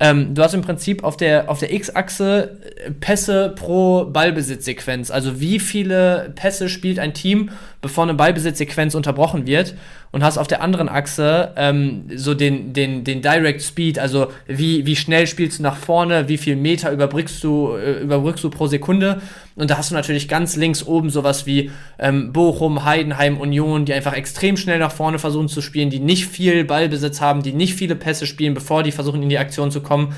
[0.00, 5.10] Ähm, du hast im Prinzip auf der, auf der X-Achse äh, Pässe pro Ballbesitzsequenz.
[5.10, 7.50] Also wie viele Pässe spielt ein Team,
[7.84, 9.74] bevor eine Ballbesitzsequenz unterbrochen wird.
[10.10, 14.86] und hast auf der anderen Achse ähm, so den, den, den Direct Speed, also wie,
[14.86, 18.66] wie schnell spielst du nach vorne, wie viel Meter überbrückst du, äh, überbrückst du pro
[18.66, 19.20] Sekunde.
[19.54, 23.92] Und da hast du natürlich ganz links oben sowas wie ähm, Bochum, Heidenheim, Union, die
[23.92, 27.74] einfach extrem schnell nach vorne versuchen zu spielen, die nicht viel Ballbesitz haben, die nicht
[27.74, 30.14] viele Pässe spielen, bevor die versuchen in die Aktion zu kommen.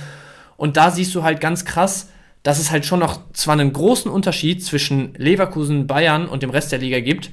[0.56, 2.10] Und da siehst du halt ganz krass,
[2.42, 6.70] dass es halt schon noch zwar einen großen Unterschied zwischen Leverkusen, Bayern und dem Rest
[6.70, 7.30] der Liga gibt,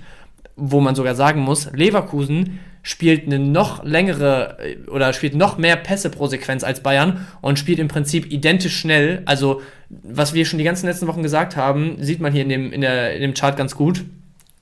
[0.55, 5.77] wo man sogar sagen muss, Leverkusen spielt eine noch längere äh, oder spielt noch mehr
[5.77, 9.23] Pässe pro Sequenz als Bayern und spielt im Prinzip identisch schnell.
[9.25, 12.73] Also, was wir schon die ganzen letzten Wochen gesagt haben, sieht man hier in dem,
[12.73, 14.03] in der, in dem Chart ganz gut.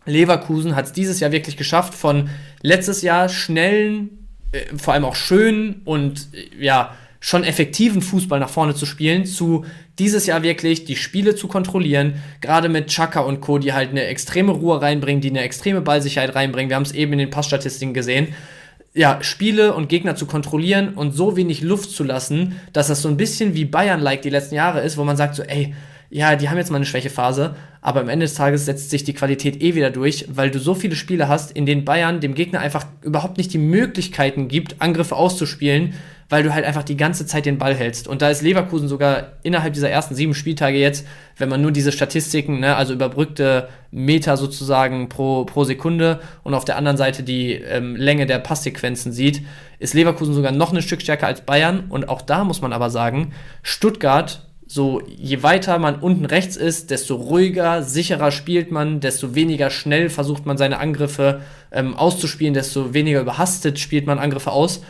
[0.06, 2.30] Leverkusen hat es dieses Jahr wirklich geschafft, von
[2.62, 8.50] letztes Jahr schnellen, äh, vor allem auch schönen und äh, ja, schon effektiven Fußball nach
[8.50, 9.64] vorne zu spielen, zu
[10.00, 14.06] dieses Jahr wirklich die Spiele zu kontrollieren, gerade mit Chaka und Co., die halt eine
[14.06, 16.70] extreme Ruhe reinbringen, die eine extreme Ballsicherheit reinbringen.
[16.70, 18.30] Wir haben es eben in den Passstatistiken gesehen.
[18.94, 23.08] Ja, Spiele und Gegner zu kontrollieren und so wenig Luft zu lassen, dass das so
[23.08, 25.76] ein bisschen wie Bayern-like die letzten Jahre ist, wo man sagt so, ey,
[26.10, 29.14] ja, die haben jetzt mal eine Schwächephase, aber am Ende des Tages setzt sich die
[29.14, 32.60] Qualität eh wieder durch, weil du so viele Spiele hast, in denen Bayern dem Gegner
[32.60, 35.94] einfach überhaupt nicht die Möglichkeiten gibt, Angriffe auszuspielen,
[36.32, 38.08] weil du halt einfach die ganze Zeit den Ball hältst.
[38.08, 41.06] Und da ist Leverkusen sogar innerhalb dieser ersten sieben Spieltage jetzt,
[41.36, 46.64] wenn man nur diese Statistiken, ne, also überbrückte Meter sozusagen pro, pro Sekunde und auf
[46.64, 49.42] der anderen Seite die ähm, Länge der Passsequenzen sieht,
[49.80, 51.88] ist Leverkusen sogar noch ein Stück stärker als Bayern.
[51.90, 56.92] Und auch da muss man aber sagen, Stuttgart so je weiter man unten rechts ist,
[56.92, 61.42] desto ruhiger, sicherer spielt man, desto weniger schnell versucht man seine Angriffe
[61.74, 64.82] ähm, auszuspielen, desto weniger überhastet spielt man Angriffe aus.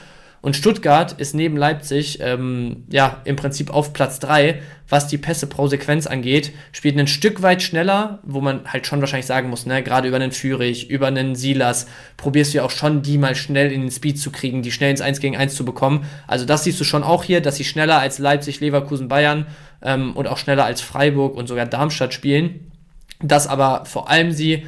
[0.42, 4.60] Und Stuttgart ist neben Leipzig ähm, ja im Prinzip auf Platz 3,
[4.90, 9.02] was die Pässe pro Sequenz angeht, spielt ein Stück weit schneller, wo man halt schon
[9.02, 11.86] wahrscheinlich sagen muss, ne, gerade über einen Führig, über einen Silas,
[12.18, 14.90] probierst du ja auch schon, die mal schnell in den Speed zu kriegen, die schnell
[14.90, 16.06] ins 1 gegen 1 zu bekommen.
[16.28, 19.46] Also das siehst du schon auch hier, dass sie schneller als Leipzig, Leverkusen, Bayern
[19.84, 22.72] ähm, und auch schneller als Freiburg und sogar Darmstadt spielen.
[23.22, 24.66] Dass aber vor allem sie,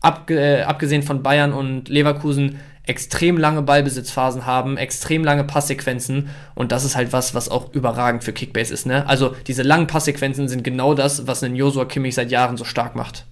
[0.00, 6.72] abge äh, abgesehen von Bayern und Leverkusen, extrem lange Ballbesitzphasen haben, extrem lange Passsequenzen und
[6.72, 8.86] das ist halt was, was auch überragend für Kickbase ist.
[8.86, 9.06] Ne?
[9.06, 12.94] Also diese langen Passsequenzen sind genau das, was einen Joshua Kimmich seit Jahren so stark
[12.94, 13.26] macht.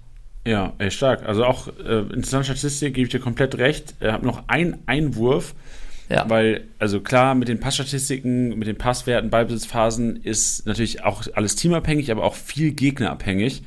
[0.47, 1.25] Ja, echt stark.
[1.27, 3.95] Also auch äh, interessante Statistik, gebe ich dir komplett recht.
[4.01, 5.55] Ich habe noch einen Einwurf,
[6.11, 6.29] ja.
[6.29, 12.11] weil, also klar, mit den Passstatistiken, mit den Passwerten, Ballbesitzphasen ist natürlich auch alles teamabhängig,
[12.11, 13.63] aber auch viel gegnerabhängig.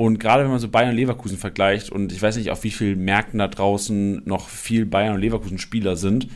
[0.00, 2.70] Und gerade wenn man so Bayern und Leverkusen vergleicht, und ich weiß nicht, auf wie
[2.70, 6.26] vielen Märkten da draußen noch viel Bayern und Leverkusen Spieler sind,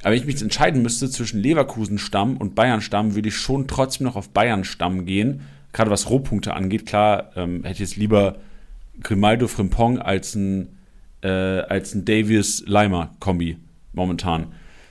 [0.00, 4.06] aber wenn ich mich jetzt entscheiden müsste zwischen Leverkusen-Stamm und Bayern-Stamm, würde ich schon trotzdem
[4.06, 5.42] noch auf Bayern-Stamm gehen.
[5.74, 8.36] Gerade was Rohpunkte angeht, klar, ähm, hätte ich jetzt lieber
[9.02, 10.68] Grimaldo Frimpong als ein,
[11.20, 13.58] äh, als ein Davies-Leimer-Kombi
[13.92, 14.46] momentan.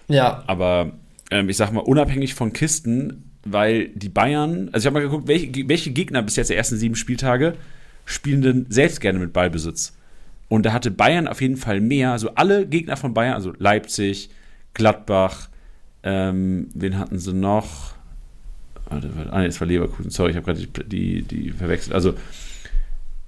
[0.07, 0.43] Ja.
[0.45, 0.91] Aber
[1.31, 5.27] ähm, ich sag mal, unabhängig von Kisten, weil die Bayern, also ich habe mal geguckt,
[5.27, 7.55] welche, welche Gegner bis jetzt der ersten sieben Spieltage
[8.05, 9.93] spielen denn selbst gerne mit Ballbesitz.
[10.49, 14.29] Und da hatte Bayern auf jeden Fall mehr, also alle Gegner von Bayern, also Leipzig,
[14.73, 15.49] Gladbach,
[16.03, 17.95] ähm, wen hatten sie noch?
[18.89, 21.95] Warte, warte, ah, das war Leverkusen, sorry, ich habe gerade die, die, die, verwechselt.
[21.95, 22.13] Also,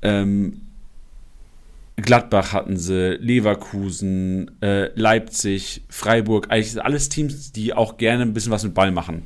[0.02, 0.61] ähm,
[1.95, 8.52] Gladbach hatten sie, Leverkusen, äh, Leipzig, Freiburg, eigentlich alles Teams, die auch gerne ein bisschen
[8.52, 9.23] was mit Ball machen.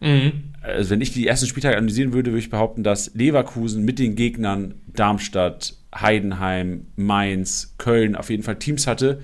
[0.00, 0.51] Mhm.
[0.62, 4.14] Also wenn ich die ersten Spieltage analysieren würde, würde ich behaupten, dass Leverkusen mit den
[4.14, 9.20] Gegnern Darmstadt, Heidenheim, Mainz, Köln auf jeden Fall Teams hatte,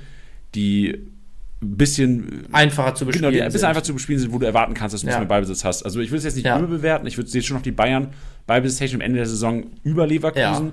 [0.55, 0.99] die
[1.61, 4.47] ein bisschen einfacher zu bespielen genau, die ein bisschen einfacher zu bespielen sind, wo du
[4.47, 5.13] erwarten kannst, dass du ja.
[5.13, 5.83] ein bisschen mehr Ballbesitz hast.
[5.83, 6.59] Also ich würde es jetzt nicht ja.
[6.59, 8.09] überbewerten, ich würde jetzt schon noch die Bayern
[8.47, 10.67] Ballbesitztechnisch am Ende der Saison über Leverkusen.
[10.67, 10.73] Ja.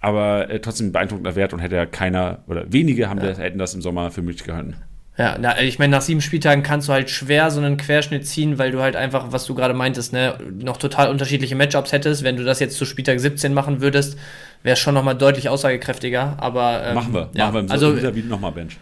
[0.00, 3.26] Aber äh, trotzdem ein beeindruckender Wert und hätte ja keiner oder wenige haben ja.
[3.26, 4.76] das, hätten das im Sommer für möglich gehalten.
[5.18, 8.56] Ja, na, ich meine, nach sieben Spieltagen kannst du halt schwer so einen Querschnitt ziehen,
[8.56, 12.22] weil du halt einfach, was du gerade meintest, ne, noch total unterschiedliche Matchups hättest.
[12.22, 14.16] Wenn du das jetzt zu Spieltag 17 machen würdest,
[14.62, 16.36] wäre es schon nochmal deutlich aussagekräftiger.
[16.38, 18.78] Aber ähm, machen wir, ja, machen wir im also, Winter nochmal Bench.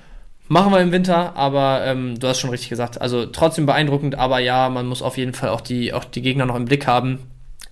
[0.48, 3.00] Machen wir im Winter, aber ähm, du hast schon richtig gesagt.
[3.00, 6.44] Also trotzdem beeindruckend, aber ja, man muss auf jeden Fall auch die, auch die Gegner
[6.44, 7.18] noch im Blick haben.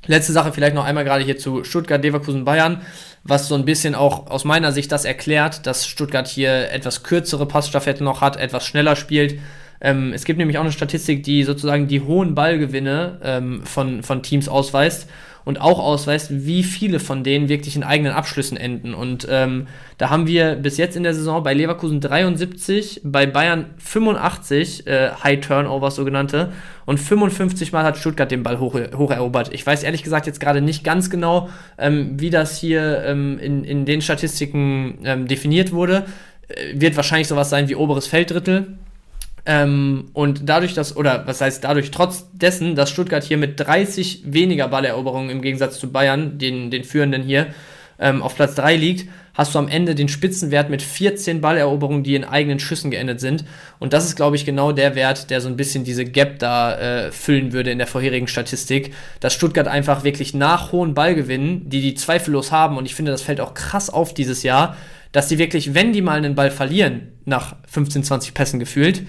[0.07, 2.83] Letzte Sache vielleicht noch einmal gerade hier zu Stuttgart, Leverkusen, Bayern,
[3.23, 7.47] was so ein bisschen auch aus meiner Sicht das erklärt, dass Stuttgart hier etwas kürzere
[7.47, 9.39] Passstaffette noch hat, etwas schneller spielt.
[9.81, 14.23] Ähm, es gibt nämlich auch eine Statistik, die sozusagen die hohen Ballgewinne ähm, von, von
[14.23, 15.09] Teams ausweist
[15.45, 18.95] und auch ausweist, wie viele von denen wirklich in eigenen Abschlüssen enden.
[18.95, 19.67] Und ähm,
[19.99, 25.11] da haben wir bis jetzt in der Saison bei Leverkusen 73, bei Bayern 85 äh,
[25.23, 26.53] High Turnovers sogenannte
[26.87, 29.53] und 55 Mal hat Stuttgart den Ball hoch, hoch erobert.
[29.53, 33.65] Ich weiß ehrlich gesagt jetzt gerade nicht ganz genau, ähm, wie das hier ähm, in,
[33.65, 36.05] in den Statistiken ähm, definiert wurde
[36.49, 38.79] äh, wird wahrscheinlich sowas sein wie oberes Felddrittel.
[39.47, 44.23] Ähm, und dadurch, dass, oder was heißt dadurch, trotz dessen, dass Stuttgart hier mit 30
[44.27, 47.49] weniger Balleroberungen im Gegensatz zu Bayern, den, den Führenden hier,
[47.99, 52.15] ähm, auf Platz 3 liegt, hast du am Ende den Spitzenwert mit 14 Balleroberungen, die
[52.15, 53.45] in eigenen Schüssen geendet sind.
[53.81, 56.79] Und das ist, glaube ich, genau der Wert, der so ein bisschen diese Gap da
[56.79, 61.83] äh, füllen würde in der vorherigen Statistik, dass Stuttgart einfach wirklich nach hohen Ballgewinnen, die
[61.83, 64.77] die zweifellos haben, und ich finde, das fällt auch krass auf dieses Jahr,
[65.13, 69.03] dass die wirklich, wenn die mal einen Ball verlieren, nach 15, 20 Pässen gefühlt,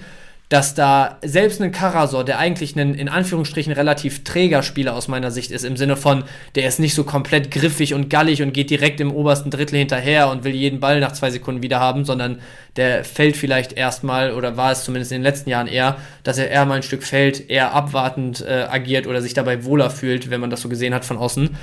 [0.48, 5.32] dass da selbst ein Karasor, der eigentlich ein in Anführungsstrichen relativ träger Spieler aus meiner
[5.32, 6.22] Sicht ist, im Sinne von,
[6.54, 10.28] der ist nicht so komplett griffig und gallig und geht direkt im obersten Drittel hinterher
[10.30, 12.38] und will jeden Ball nach zwei Sekunden wieder haben, sondern
[12.76, 16.48] der fällt vielleicht erstmal, oder war es zumindest in den letzten Jahren eher, dass er
[16.48, 20.40] eher mal ein Stück fällt, eher abwartend äh, agiert oder sich dabei wohler fühlt, wenn
[20.40, 21.56] man das so gesehen hat von außen.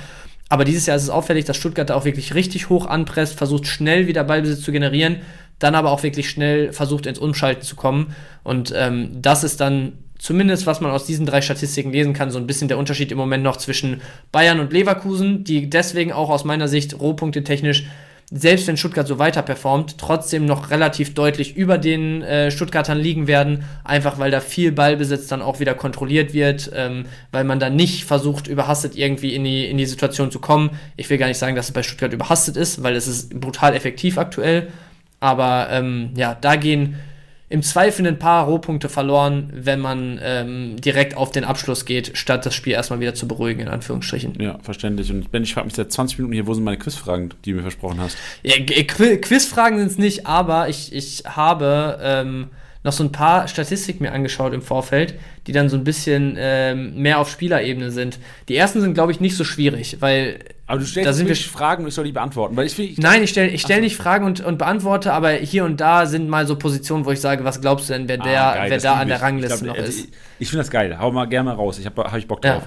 [0.50, 3.66] Aber dieses Jahr ist es auffällig, dass Stuttgart da auch wirklich richtig hoch anpresst, versucht
[3.66, 5.22] schnell wieder Ballbesitz zu generieren
[5.58, 8.14] dann aber auch wirklich schnell versucht ins Umschalten zu kommen.
[8.42, 12.38] Und ähm, das ist dann zumindest, was man aus diesen drei Statistiken lesen kann, so
[12.38, 14.00] ein bisschen der Unterschied im Moment noch zwischen
[14.32, 17.84] Bayern und Leverkusen, die deswegen auch aus meiner Sicht Rohpunkte technisch
[18.30, 23.26] selbst wenn Stuttgart so weiter performt, trotzdem noch relativ deutlich über den äh, Stuttgartern liegen
[23.26, 27.70] werden, einfach weil da viel Ballbesitz dann auch wieder kontrolliert wird, ähm, weil man da
[27.70, 30.70] nicht versucht, überhastet irgendwie in die, in die Situation zu kommen.
[30.96, 33.74] Ich will gar nicht sagen, dass es bei Stuttgart überhastet ist, weil es ist brutal
[33.74, 34.68] effektiv aktuell,
[35.24, 36.96] aber ähm, ja, da gehen
[37.48, 42.44] im Zweifel ein paar Rohpunkte verloren, wenn man ähm, direkt auf den Abschluss geht, statt
[42.44, 44.38] das Spiel erstmal wieder zu beruhigen, in Anführungsstrichen.
[44.38, 45.10] Ja, verständlich.
[45.10, 47.56] Und Ben, ich frage mich seit 20 Minuten hier, wo sind meine Quizfragen, die du
[47.56, 48.18] mir versprochen hast?
[48.42, 52.48] Ja, Quizfragen sind es nicht, aber ich, ich habe ähm,
[52.82, 55.14] noch so ein paar Statistiken mir angeschaut im Vorfeld,
[55.46, 58.18] die dann so ein bisschen ähm, mehr auf Spielerebene sind.
[58.48, 61.36] Die ersten sind, glaube ich, nicht so schwierig, weil aber du stellst da sind wir
[61.36, 62.56] Fragen und ich soll die beantworten.
[62.56, 65.64] Weil ich, ich Nein, ich stelle ich stell nicht Fragen und, und beantworte, aber hier
[65.64, 68.24] und da sind mal so Positionen, wo ich sage, was glaubst du denn, wer, ah,
[68.24, 70.06] der, geil, wer da an der Rangliste glaub, noch also ist?
[70.06, 70.98] Ich, ich finde das geil.
[70.98, 71.78] Hau mal gerne mal raus.
[71.78, 72.62] Ich habe hab ich Bock drauf.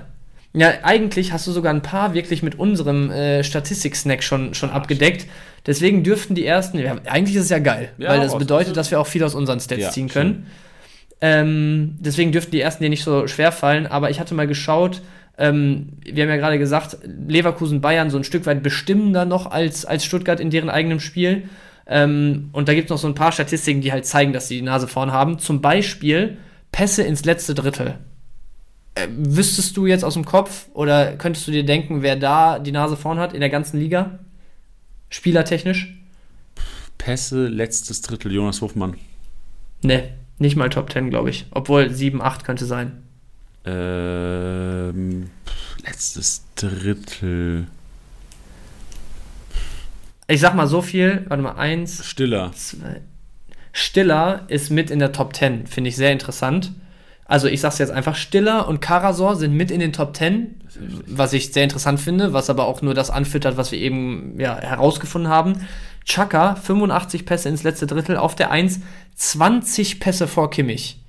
[0.54, 0.72] Ja.
[0.72, 0.74] ja.
[0.84, 5.26] eigentlich hast du sogar ein paar wirklich mit unserem äh, Statistik-Snack schon, schon ah, abgedeckt.
[5.66, 8.92] Deswegen dürften die ersten, ja, eigentlich ist es ja geil, ja, weil das bedeutet, dass
[8.92, 10.48] wir auch viel aus unseren Stats ziehen können.
[11.20, 15.02] Ähm, deswegen dürften die ersten dir nicht so schwer fallen, aber ich hatte mal geschaut,
[15.38, 19.86] ähm, wir haben ja gerade gesagt, Leverkusen, Bayern so ein Stück weit bestimmender noch als,
[19.86, 21.50] als Stuttgart in deren eigenem Spiel.
[21.86, 24.58] Ähm, und da gibt es noch so ein paar Statistiken, die halt zeigen, dass sie
[24.58, 25.40] die Nase vorn haben.
[25.40, 26.38] Zum Beispiel
[26.72, 28.00] Pässe ins letzte Drittel.
[28.96, 32.72] Äh, wüsstest du jetzt aus dem Kopf oder könntest du dir denken, wer da die
[32.72, 34.20] Nase vorn hat in der ganzen Liga?
[35.10, 35.98] Spielertechnisch?
[36.98, 38.96] Pässe, letztes Drittel, Jonas Hofmann.
[39.84, 40.10] Ne,
[40.40, 41.46] nicht mal Top 10, glaube ich.
[41.52, 43.04] Obwohl 7, 8 könnte sein.
[43.68, 45.30] Ähm,
[45.86, 47.68] letztes Drittel.
[50.28, 52.06] Ich sag mal so viel, warte mal, eins.
[52.06, 52.52] Stiller.
[52.54, 53.02] Zwei.
[53.74, 56.72] Stiller ist mit in der Top 10, finde ich sehr interessant.
[57.26, 60.62] Also ich sag's jetzt einfach, Stiller und Karasor sind mit in den Top 10,
[61.06, 64.58] was ich sehr interessant finde, was aber auch nur das anfüttert, was wir eben ja,
[64.60, 65.68] herausgefunden haben.
[66.06, 68.80] Chaka, 85 Pässe ins letzte Drittel auf der 1,
[69.16, 71.02] 20 Pässe vor Kimmich.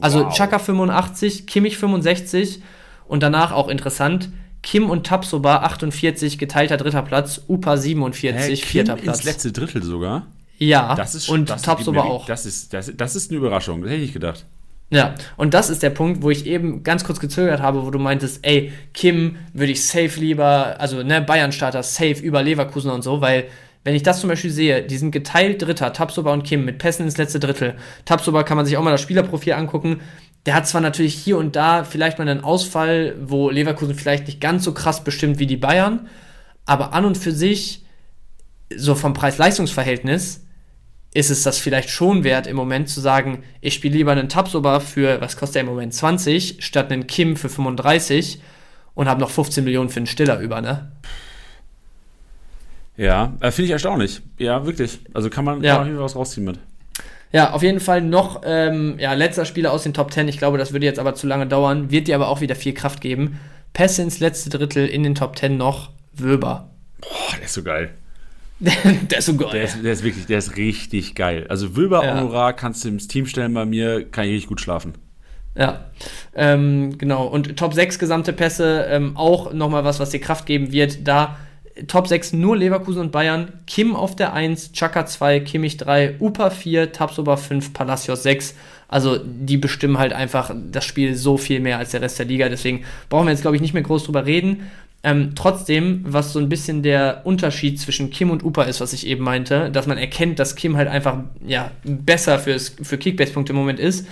[0.00, 0.34] Also wow.
[0.34, 2.62] Chaka 85, Kimmich 65
[3.06, 4.30] und danach auch interessant.
[4.62, 9.18] Kim und Tapsoba 48, geteilter dritter Platz, Upa 47, Hä, vierter Platz.
[9.18, 10.26] ins letzte Drittel sogar?
[10.58, 12.26] Ja, das ist, und das Tapsoba auch.
[12.26, 14.44] Das ist, das, das ist eine Überraschung, das hätte ich gedacht.
[14.90, 17.98] Ja, und das ist der Punkt, wo ich eben ganz kurz gezögert habe, wo du
[17.98, 23.20] meintest, ey, Kim würde ich safe lieber, also ne, Bayern-Starter safe über Leverkusen und so,
[23.20, 23.48] weil
[23.88, 27.06] wenn ich das zum Beispiel sehe, die sind geteilt Dritter, Tapsoba und Kim, mit Pässen
[27.06, 27.74] ins letzte Drittel.
[28.04, 30.02] Tapsoba kann man sich auch mal das Spielerprofil angucken.
[30.44, 34.42] Der hat zwar natürlich hier und da vielleicht mal einen Ausfall, wo Leverkusen vielleicht nicht
[34.42, 36.06] ganz so krass bestimmt wie die Bayern,
[36.66, 37.86] aber an und für sich,
[38.76, 40.44] so vom Preis-Leistungs-Verhältnis,
[41.14, 44.80] ist es das vielleicht schon wert, im Moment zu sagen, ich spiele lieber einen Tapsoba
[44.80, 48.42] für, was kostet der im Moment, 20, statt einen Kim für 35
[48.92, 50.92] und habe noch 15 Millionen für einen Stiller über, ne?
[52.98, 54.20] Ja, äh, finde ich erstaunlich.
[54.38, 54.98] Ja, wirklich.
[55.14, 55.76] Also kann man, ja.
[55.78, 56.58] kann was rausziehen mit.
[57.32, 60.28] Ja, auf jeden Fall noch, ähm, ja, letzter Spieler aus den Top 10.
[60.28, 61.90] Ich glaube, das würde jetzt aber zu lange dauern.
[61.90, 63.38] Wird dir aber auch wieder viel Kraft geben.
[63.72, 65.90] Pässe ins letzte Drittel in den Top 10 noch.
[66.12, 66.70] Wöber.
[67.00, 67.90] Boah, der ist so geil.
[68.58, 69.50] der ist so geil.
[69.52, 71.46] Der ist, der ist, wirklich, der ist richtig geil.
[71.48, 72.16] Also Wöber ja.
[72.16, 74.94] Honorar kannst du ins Team stellen bei mir, kann ich richtig gut schlafen.
[75.54, 75.90] Ja,
[76.34, 77.26] ähm, genau.
[77.26, 81.06] Und Top 6 gesamte Pässe, ähm, auch nochmal was, was dir Kraft geben wird.
[81.06, 81.36] Da
[81.86, 83.52] Top 6 nur Leverkusen und Bayern.
[83.66, 88.54] Kim auf der 1, Chaka 2, Kimmich 3, Upa 4, Tabsoba 5, Palacios 6.
[88.88, 92.48] Also die bestimmen halt einfach das Spiel so viel mehr als der Rest der Liga.
[92.48, 94.70] Deswegen brauchen wir jetzt, glaube ich, nicht mehr groß drüber reden.
[95.04, 99.06] Ähm, trotzdem, was so ein bisschen der Unterschied zwischen Kim und Upa ist, was ich
[99.06, 103.58] eben meinte, dass man erkennt, dass Kim halt einfach ja, besser fürs, für Kickbase-Punkte im
[103.58, 104.06] Moment ist.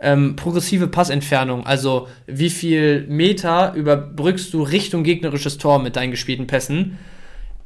[0.00, 6.46] Ähm, progressive Passentfernung, also wie viel Meter überbrückst du Richtung gegnerisches Tor mit deinen gespielten
[6.46, 6.98] Pässen,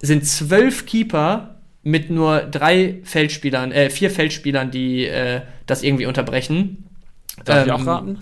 [0.00, 6.84] sind zwölf Keeper mit nur drei Feldspielern, äh, vier Feldspielern, die äh, das irgendwie unterbrechen.
[7.44, 8.18] Darf ähm, ich auch raten?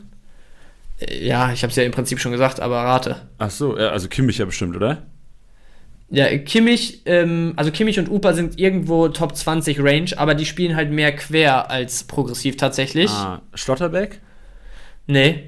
[1.08, 3.16] Ja, ich habe es ja im Prinzip schon gesagt, aber rate.
[3.38, 5.06] Ach so, also Kimmich ja bestimmt, oder?
[6.10, 10.74] Ja, Kimmich, ähm, also Kimmich und Upa sind irgendwo Top 20 Range, aber die spielen
[10.74, 13.10] halt mehr quer als progressiv tatsächlich.
[13.10, 14.20] Ah, Schlotterbeck?
[15.06, 15.44] Nee.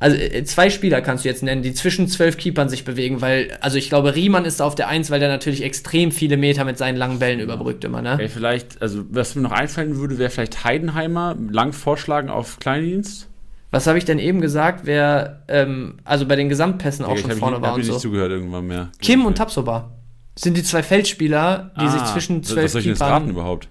[0.00, 3.56] Also äh, zwei Spieler kannst du jetzt nennen, die zwischen zwölf Keepern sich bewegen, weil,
[3.62, 6.64] also ich glaube, Riemann ist da auf der Eins, weil der natürlich extrem viele Meter
[6.64, 8.18] mit seinen langen Bällen überbrückt immer, ne?
[8.20, 13.28] Ey, vielleicht, also was mir noch einfallen würde, wäre vielleicht Heidenheimer lang vorschlagen auf Kleindienst.
[13.70, 17.56] Was habe ich denn eben gesagt, wer ähm, also bei den Gesamtpässen auch schon vorne
[17.56, 17.92] ich, war und so?
[17.92, 18.88] nicht zugehört irgendwann mehr.
[19.00, 19.90] Kim und Tapsoba
[20.38, 23.28] sind die zwei Feldspieler, die ah, sich zwischen zwölf Was soll ich denn jetzt raten
[23.28, 23.68] überhaupt?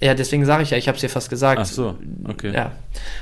[0.00, 1.60] Ja, deswegen sage ich ja, ich habe es dir fast gesagt.
[1.60, 1.96] Ach so,
[2.28, 2.52] okay.
[2.52, 2.72] Ja.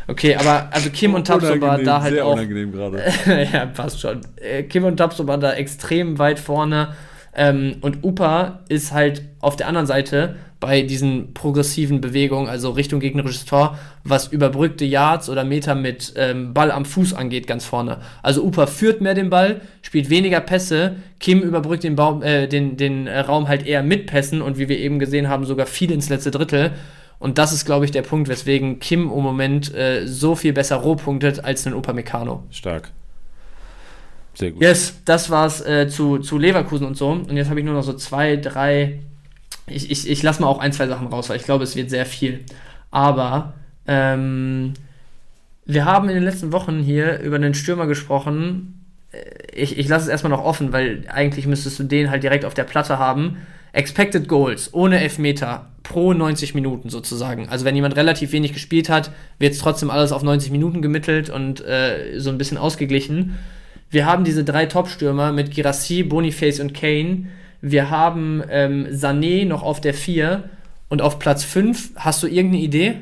[0.09, 2.33] Okay, aber also Kim und Tapsoba da halt sehr auch.
[2.33, 3.05] unangenehm gerade.
[3.53, 4.21] ja, passt schon.
[4.37, 6.95] Äh, Kim und Tapsoba da extrem weit vorne.
[7.35, 13.01] Ähm, und Upa ist halt auf der anderen Seite bei diesen progressiven Bewegungen, also Richtung
[13.01, 17.99] gegnerisches Tor, was überbrückte Yards oder Meter mit ähm, Ball am Fuß angeht, ganz vorne.
[18.23, 22.77] Also Upa führt mehr den Ball, spielt weniger Pässe, Kim überbrückt den, Baum, äh, den,
[22.77, 25.91] den äh, Raum halt eher mit Pässen und wie wir eben gesehen haben, sogar viel
[25.91, 26.71] ins letzte Drittel.
[27.19, 30.77] Und das ist, glaube ich, der Punkt, weswegen Kim im Moment äh, so viel besser
[30.77, 32.45] rohpunktet als ein Upamecano.
[32.51, 32.93] Stark.
[34.35, 34.63] Sehr gut.
[34.63, 37.11] Yes, das war's äh, zu, zu Leverkusen und so.
[37.11, 39.01] Und jetzt habe ich nur noch so zwei, drei
[39.67, 41.91] ich, ich, ich lasse mal auch ein, zwei Sachen raus, weil ich glaube, es wird
[41.91, 42.41] sehr viel.
[42.91, 43.55] Aber
[43.87, 44.75] ähm,
[45.65, 48.85] wir haben in den letzten Wochen hier über einen Stürmer gesprochen.
[49.13, 49.19] Äh,
[49.55, 52.55] ich, ich lasse es erstmal noch offen, weil eigentlich müsstest du den halt direkt auf
[52.55, 53.39] der Platte haben.
[53.73, 57.49] Expected Goals ohne Elfmeter pro 90 Minuten sozusagen.
[57.49, 61.31] Also wenn jemand relativ wenig gespielt hat, wird es trotzdem alles auf 90 Minuten gemittelt
[61.31, 63.39] und äh, so ein bisschen ausgeglichen.
[63.93, 67.29] Wir haben diese drei Top-Stürmer mit Girassi, Boniface und Kane
[67.63, 70.51] wir haben ähm, Sané noch auf der 4
[70.89, 71.93] und auf Platz 5.
[71.95, 72.97] Hast du irgendeine Idee?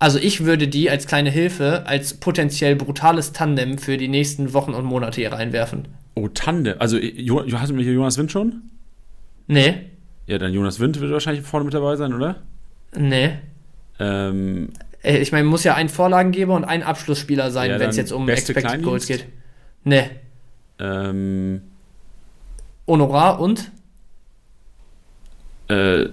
[0.00, 4.74] Also ich würde die als kleine Hilfe, als potenziell brutales Tandem für die nächsten Wochen
[4.74, 5.86] und Monate hier reinwerfen.
[6.14, 6.74] Oh, Tandem.
[6.80, 8.62] Also jo hast du mich Jonas Wind schon?
[9.46, 9.74] Nee.
[10.26, 12.42] Ja, dann Jonas Wind wird wahrscheinlich vorne mit dabei sein, oder?
[12.96, 13.30] Nee.
[14.00, 17.96] Ähm, äh, ich meine, muss ja ein Vorlagengeber und ein Abschlussspieler sein, ja, wenn es
[17.96, 19.26] jetzt um Expected Goals geht.
[19.84, 20.10] Nee.
[20.78, 21.62] Ähm,
[22.86, 23.70] Honorar und?
[25.68, 26.06] Äh,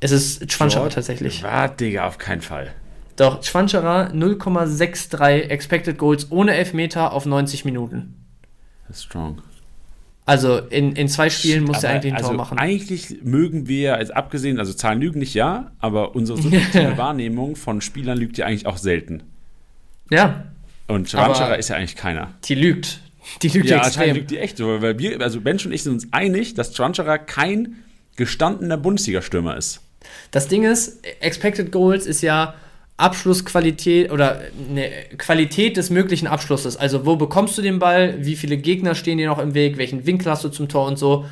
[0.00, 1.42] es ist Schwanscherer tatsächlich.
[1.42, 2.72] Warte, Digga, auf keinen Fall.
[3.16, 8.24] Doch, Schwanscherer 0,63 Expected Goals ohne Elfmeter auf 90 Minuten.
[8.88, 9.42] Das ist strong.
[10.26, 12.58] Also in, in zwei Spielen muss er eigentlich ein also Tor machen.
[12.58, 17.80] Eigentlich mögen wir, als abgesehen, also Zahlen lügen nicht, ja, aber unsere subjektive Wahrnehmung von
[17.80, 19.22] Spielern lügt ja eigentlich auch selten.
[20.10, 20.44] Ja.
[20.86, 22.34] Und Schwanscherer ist ja eigentlich keiner.
[22.44, 23.00] Die lügt.
[23.42, 24.14] Die lügt ja, extrem.
[24.14, 24.60] lügt die echt.
[24.60, 27.76] Weil wir, also Bench und ich sind uns einig, dass Trancherer kein
[28.16, 29.80] gestandener Bundesliga-Stürmer ist.
[30.30, 32.54] Das Ding ist, Expected Goals ist ja
[33.00, 34.40] Abschlussqualität oder
[34.70, 36.76] eine Qualität des möglichen Abschlusses.
[36.76, 40.06] Also wo bekommst du den Ball, wie viele Gegner stehen dir noch im Weg, welchen
[40.06, 41.24] Winkel hast du zum Tor und so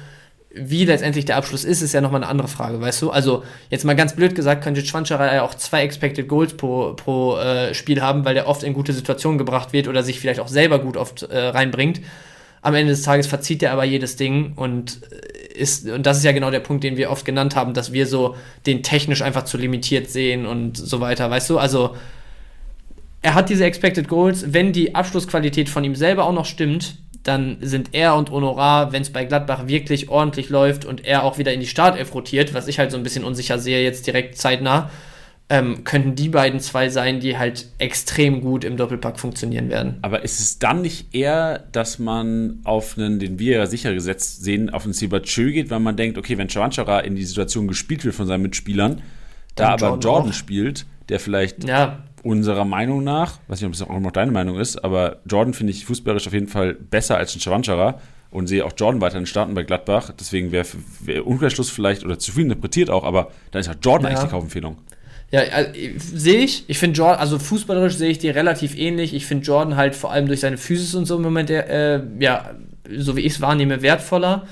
[0.51, 3.11] wie letztendlich der Abschluss ist, ist ja nochmal eine andere Frage, weißt du?
[3.11, 7.37] Also, jetzt mal ganz blöd gesagt, könnte Schwanscherer ja auch zwei Expected Goals pro, pro
[7.37, 10.49] äh, Spiel haben, weil der oft in gute Situationen gebracht wird oder sich vielleicht auch
[10.49, 12.01] selber gut oft äh, reinbringt.
[12.63, 16.25] Am Ende des Tages verzieht er aber jedes Ding und äh, ist, und das ist
[16.25, 18.37] ja genau der Punkt, den wir oft genannt haben, dass wir so
[18.67, 21.59] den technisch einfach zu limitiert sehen und so weiter, weißt du?
[21.59, 21.97] Also,
[23.21, 27.59] er hat diese Expected Goals, wenn die Abschlussqualität von ihm selber auch noch stimmt, dann
[27.61, 31.53] sind er und Honorar, wenn es bei Gladbach wirklich ordentlich läuft und er auch wieder
[31.53, 34.91] in die Startelf rotiert, was ich halt so ein bisschen unsicher sehe, jetzt direkt zeitnah,
[35.51, 39.99] ähm, könnten die beiden zwei sein, die halt extrem gut im Doppelpack funktionieren werden.
[40.03, 44.45] Aber ist es dann nicht eher, dass man auf einen, den wir ja sicher gesetzt
[44.45, 48.05] sehen, auf einen Sibachö geht, weil man denkt, okay, wenn Chavanchara in die Situation gespielt
[48.05, 49.03] wird von seinen Mitspielern,
[49.55, 53.83] da aber Jordan, Jordan spielt, der vielleicht ja unserer Meinung nach, weiß nicht, ob es
[53.83, 57.35] auch noch deine Meinung ist, aber Jordan finde ich fußballerisch auf jeden Fall besser als
[57.35, 58.01] ein Chavanchara
[58.31, 60.13] und sehe auch Jordan weiterhin starten bei Gladbach.
[60.19, 60.67] Deswegen wäre
[61.01, 64.09] wär Umkehrschluss vielleicht oder zu viel interpretiert auch, aber dann ist halt Jordan ja.
[64.11, 64.77] eigentlich die Kaufempfehlung.
[65.31, 66.65] Ja, also, sehe ich.
[66.69, 69.15] Ich finde Jordan, also fußballerisch sehe ich die relativ ähnlich.
[69.15, 72.51] Ich finde Jordan halt vor allem durch seine Physis und so im Moment, äh, ja,
[72.97, 74.47] so wie ich es wahrnehme, wertvoller.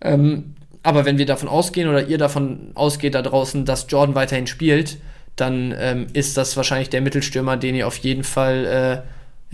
[0.00, 4.46] Ähm, aber wenn wir davon ausgehen oder ihr davon ausgeht da draußen, dass Jordan weiterhin
[4.46, 4.98] spielt,
[5.34, 9.04] dann ähm, ist das wahrscheinlich der Mittelstürmer, den ihr auf jeden Fall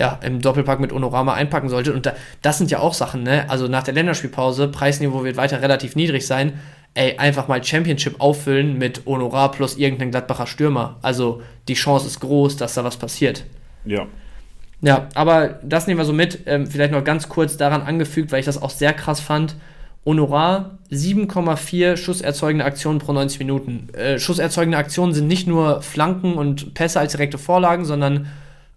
[0.01, 1.93] ja, im Doppelpack mit Onorama einpacken sollte.
[1.93, 3.45] Und da, das sind ja auch Sachen, ne?
[3.51, 6.55] Also nach der Länderspielpause, Preisniveau wird weiter relativ niedrig sein.
[6.95, 10.99] Ey, einfach mal Championship auffüllen mit Honorar plus irgendeinen Gladbacher Stürmer.
[11.03, 13.45] Also die Chance ist groß, dass da was passiert.
[13.85, 14.07] Ja.
[14.83, 16.41] Ja, aber das nehmen wir so mit.
[16.47, 19.57] Ähm, vielleicht noch ganz kurz daran angefügt, weil ich das auch sehr krass fand.
[20.07, 23.89] Honorar 7,4 schusserzeugende Aktionen pro 90 Minuten.
[23.93, 28.29] Äh, schusserzeugende Aktionen sind nicht nur Flanken und Pässe als direkte Vorlagen, sondern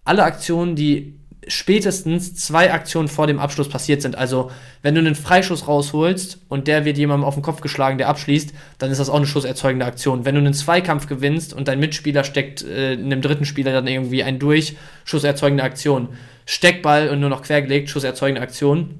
[0.04, 1.14] alle Aktionen, die
[1.48, 4.16] spätestens zwei Aktionen vor dem Abschluss passiert sind.
[4.16, 4.50] Also,
[4.82, 8.52] wenn du einen Freischuss rausholst und der wird jemandem auf den Kopf geschlagen, der abschließt,
[8.78, 10.24] dann ist das auch eine schusserzeugende Aktion.
[10.24, 14.22] Wenn du einen Zweikampf gewinnst und dein Mitspieler steckt äh, einem dritten Spieler dann irgendwie
[14.22, 16.08] einen durch, schusserzeugende Aktion.
[16.46, 18.98] Steckball und nur noch quergelegt, schusserzeugende Aktion.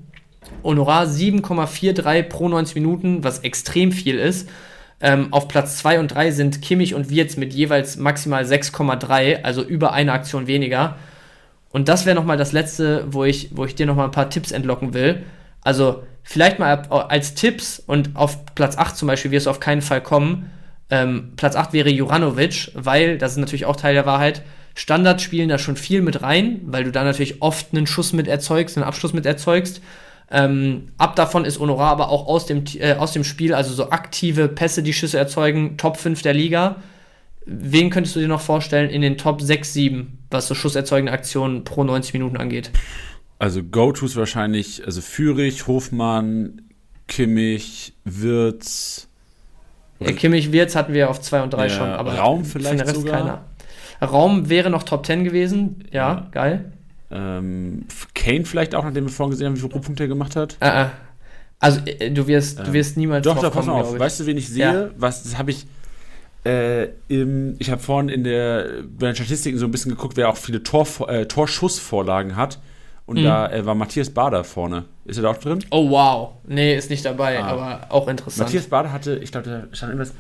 [0.63, 4.49] Honorar 7,43 pro 90 Minuten, was extrem viel ist.
[5.01, 9.63] Ähm, auf Platz 2 und 3 sind Kimmich und Wirtz mit jeweils maximal 6,3, also
[9.63, 10.97] über eine Aktion weniger.
[11.75, 14.53] Und das wäre nochmal das letzte, wo ich, wo ich dir nochmal ein paar Tipps
[14.53, 15.25] entlocken will.
[15.61, 19.83] Also vielleicht mal als Tipps und auf Platz 8 zum Beispiel wirst du auf keinen
[19.83, 20.53] Fall kommen.
[20.89, 24.43] Ähm, Platz 8 wäre Juranovic, weil, das ist natürlich auch Teil der Wahrheit,
[24.77, 28.29] Standards spielen da schon viel mit rein, weil du da natürlich oft einen Schuss mit
[28.29, 29.81] erzeugst, einen Abschluss mit erzeugst.
[30.31, 33.91] Ähm, ab davon ist Honorar aber auch aus dem, äh, aus dem Spiel, also so
[33.91, 36.77] aktive Pässe, die Schüsse erzeugen, Top 5 der Liga.
[37.47, 41.65] Wen könntest du dir noch vorstellen in den Top 6, 7, was so schusserzeugende Aktionen
[41.65, 42.71] pro 90 Minuten angeht?
[43.39, 46.63] Also Go-Tos wahrscheinlich, also Fürich, Hofmann,
[47.07, 49.09] Kimmich, Wirtz.
[50.01, 52.95] Ja, Kimmich, Wirtz hatten wir auf 2 und 3 ja, schon, aber Raum vielleicht Rest
[52.95, 53.19] sogar.
[53.19, 53.45] keiner.
[54.01, 56.29] Raum wäre noch Top 10 gewesen, ja, ja.
[56.31, 56.73] geil.
[57.11, 60.57] Ähm, Kane vielleicht auch, nachdem wir vorhin gesehen haben, wie viele Rohpunkte er gemacht hat.
[60.61, 60.87] Äh, äh.
[61.59, 63.99] Also äh, du wirst, du wirst niemals Doch, doch, pass mal auf.
[63.99, 64.93] Weißt du, wen ich sehe?
[64.97, 65.67] Was, das habe ich
[66.45, 70.29] äh, im, ich habe vorhin in der, bei den Statistiken so ein bisschen geguckt, wer
[70.29, 72.59] auch viele Tor, äh, Torschussvorlagen hat.
[73.07, 73.25] Und mhm.
[73.25, 74.85] da äh, war Matthias Bader vorne.
[75.05, 75.63] Ist er da auch drin?
[75.71, 76.33] Oh, wow.
[76.47, 77.47] Nee, ist nicht dabei, ah.
[77.47, 78.47] aber auch interessant.
[78.47, 80.15] Matthias Bader hatte, ich glaube, da stand irgendwas,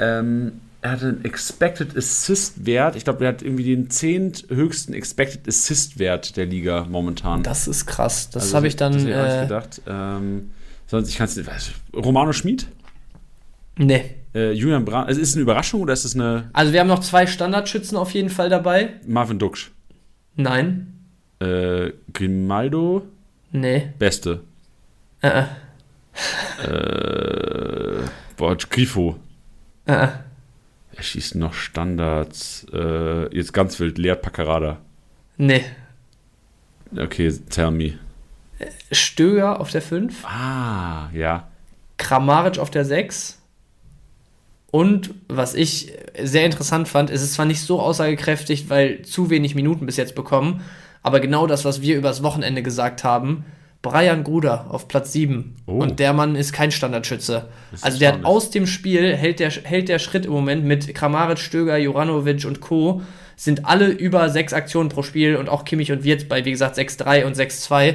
[0.00, 2.94] ähm, er hatte einen Expected Assist Wert.
[2.94, 7.42] Ich glaube, er hat irgendwie den zehnthöchsten Expected Assist Wert der Liga momentan.
[7.42, 8.28] Das ist krass.
[8.30, 8.92] Das also, habe ich dann.
[8.92, 9.80] Das äh, gedacht.
[9.86, 10.50] Ähm,
[10.86, 11.48] sonst, ich kann es nicht.
[11.96, 12.66] Romano Schmid?
[13.78, 14.16] Nee.
[14.34, 16.50] Äh, Julian Brandt, also ist es eine Überraschung oder ist es eine.
[16.52, 18.94] Also wir haben noch zwei Standardschützen auf jeden Fall dabei.
[19.06, 19.70] Marvin Duksch.
[20.34, 21.06] Nein.
[21.38, 23.02] Äh, Grimaldo.
[23.52, 23.92] Nee.
[23.98, 24.40] Beste.
[25.20, 25.44] Äh.
[26.62, 26.66] äh.
[26.66, 28.02] äh
[28.36, 29.16] boah, Grifo.
[29.86, 29.92] Äh.
[29.92, 30.08] äh.
[30.96, 32.66] Er schießt noch Standards.
[32.72, 34.78] Äh, jetzt ganz wild, Leert Paccarada.
[35.36, 35.64] Nee.
[36.96, 37.98] Okay, tell me.
[38.92, 40.24] Stöger auf der 5.
[40.24, 41.48] Ah, ja.
[41.96, 43.40] Kramaric auf der 6.
[44.74, 49.54] Und was ich sehr interessant fand, ist es zwar nicht so aussagekräftig, weil zu wenig
[49.54, 50.62] Minuten bis jetzt bekommen,
[51.00, 53.44] aber genau das, was wir übers Wochenende gesagt haben,
[53.82, 55.54] Brian Gruder auf Platz 7.
[55.66, 55.74] Oh.
[55.74, 57.46] Und der Mann ist kein Standardschütze.
[57.82, 61.38] Also der hat aus dem Spiel, hält der, hält der Schritt im Moment mit Kramaric,
[61.38, 63.02] Stöger, Juranovic und Co.
[63.36, 66.76] sind alle über sechs Aktionen pro Spiel und auch Kimmich und Wirtz bei, wie gesagt,
[66.76, 67.94] 6-3 und 6-2.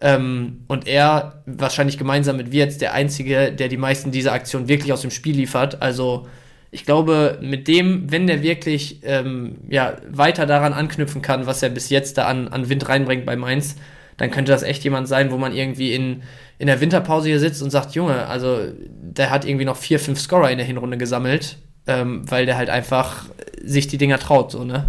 [0.00, 4.92] Ähm, und er, wahrscheinlich gemeinsam mit Wirtz, der Einzige, der die meisten dieser Aktionen wirklich
[4.92, 5.80] aus dem Spiel liefert.
[5.80, 6.26] Also
[6.70, 11.68] ich glaube, mit dem, wenn der wirklich ähm, ja, weiter daran anknüpfen kann, was er
[11.68, 13.76] bis jetzt da an, an Wind reinbringt bei Mainz,
[14.16, 16.22] dann könnte das echt jemand sein, wo man irgendwie in,
[16.58, 20.20] in der Winterpause hier sitzt und sagt, Junge, also der hat irgendwie noch vier, fünf
[20.20, 23.26] Scorer in der Hinrunde gesammelt, ähm, weil der halt einfach
[23.62, 24.86] sich die Dinger traut, so, ne?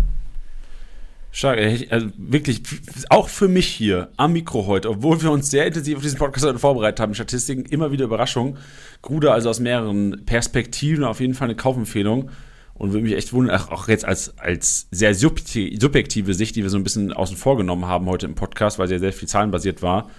[1.35, 1.59] Stark,
[1.89, 2.61] also wirklich,
[3.09, 6.45] auch für mich hier am Mikro heute, obwohl wir uns sehr intensiv auf diesen Podcast
[6.45, 8.57] heute vorbereitet haben, Statistiken, immer wieder Überraschung.
[9.01, 12.31] Gruder also aus mehreren Perspektiven auf jeden Fall eine Kaufempfehlung
[12.73, 16.77] und würde mich echt wundern, auch jetzt als, als sehr subjektive Sicht, die wir so
[16.77, 19.81] ein bisschen außen vor genommen haben heute im Podcast, weil sie ja sehr viel zahlenbasiert
[19.81, 20.09] war.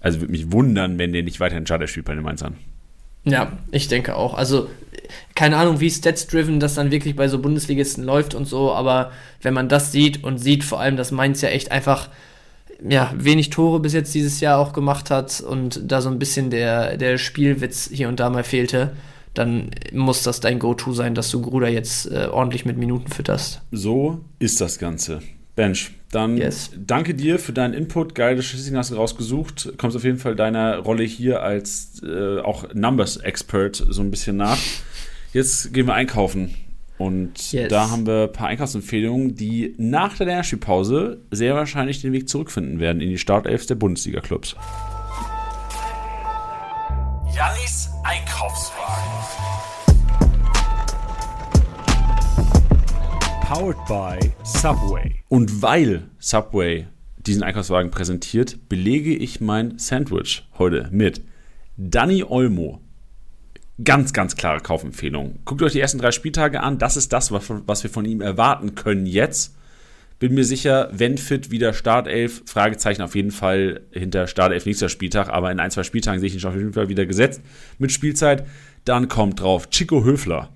[0.00, 2.56] Also würde mich wundern, wenn der nicht weiterhin Charter spielt bei den Mainzern.
[3.24, 4.34] Ja, ich denke auch.
[4.34, 4.68] Also,
[5.34, 9.54] keine Ahnung, wie Stats-driven das dann wirklich bei so Bundesligisten läuft und so, aber wenn
[9.54, 12.08] man das sieht und sieht vor allem, dass Mainz ja echt einfach
[12.88, 16.50] ja, wenig Tore bis jetzt dieses Jahr auch gemacht hat und da so ein bisschen
[16.50, 18.92] der, der Spielwitz hier und da mal fehlte,
[19.34, 23.60] dann muss das dein Go-To sein, dass du Gruder jetzt äh, ordentlich mit Minuten fütterst.
[23.70, 25.20] So ist das Ganze.
[25.56, 26.70] Bench, dann yes.
[26.76, 28.14] danke dir für deinen Input.
[28.14, 29.74] Geile Statistiken hast du rausgesucht.
[29.78, 34.36] Kommst auf jeden Fall deiner Rolle hier als äh, auch Numbers Expert so ein bisschen
[34.36, 34.58] nach.
[35.32, 36.54] Jetzt gehen wir einkaufen.
[36.98, 37.68] Und yes.
[37.68, 42.78] da haben wir ein paar Einkaufsempfehlungen, die nach der Länderspielpause sehr wahrscheinlich den Weg zurückfinden
[42.78, 44.54] werden in die Startelfs der Bundesliga-Clubs.
[47.34, 49.59] Jannis Einkaufswagen.
[53.50, 55.12] Powered by Subway.
[55.28, 56.86] Und weil Subway
[57.16, 61.22] diesen Einkaufswagen präsentiert, belege ich mein Sandwich heute mit
[61.76, 62.80] Danny Olmo.
[63.82, 65.40] Ganz, ganz klare Kaufempfehlung.
[65.44, 66.78] Guckt euch die ersten drei Spieltage an.
[66.78, 69.56] Das ist das, was wir von ihm erwarten können jetzt.
[70.20, 75.28] Bin mir sicher, wenn fit wieder Startelf, Fragezeichen auf jeden Fall hinter Startelf nächster Spieltag,
[75.28, 77.42] aber in ein, zwei Spieltagen sehe ich ihn schon auf jeden Fall wieder gesetzt
[77.78, 78.46] mit Spielzeit.
[78.84, 80.50] Dann kommt drauf Chico Höfler.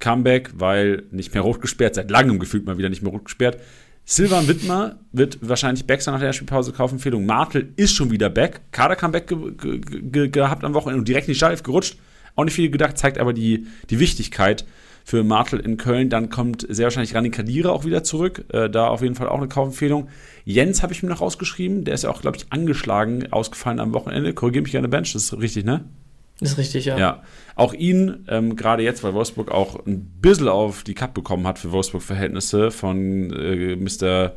[0.00, 3.58] Comeback, weil nicht mehr rot gesperrt, seit langem gefühlt mal wieder nicht mehr rot gesperrt.
[4.04, 6.72] Silvan Wittmer wird wahrscheinlich back sein nach der Spielpause.
[6.72, 7.26] Kaufempfehlung.
[7.26, 8.60] Martel ist schon wieder back.
[8.72, 11.96] Kader-Comeback ge ge ge gehabt am Wochenende und direkt in die Startelf gerutscht.
[12.34, 14.64] Auch nicht viel gedacht, zeigt aber die, die Wichtigkeit
[15.04, 16.08] für Martel in Köln.
[16.08, 18.44] Dann kommt sehr wahrscheinlich Rani Kadira auch wieder zurück.
[18.52, 20.08] Äh, da auf jeden Fall auch eine Kaufempfehlung.
[20.44, 21.84] Jens habe ich mir noch rausgeschrieben.
[21.84, 24.34] Der ist ja auch, glaube ich, angeschlagen, ausgefallen am Wochenende.
[24.34, 25.12] Korrigiere mich gerne, Bench.
[25.12, 25.84] Das ist richtig, ne?
[26.40, 26.98] Ist richtig, ja.
[26.98, 27.22] Ja.
[27.54, 31.58] Auch ihn, ähm, gerade jetzt, weil Wolfsburg auch ein bisschen auf die Cup bekommen hat
[31.58, 34.32] für Wolfsburg-Verhältnisse von äh, Mr.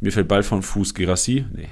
[0.00, 1.44] Mir fällt bald von Fuß Gerassi.
[1.54, 1.68] Nee,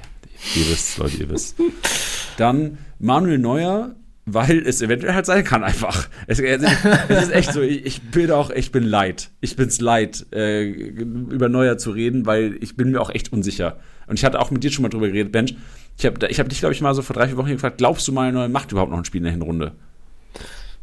[0.54, 1.56] ihr wisst, Leute, ihr wisst.
[2.36, 3.96] Dann Manuel Neuer,
[4.26, 6.08] weil es eventuell halt sein kann einfach.
[6.26, 9.30] Es, es, ist echt so, ich, ich, bin auch, ich bin leid.
[9.40, 13.78] Ich bin's leid, äh, über Neuer zu reden, weil ich bin mir auch echt unsicher.
[14.06, 15.56] Und ich hatte auch mit dir schon mal drüber geredet, Bench.
[15.96, 18.06] Ich habe ich hab dich, glaube ich, mal so vor drei, vier Wochen gefragt, glaubst
[18.08, 19.72] du mal, Neuer macht überhaupt noch ein Spiel in der Hinrunde?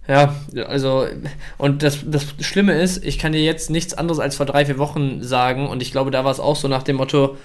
[0.07, 0.35] Ja,
[0.67, 1.05] also,
[1.57, 4.77] und das, das Schlimme ist, ich kann dir jetzt nichts anderes als vor drei, vier
[4.77, 5.67] Wochen sagen.
[5.67, 7.37] Und ich glaube, da war es auch so nach dem Motto,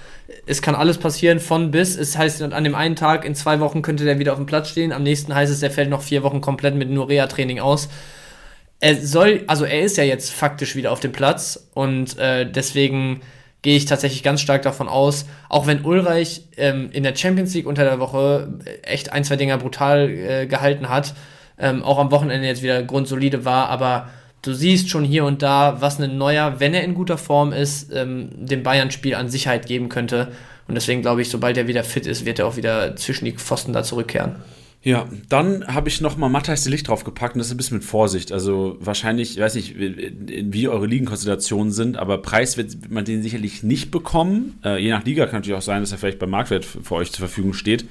[0.46, 1.96] es kann alles passieren von bis.
[1.96, 4.70] Es heißt, an dem einen Tag, in zwei Wochen könnte der wieder auf dem Platz
[4.70, 4.92] stehen.
[4.92, 7.88] Am nächsten heißt es, der fällt noch vier Wochen komplett mit nur Reha-Training aus.
[8.80, 13.20] Er soll, also er ist ja jetzt faktisch wieder auf dem Platz und äh, deswegen
[13.62, 17.66] gehe ich tatsächlich ganz stark davon aus, auch wenn Ulreich ähm, in der Champions League
[17.66, 18.48] unter der Woche
[18.82, 21.14] echt ein, zwei Dinger brutal äh, gehalten hat,
[21.58, 24.08] ähm, auch am Wochenende jetzt wieder grundsolide war, aber
[24.42, 27.92] du siehst schon hier und da, was ein neuer, wenn er in guter Form ist,
[27.92, 30.32] ähm, dem Bayern-Spiel an Sicherheit geben könnte.
[30.68, 33.32] Und deswegen glaube ich, sobald er wieder fit ist, wird er auch wieder zwischen die
[33.32, 34.36] Pfosten da zurückkehren.
[34.86, 37.78] Ja, dann habe ich noch mal Matthijs de Licht draufgepackt und das ist ein bisschen
[37.78, 38.30] mit Vorsicht.
[38.30, 43.64] Also wahrscheinlich, ich weiß nicht, wie eure Ligenkonstellationen sind, aber Preis wird man den sicherlich
[43.64, 44.60] nicht bekommen.
[44.64, 47.10] Äh, je nach Liga kann natürlich auch sein, dass er vielleicht beim Marktwert für euch
[47.10, 47.84] zur Verfügung steht.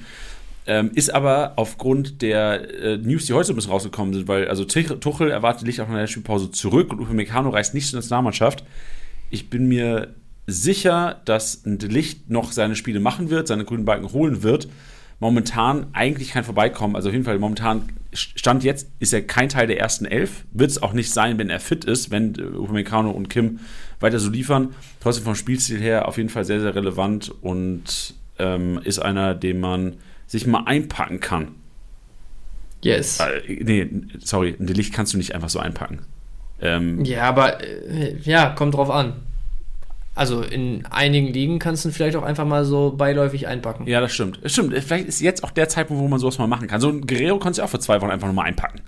[0.66, 4.48] Ähm, ist aber aufgrund der äh, News, die heute so ein bisschen rausgekommen sind, weil
[4.48, 8.64] also Tuchel erwartet Licht auch nach der Spielpause zurück und Upamecano reist nicht zur Nationalmannschaft.
[9.28, 10.14] Ich bin mir
[10.46, 14.66] sicher, dass Licht noch seine Spiele machen wird, seine grünen Balken holen wird.
[15.18, 16.94] Momentan eigentlich kein Vorbeikommen.
[16.94, 20.44] Also auf jeden Fall momentan Stand jetzt ist er kein Teil der ersten Elf.
[20.52, 23.60] Wird es auch nicht sein, wenn er fit ist, wenn äh, Upamecano und Kim
[24.00, 24.74] weiter so liefern.
[25.00, 29.60] Trotzdem vom Spielstil her auf jeden Fall sehr, sehr relevant und ähm, ist einer, den
[29.60, 31.54] man sich mal einpacken kann.
[32.82, 33.20] Yes.
[33.20, 33.88] Äh, nee,
[34.18, 36.00] sorry, ein Delicht kannst du nicht einfach so einpacken.
[36.60, 39.14] Ähm, ja, aber äh, ja, kommt drauf an.
[40.16, 43.86] Also in einigen Ligen kannst du ihn vielleicht auch einfach mal so beiläufig einpacken.
[43.86, 44.40] Ja, das stimmt.
[44.42, 44.74] Das stimmt.
[44.74, 46.80] Vielleicht ist jetzt auch der Zeitpunkt, wo man sowas mal machen kann.
[46.80, 48.80] So ein Guerrero kannst du auch für zwei Wochen einfach nochmal einpacken.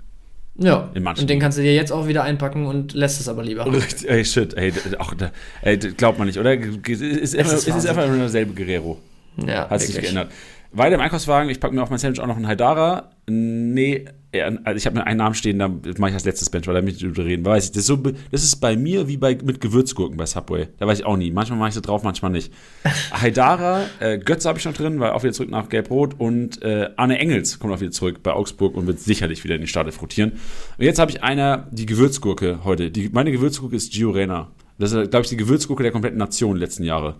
[0.61, 0.89] Ja.
[0.93, 3.65] und den kannst du dir jetzt auch wieder einpacken und lässt es aber lieber.
[4.05, 5.13] Ey, shit, ey, auch,
[5.61, 6.53] ey, glaubt man nicht, oder?
[6.53, 8.97] Es ist, es ist, es ist einfach nur derselbe Guerrero.
[9.45, 10.31] Ja, Hat sich nicht geändert.
[10.71, 13.11] Weiter im Einkaufswagen, ich packe mir auf mein Sandwich auch noch einen Haidara.
[13.29, 16.75] Nee, also ich habe mir einen Namen stehen, da mache ich als letztes Bench, weil
[16.75, 17.43] da mit drüber reden.
[17.43, 20.67] Weiß ich, das, ist so, das ist bei mir wie bei, mit Gewürzgurken bei Subway.
[20.77, 21.31] Da weiß ich auch nie.
[21.31, 22.53] Manchmal mache ich sie drauf, manchmal nicht.
[23.11, 26.15] Haidara, äh, Götze habe ich noch drin, weil auch wieder zurück nach Gelb-Rot.
[26.19, 29.61] Und äh, Arne Engels kommt auch wieder zurück bei Augsburg und wird sicherlich wieder in
[29.61, 30.33] die Starte rotieren.
[30.77, 32.91] Und jetzt habe ich einer, die Gewürzgurke heute.
[32.91, 34.51] Die, meine Gewürzgurke ist Gio Reyna.
[34.77, 37.15] Das ist, glaube ich, die Gewürzgurke der kompletten Nation letzten Jahre.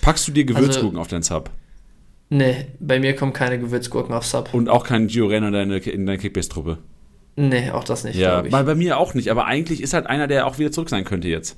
[0.00, 1.50] Packst du dir also Gewürzgurken also, auf deinen Sub?
[2.30, 4.52] Nee, bei mir kommen keine Gewürzgurken auf Sub.
[4.52, 6.78] Und auch kein Gio Renner in deiner Kickbase-Truppe?
[7.36, 10.28] Nee, auch das nicht, ja, Bei, bei mir auch nicht, aber eigentlich ist halt einer,
[10.28, 11.56] der auch wieder zurück sein könnte jetzt.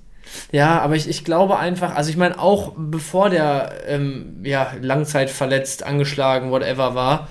[0.50, 5.84] Ja, aber ich, ich glaube einfach, also ich meine, auch bevor der ähm, ja, langzeitverletzt,
[5.84, 7.28] angeschlagen, whatever war,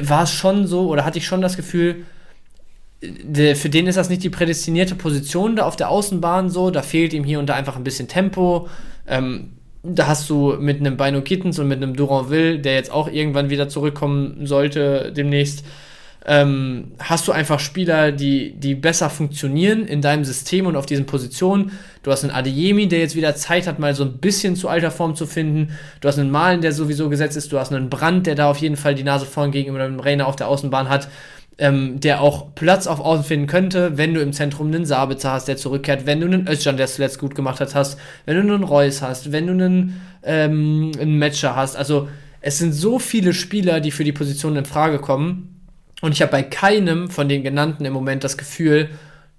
[0.00, 2.04] war es schon so, oder hatte ich schon das Gefühl,
[3.02, 6.82] der, für den ist das nicht die prädestinierte Position da auf der Außenbahn so, da
[6.82, 8.68] fehlt ihm hier und da einfach ein bisschen Tempo.
[9.06, 9.52] Ähm,
[9.82, 13.50] da hast du mit einem Bino Kittens und mit einem Duranville, der jetzt auch irgendwann
[13.50, 15.64] wieder zurückkommen sollte demnächst,
[16.26, 21.06] ähm, hast du einfach Spieler, die, die besser funktionieren in deinem System und auf diesen
[21.06, 21.72] Positionen.
[22.02, 24.90] Du hast einen Adeyemi, der jetzt wieder Zeit hat, mal so ein bisschen zu alter
[24.90, 25.74] Form zu finden.
[26.02, 27.50] Du hast einen Malen, der sowieso gesetzt ist.
[27.52, 30.26] Du hast einen Brand, der da auf jeden Fall die Nase vorn gegenüber dem Rainer
[30.26, 31.08] auf der Außenbahn hat
[31.58, 35.48] ähm, der auch Platz auf Außen finden könnte, wenn du im Zentrum einen Sabitzer hast,
[35.48, 38.54] der zurückkehrt, wenn du einen Özcan, der es zuletzt gut gemacht hat, hast, wenn du
[38.54, 41.76] einen Reus hast, wenn du einen, ähm, einen Matcher hast.
[41.76, 42.08] Also
[42.40, 45.66] es sind so viele Spieler, die für die Position in Frage kommen.
[46.00, 48.88] Und ich habe bei keinem von den genannten im Moment das Gefühl,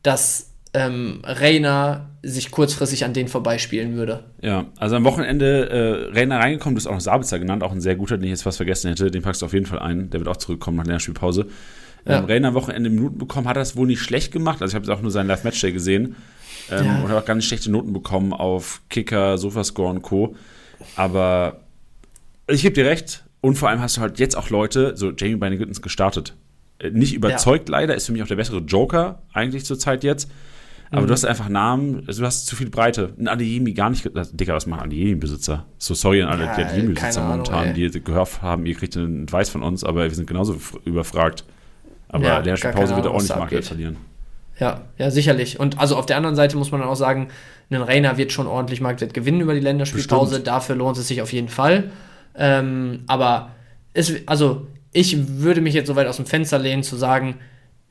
[0.04, 4.24] dass ähm, Reiner sich kurzfristig an denen vorbeispielen würde.
[4.42, 5.70] Ja, also am Wochenende
[6.14, 8.30] äh, Rainer reingekommen, du hast auch noch Sabitzer genannt, auch ein sehr guter, den ich
[8.30, 9.10] jetzt fast vergessen hätte.
[9.10, 10.12] Den packst du auf jeden Fall ein.
[10.12, 11.48] Der wird auch zurückkommen nach der Spielpause.
[12.06, 12.20] Ja.
[12.20, 14.62] Ähm, Rainer am Wochenende Minuten bekommen, hat das wohl nicht schlecht gemacht.
[14.62, 16.16] Also ich habe jetzt auch nur seinen Live-Match-Day gesehen.
[16.70, 17.02] Ähm, ja.
[17.02, 20.36] Und hat auch ganz schlechte Noten bekommen auf Kicker, Sofascore und Co.
[20.96, 21.62] Aber
[22.48, 23.24] ich gebe dir recht.
[23.42, 26.36] Und vor allem hast du halt jetzt auch Leute, so Jamie Beine Gittens gestartet.
[26.80, 27.78] Äh, nicht überzeugt ja.
[27.78, 30.30] leider, ist für mich auch der bessere Joker eigentlich zur Zeit jetzt.
[30.92, 31.08] Aber mhm.
[31.08, 33.14] du hast einfach Namen, also du hast zu viel Breite.
[33.18, 34.04] Ein Adeyemi gar nicht.
[34.34, 35.66] Digga, was machen Adeyemi-Besitzer?
[35.78, 39.64] So sorry an alle ja, Adeyemi-Besitzer momentan, die gehört haben, ihr kriegt einen Advice von
[39.64, 41.46] uns, aber wir sind genauso überfragt.
[42.12, 43.98] Aber ja, der Pause wird er auch nicht Marktwert verlieren.
[44.60, 45.60] Ja, ja, sicherlich.
[45.60, 47.30] Und also auf der anderen Seite muss man dann auch sagen,
[47.72, 50.32] ein Rainer wird schon ordentlich Marktwert gewinnen über die Länderspielpause.
[50.32, 50.48] Bestimmt.
[50.48, 51.86] Dafür lohnt es sich auf jeden Fall.
[52.36, 53.52] Ähm, aber
[53.94, 57.38] es, also ich würde mich jetzt so weit aus dem Fenster lehnen, zu sagen,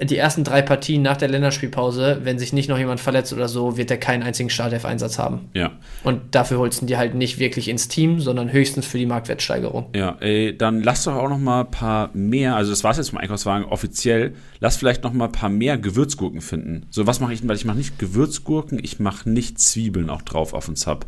[0.02, 3.77] die ersten drei Partien nach der Länderspielpause, wenn sich nicht noch jemand verletzt oder so,
[3.77, 5.51] wird er keinen einzigen Startelf-Einsatz haben.
[5.52, 5.72] Ja.
[6.05, 9.86] Und dafür holst du die halt nicht wirklich ins Team, sondern höchstens für die Marktwertsteigerung.
[9.94, 12.97] Ja, ey, dann lass doch auch noch mal ein paar mehr, also das war es
[12.97, 16.86] jetzt vom Einkaufswagen offiziell, lass vielleicht noch mal ein paar mehr Gewürzgurken finden.
[16.90, 17.48] So, was mache ich denn?
[17.48, 21.05] Weil ich mache nicht Gewürzgurken, ich mache nicht Zwiebeln auch drauf auf den Sub.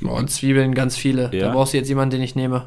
[0.00, 1.30] Und Zwiebeln ganz viele.
[1.32, 1.46] Ja.
[1.46, 2.66] Da brauchst du jetzt jemanden, den ich nehme.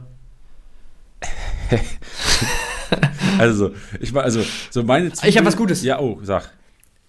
[3.38, 5.30] also, ich war, also, so meine Zwiebel.
[5.30, 5.84] Ich habe was Gutes.
[5.84, 6.49] Ja, oh, sag.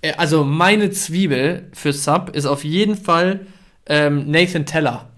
[0.02, 3.46] Äh, also, meine Zwiebel für Sub ist auf jeden Fall
[3.86, 5.08] ähm, Nathan Teller.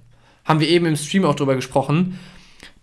[0.45, 2.19] Haben wir eben im Stream auch drüber gesprochen.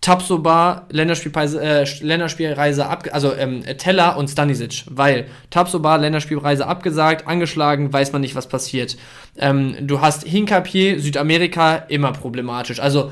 [0.01, 7.91] Tabsoba, Länderspielreise, äh, Länderspielreise ab, also ähm, Teller und Stanisic, weil Tabsoba, Länderspielreise abgesagt, angeschlagen,
[7.91, 8.95] weiß man nicht, was passiert.
[9.38, 12.80] Ähm, du hast Hinkapier, Südamerika, immer problematisch.
[12.80, 13.11] Also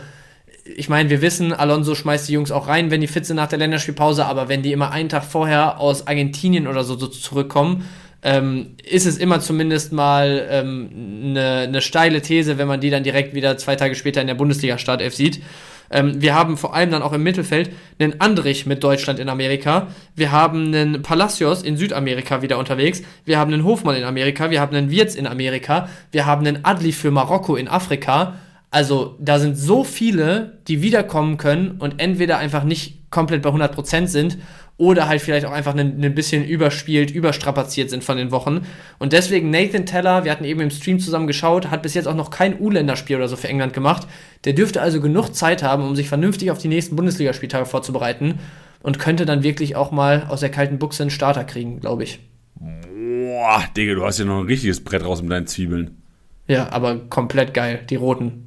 [0.75, 3.47] ich meine, wir wissen, Alonso schmeißt die Jungs auch rein, wenn die fit sind nach
[3.47, 7.85] der Länderspielpause, aber wenn die immer einen Tag vorher aus Argentinien oder so, so zurückkommen,
[8.23, 12.89] ähm, ist es immer zumindest mal eine ähm, ne, ne steile These, wenn man die
[12.89, 15.41] dann direkt wieder zwei Tage später in der Bundesliga-Startelf sieht.
[15.89, 17.69] Ähm, wir haben vor allem dann auch im Mittelfeld
[17.99, 19.87] einen Andrich mit Deutschland in Amerika.
[20.15, 23.01] Wir haben einen Palacios in Südamerika wieder unterwegs.
[23.23, 24.49] Wir haben einen Hofmann in Amerika.
[24.49, 25.87] Wir haben einen Wirtz in Amerika.
[26.11, 28.33] Wir haben einen Adli für Marokko in Afrika.
[28.69, 34.07] Also da sind so viele, die wiederkommen können und entweder einfach nicht komplett bei 100%
[34.07, 34.37] sind
[34.77, 38.61] oder halt vielleicht auch einfach ein, ein bisschen überspielt, überstrapaziert sind von den Wochen.
[38.99, 42.15] Und deswegen Nathan Teller, wir hatten eben im Stream zusammen geschaut, hat bis jetzt auch
[42.15, 44.07] noch kein U-Länderspiel oder so für England gemacht.
[44.45, 48.39] Der dürfte also genug Zeit haben, um sich vernünftig auf die nächsten Bundesligaspieltage vorzubereiten
[48.83, 52.19] und könnte dann wirklich auch mal aus der kalten Buchse einen Starter kriegen, glaube ich.
[52.59, 56.01] Boah, Digga, du hast ja noch ein richtiges Brett raus mit deinen Zwiebeln.
[56.47, 58.46] Ja, aber komplett geil, die roten.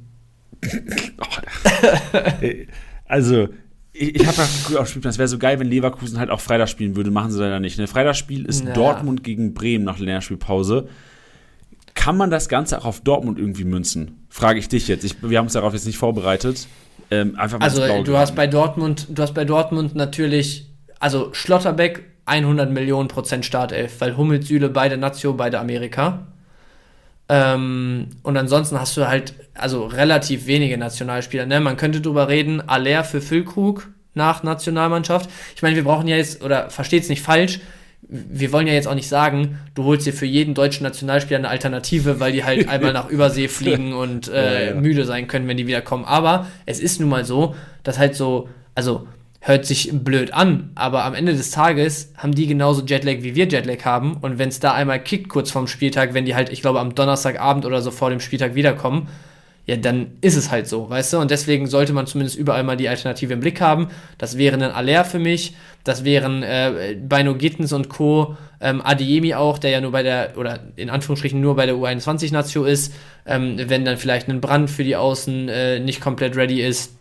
[3.07, 3.47] also,
[3.93, 4.41] ich, ich habe
[4.77, 7.11] auch gespielt, es wäre so geil, wenn Leverkusen halt auch Freitag spielen würde.
[7.11, 7.77] Machen sie leider nicht.
[7.77, 7.87] Ne?
[7.87, 8.73] Freitagsspiel ist ja.
[8.73, 10.87] Dortmund gegen Bremen nach Länderspielpause.
[11.93, 14.25] Kann man das Ganze auch auf Dortmund irgendwie münzen?
[14.29, 15.03] Frage ich dich jetzt.
[15.03, 16.67] Ich, wir haben uns darauf jetzt nicht vorbereitet.
[17.09, 20.69] Ähm, einfach mal also du hast bei Dortmund, du hast bei Dortmund natürlich,
[20.99, 26.27] also Schlotterbeck 100 Millionen Prozent Startelf, weil Hummels, Süle, beide Nazio, beide Amerika.
[27.33, 31.45] Ähm, und ansonsten hast du halt also relativ wenige Nationalspieler.
[31.45, 31.61] Ne?
[31.61, 35.29] Man könnte drüber reden, Aller für Füllkrug nach Nationalmannschaft.
[35.55, 37.61] Ich meine, wir brauchen ja jetzt, oder versteht es nicht falsch,
[38.01, 41.47] wir wollen ja jetzt auch nicht sagen, du holst dir für jeden deutschen Nationalspieler eine
[41.47, 44.75] Alternative, weil die halt einmal nach Übersee fliegen und äh, ja, ja.
[44.75, 46.03] müde sein können, wenn die wiederkommen.
[46.03, 49.07] Aber es ist nun mal so, dass halt so, also
[49.41, 53.47] hört sich blöd an, aber am Ende des Tages haben die genauso Jetlag wie wir
[53.47, 56.61] Jetlag haben und wenn es da einmal kickt kurz vorm Spieltag, wenn die halt, ich
[56.61, 59.07] glaube, am Donnerstagabend oder so vor dem Spieltag wiederkommen,
[59.65, 61.17] ja, dann ist es halt so, weißt du?
[61.19, 63.89] Und deswegen sollte man zumindest überall mal die Alternative im Blick haben.
[64.17, 69.33] Das wäre ein Aller für mich, das wären äh, Bino Gittens und Co., ähm, Adiemi
[69.33, 72.93] auch, der ja nur bei der, oder in Anführungsstrichen nur bei der U21-Natio ist,
[73.25, 76.95] ähm, wenn dann vielleicht ein Brand für die Außen äh, nicht komplett ready ist.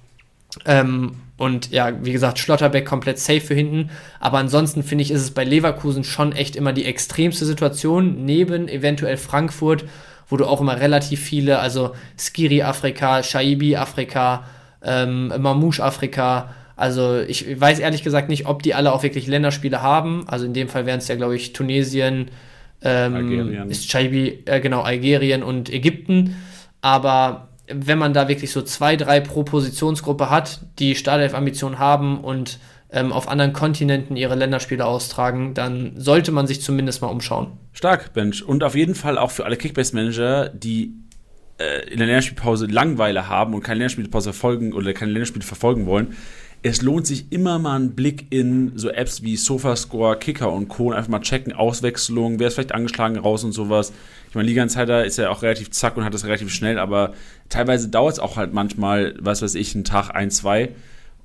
[0.66, 3.90] Ähm, und ja, wie gesagt, Schlotterbeck komplett safe für hinten.
[4.18, 8.68] Aber ansonsten finde ich, ist es bei Leverkusen schon echt immer die extremste Situation, neben
[8.68, 9.84] eventuell Frankfurt,
[10.28, 14.44] wo du auch immer relativ viele, also Skiri Afrika, Shaibi Afrika,
[14.82, 16.50] ähm, Mamouche Afrika,
[16.80, 20.26] also ich weiß ehrlich gesagt nicht, ob die alle auch wirklich Länderspiele haben.
[20.26, 22.30] Also in dem Fall wären es ja, glaube ich, Tunesien,
[22.80, 26.36] ähm, ist Shaibi, äh, genau, Algerien und Ägypten.
[26.80, 32.58] Aber wenn man da wirklich so zwei, drei pro Positionsgruppe hat, die Startelf-Ambitionen haben und
[32.92, 37.52] ähm, auf anderen Kontinenten ihre Länderspiele austragen, dann sollte man sich zumindest mal umschauen.
[37.72, 38.42] Stark, Bench.
[38.42, 40.94] Und auf jeden Fall auch für alle Kickbase-Manager, die
[41.58, 46.16] äh, in der Länderspielpause Langweile haben und keine Länderspielpause verfolgen oder keine Länderspiele verfolgen wollen.
[46.62, 50.92] Es lohnt sich immer mal einen Blick in so Apps wie Sofascore, Kicker und Co.
[50.92, 53.92] einfach mal checken, Auswechslung, wer ist vielleicht angeschlagen raus und sowas.
[54.28, 57.14] Ich meine, Liga Insider ist ja auch relativ zack und hat das relativ schnell, aber
[57.48, 60.70] teilweise dauert es auch halt manchmal, was weiß ich, einen Tag, ein, zwei.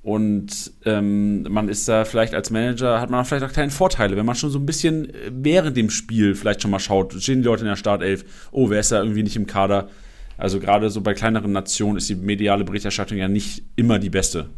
[0.03, 4.15] Und ähm, man ist da vielleicht als Manager, hat man auch vielleicht auch kleine Vorteile,
[4.15, 7.47] wenn man schon so ein bisschen während dem Spiel vielleicht schon mal schaut, stehen die
[7.47, 9.89] Leute in der Startelf, oh, wer ist da irgendwie nicht im Kader?
[10.37, 14.49] Also gerade so bei kleineren Nationen ist die mediale Berichterstattung ja nicht immer die beste.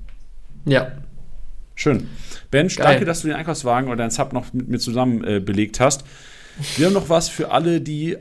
[0.67, 0.91] Ja.
[1.75, 2.07] Schön.
[2.51, 2.87] Bench, Geil.
[2.87, 6.03] danke, dass du den Einkaufswagen oder deinen Sub noch mit mir zusammen äh, belegt hast.
[6.75, 8.17] Wir haben noch was für alle, die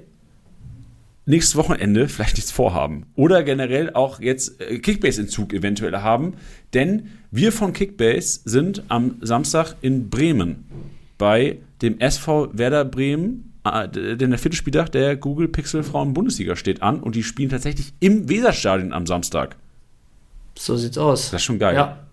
[1.25, 6.35] nächstes Wochenende vielleicht nichts vorhaben oder generell auch jetzt äh, Kickbase-Entzug eventuell haben,
[6.73, 10.65] denn wir von Kickbase sind am Samstag in Bremen
[11.19, 16.57] bei dem SV Werder Bremen, äh, denn der vierte Spieltag der Google Pixel Frauen Bundesliga
[16.57, 19.57] steht an und die spielen tatsächlich im Weserstadion am Samstag.
[20.57, 21.31] So sieht's aus.
[21.31, 21.75] Das ist schon geil.
[21.75, 22.06] Ja.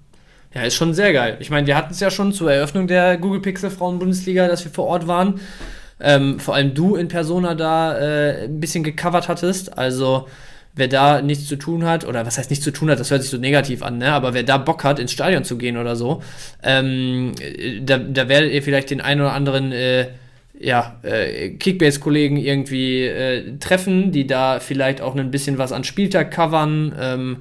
[0.54, 1.38] Ja, ist schon sehr geil.
[1.40, 4.64] Ich meine, wir hatten es ja schon zur Eröffnung der Google Pixel Frauen Bundesliga, dass
[4.64, 5.40] wir vor Ort waren
[6.04, 9.78] ähm, vor allem du in Persona da äh, ein bisschen gecovert hattest.
[9.78, 10.28] Also
[10.76, 13.22] wer da nichts zu tun hat, oder was heißt nichts zu tun hat, das hört
[13.22, 14.12] sich so negativ an, ne?
[14.12, 16.24] aber wer da Bock hat, ins Stadion zu gehen oder so,
[16.64, 17.34] ähm,
[17.82, 20.08] da, da werdet ihr vielleicht den einen oder anderen äh,
[20.60, 26.32] ja, äh, Kickbase-Kollegen irgendwie äh, treffen, die da vielleicht auch ein bisschen was an Spieltag
[26.32, 26.96] covern.
[27.00, 27.38] Ähm,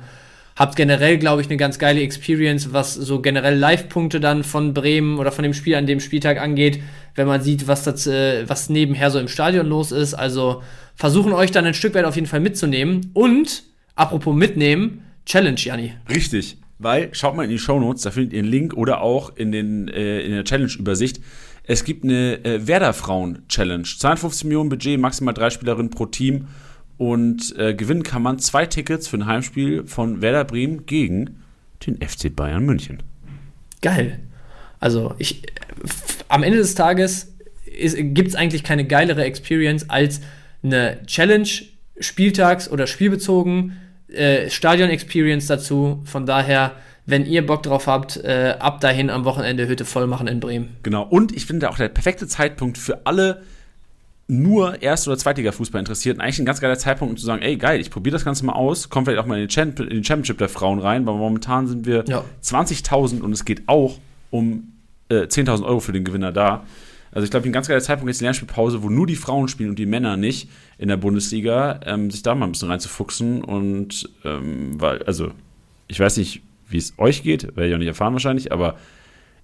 [0.62, 5.18] habt generell, glaube ich, eine ganz geile Experience, was so generell Live-Punkte dann von Bremen
[5.18, 6.80] oder von dem Spiel an dem Spieltag angeht
[7.14, 10.14] wenn man sieht, was, das, äh, was nebenher so im Stadion los ist.
[10.14, 10.62] Also
[10.94, 13.10] versuchen euch dann ein Stück weit auf jeden Fall mitzunehmen.
[13.12, 13.64] Und,
[13.94, 15.94] apropos mitnehmen, Challenge, Janni.
[16.08, 19.36] Richtig, weil schaut mal in die Show Notes, da findet ihr einen Link oder auch
[19.36, 21.20] in, den, äh, in der Challenge-Übersicht.
[21.64, 23.84] Es gibt eine äh, Werder-Frauen-Challenge.
[23.84, 26.48] 52 Millionen Budget, maximal drei Spielerinnen pro Team.
[27.02, 31.42] Und äh, gewinnen kann man zwei Tickets für ein Heimspiel von Werder Bremen gegen
[31.84, 33.02] den FC Bayern München.
[33.80, 34.20] Geil.
[34.78, 35.42] Also ich,
[36.28, 37.34] am Ende des Tages
[37.66, 40.20] gibt es eigentlich keine geilere Experience als
[40.62, 41.48] eine Challenge,
[41.98, 46.02] Spieltags- oder Spielbezogen, äh, Stadion-Experience dazu.
[46.04, 46.70] Von daher,
[47.04, 50.76] wenn ihr Bock drauf habt, äh, ab dahin am Wochenende Hütte voll machen in Bremen.
[50.84, 53.42] Genau, und ich finde auch der perfekte Zeitpunkt für alle
[54.32, 56.18] nur Erst- oder Zweitliga-Fußball interessiert.
[56.18, 58.54] Eigentlich ein ganz geiler Zeitpunkt, um zu sagen, ey, geil, ich probiere das Ganze mal
[58.54, 61.14] aus, komm vielleicht auch mal in den, Champ in den Championship der Frauen rein, weil
[61.14, 62.24] momentan sind wir ja.
[62.42, 63.98] 20.000 und es geht auch
[64.30, 64.72] um
[65.10, 66.64] äh, 10.000 Euro für den Gewinner da.
[67.12, 69.70] Also ich glaube, ein ganz geiler Zeitpunkt ist die Lernspielpause, wo nur die Frauen spielen
[69.70, 70.48] und die Männer nicht
[70.78, 75.30] in der Bundesliga, ähm, sich da mal ein bisschen reinzufuchsen und ähm, weil, also
[75.88, 78.78] ich weiß nicht, wie es euch geht, werde ich auch nicht erfahren wahrscheinlich, aber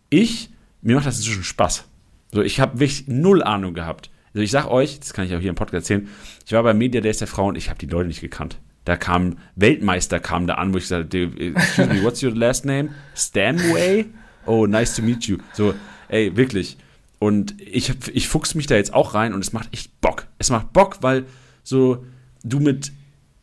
[0.08, 0.48] ich,
[0.80, 1.84] mir macht das inzwischen Spaß.
[2.32, 4.10] So, ich habe wirklich null Ahnung gehabt.
[4.38, 6.08] Also ich sag euch, das kann ich auch hier im Podcast erzählen,
[6.46, 8.60] ich war beim Media Days der Frauen, ich habe die Leute nicht gekannt.
[8.84, 12.90] Da kam Weltmeister kam da an, wo ich sagte, excuse me, what's your last name?
[13.16, 14.04] Stanway?
[14.46, 15.38] oh, nice to meet you.
[15.54, 15.74] So,
[16.06, 16.76] ey, wirklich.
[17.18, 20.28] Und ich, ich fuchs mich da jetzt auch rein und es macht echt Bock.
[20.38, 21.24] Es macht Bock, weil
[21.64, 22.04] so
[22.44, 22.92] du mit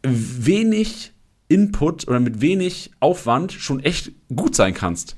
[0.02, 1.12] wenig
[1.50, 5.18] Input oder mit wenig Aufwand schon echt gut sein kannst.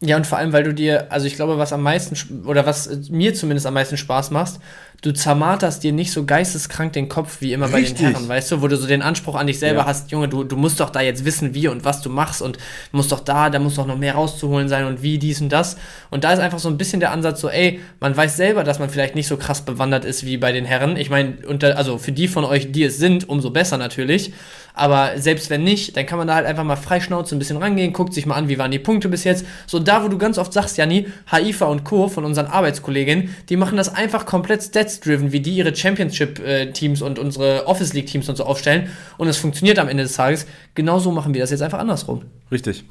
[0.00, 3.08] Ja, und vor allem, weil du dir, also ich glaube, was am meisten, oder was
[3.08, 4.60] mir zumindest am meisten Spaß macht,
[5.02, 7.94] du zermarterst dir nicht so geisteskrank den Kopf wie immer Richtig.
[7.94, 9.86] bei den Herren, weißt du, wo du so den Anspruch an dich selber ja.
[9.86, 12.58] hast, Junge, du, du musst doch da jetzt wissen, wie und was du machst und
[12.92, 15.76] musst doch da, da muss doch noch mehr rauszuholen sein und wie, dies und das.
[16.10, 18.78] Und da ist einfach so ein bisschen der Ansatz so, ey, man weiß selber, dass
[18.78, 20.96] man vielleicht nicht so krass bewandert ist wie bei den Herren.
[20.96, 21.36] Ich meine,
[21.76, 24.32] also für die von euch, die es sind, umso besser natürlich.
[24.76, 27.94] Aber selbst wenn nicht, dann kann man da halt einfach mal freischnauze ein bisschen rangehen,
[27.94, 29.46] guckt sich mal an, wie waren die Punkte bis jetzt.
[29.66, 32.08] So da, wo du ganz oft sagst, Janni, Haifa und Co.
[32.08, 37.66] von unseren Arbeitskolleginnen, die machen das einfach komplett stats-driven, wie die ihre Championship-Teams und unsere
[37.66, 38.90] Office League-Teams und so aufstellen.
[39.16, 40.46] Und es funktioniert am Ende des Tages.
[40.74, 42.22] Genauso machen wir das jetzt einfach andersrum.
[42.52, 42.84] Richtig.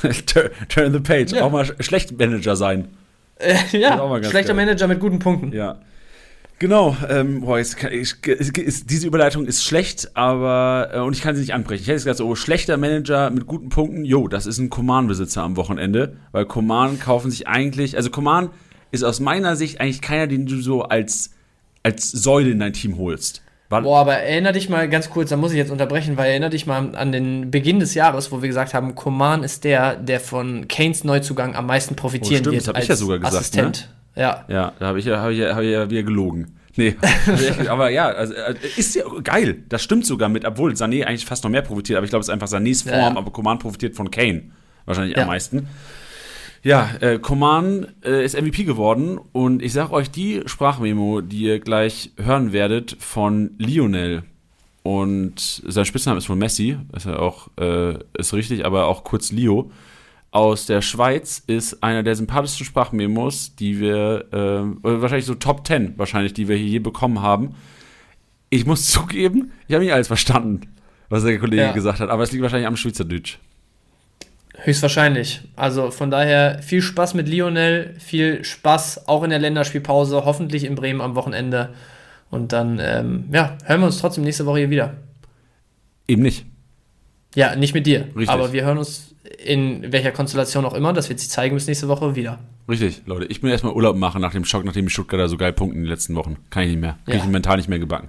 [0.68, 1.32] Turn the page.
[1.32, 1.42] Ja.
[1.42, 2.86] Auch mal schlecht Manager sein.
[3.40, 4.66] Äh, ja, schlechter geil.
[4.66, 5.52] Manager mit guten Punkten.
[5.52, 5.80] Ja.
[6.58, 11.36] Genau, ähm, boah, kann, ich, ist, diese Überleitung ist schlecht, aber äh, und ich kann
[11.36, 11.82] sie nicht anbrechen.
[11.82, 15.42] Ich hätte gesagt, so oh, schlechter Manager mit guten Punkten, jo, das ist ein Command-Besitzer
[15.42, 18.50] am Wochenende, weil Command kaufen sich eigentlich, also Command
[18.90, 21.30] ist aus meiner Sicht eigentlich keiner, den du so als,
[21.84, 23.42] als Säule in dein Team holst.
[23.68, 26.48] Weil Boah, aber erinner dich mal ganz kurz, da muss ich jetzt unterbrechen, weil erinner
[26.48, 30.20] dich mal an den Beginn des Jahres, wo wir gesagt haben, Coman ist der, der
[30.20, 33.18] von Kanes Neuzugang am meisten profitieren oh, stimmt, wird das hab als ich ja sogar
[33.18, 33.38] gesagt, ne?
[33.38, 33.88] Assistent.
[33.92, 33.97] Ne?
[34.18, 34.44] Ja.
[34.48, 36.58] Ja, da habe ich, ja, hab ich, hab ich ja wieder gelogen.
[36.76, 36.94] Nee,
[37.68, 39.64] aber ja, also, äh, ist ja geil.
[39.68, 42.28] Das stimmt sogar mit, obwohl Sané eigentlich fast noch mehr profitiert, aber ich glaube, es
[42.28, 43.16] ist einfach Sanés Form, ja, ja.
[43.16, 44.50] aber Coman profitiert von Kane.
[44.84, 45.22] Wahrscheinlich ja.
[45.22, 45.68] am meisten.
[46.62, 51.60] Ja, äh, Coman äh, ist MVP geworden und ich sag euch die Sprachmemo, die ihr
[51.60, 54.22] gleich hören werdet von Lionel.
[54.82, 59.32] Und sein Spitzname ist von Messi, ist ja auch, äh, ist richtig, aber auch kurz
[59.32, 59.70] Leo.
[60.30, 65.94] Aus der Schweiz ist einer der sympathischsten Sprachmemos, die wir, äh, wahrscheinlich so Top 10
[65.96, 67.54] wahrscheinlich, die wir hier je bekommen haben.
[68.50, 70.62] Ich muss zugeben, ich habe nicht alles verstanden,
[71.08, 71.72] was der Kollege ja.
[71.72, 73.38] gesagt hat, aber es liegt wahrscheinlich am Schweizerdeutsch.
[74.60, 75.42] Höchstwahrscheinlich.
[75.54, 80.74] Also von daher viel Spaß mit Lionel, viel Spaß auch in der Länderspielpause, hoffentlich in
[80.74, 81.70] Bremen am Wochenende.
[82.30, 84.94] Und dann, ähm, ja, hören wir uns trotzdem nächste Woche hier wieder.
[86.08, 86.44] Eben nicht.
[87.38, 88.08] Ja, nicht mit dir.
[88.16, 88.30] Richtig.
[88.30, 91.86] Aber wir hören uns in welcher Konstellation auch immer, das wird sich zeigen bis nächste
[91.86, 92.40] Woche wieder.
[92.68, 93.26] Richtig, Leute.
[93.26, 95.84] Ich bin erstmal Urlaub machen nach dem Schock, nachdem die Stuttgarter so geil punkten in
[95.84, 96.36] den letzten Wochen.
[96.50, 96.98] Kann ich nicht mehr.
[97.04, 97.24] Kriege ja.
[97.24, 98.08] ich mental nicht mehr gebacken.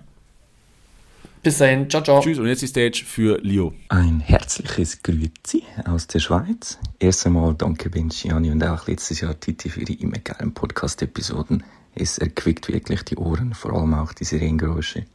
[1.44, 2.22] Bis dahin, ciao, ciao.
[2.22, 3.72] Tschüss und jetzt die Stage für Leo.
[3.90, 6.80] Ein herzliches Grüezi aus der Schweiz.
[6.98, 11.64] Erst einmal danke Benchiani und auch letztes Jahr Titi für die immer geilen Podcast-Episoden.
[11.94, 15.06] Es erquickt wirklich die Ohren, vor allem auch die Sirengeräusche.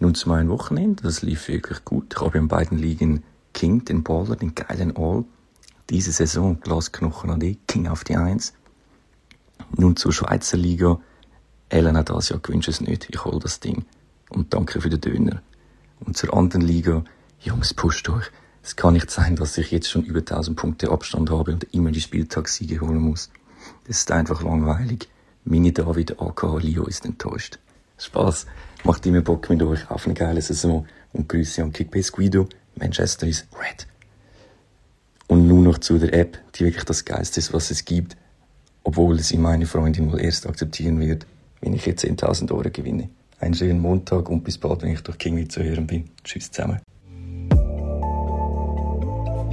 [0.00, 2.14] Nun zu meinem Wochenende, das lief wirklich gut.
[2.14, 3.22] Ich habe in beiden Ligen
[3.52, 5.24] King, den Baller, den geilen All.
[5.90, 8.54] Diese Saison Glasknochen und ich, King auf die Eins.
[9.76, 10.98] Nun zur Schweizer Liga.
[11.68, 13.84] Elena das ja gewünscht es nicht, ich hol das Ding
[14.28, 15.42] und danke für den Döner.
[16.00, 17.04] Und zur anderen Liga,
[17.40, 18.30] Jungs, pusht euch.
[18.62, 21.90] Es kann nicht sein, dass ich jetzt schon über 1000 Punkte Abstand habe und immer
[21.90, 23.30] die Spieltagssiege holen muss.
[23.86, 25.08] Das ist einfach langweilig.
[25.44, 27.58] Mini David aka Leo ist enttäuscht.
[27.98, 28.46] Spaß.
[28.84, 32.48] Macht immer Bock mit euch auf eine geile Saison und Grüße an Kickbase Guido.
[32.76, 33.86] Manchester ist red.
[35.26, 38.16] Und nur noch zu der App, die wirklich das Geiste ist, was es gibt.
[38.82, 41.26] Obwohl sie meine Freundin wohl erst akzeptieren wird,
[41.62, 43.08] wenn ich jetzt 10.000 Euro gewinne
[43.44, 46.10] einen schönen Montag und bis bald, wenn ich durch King zu hören bin.
[46.24, 46.80] Tschüss zusammen.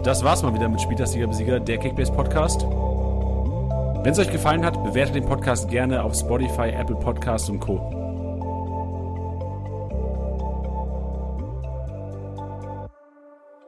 [0.03, 2.63] Das war's mal wieder mit Spieltagsliga Besieger, der Kickbase Podcast.
[4.03, 8.00] Wenn es euch gefallen hat, bewertet den Podcast gerne auf Spotify, Apple Podcasts und Co.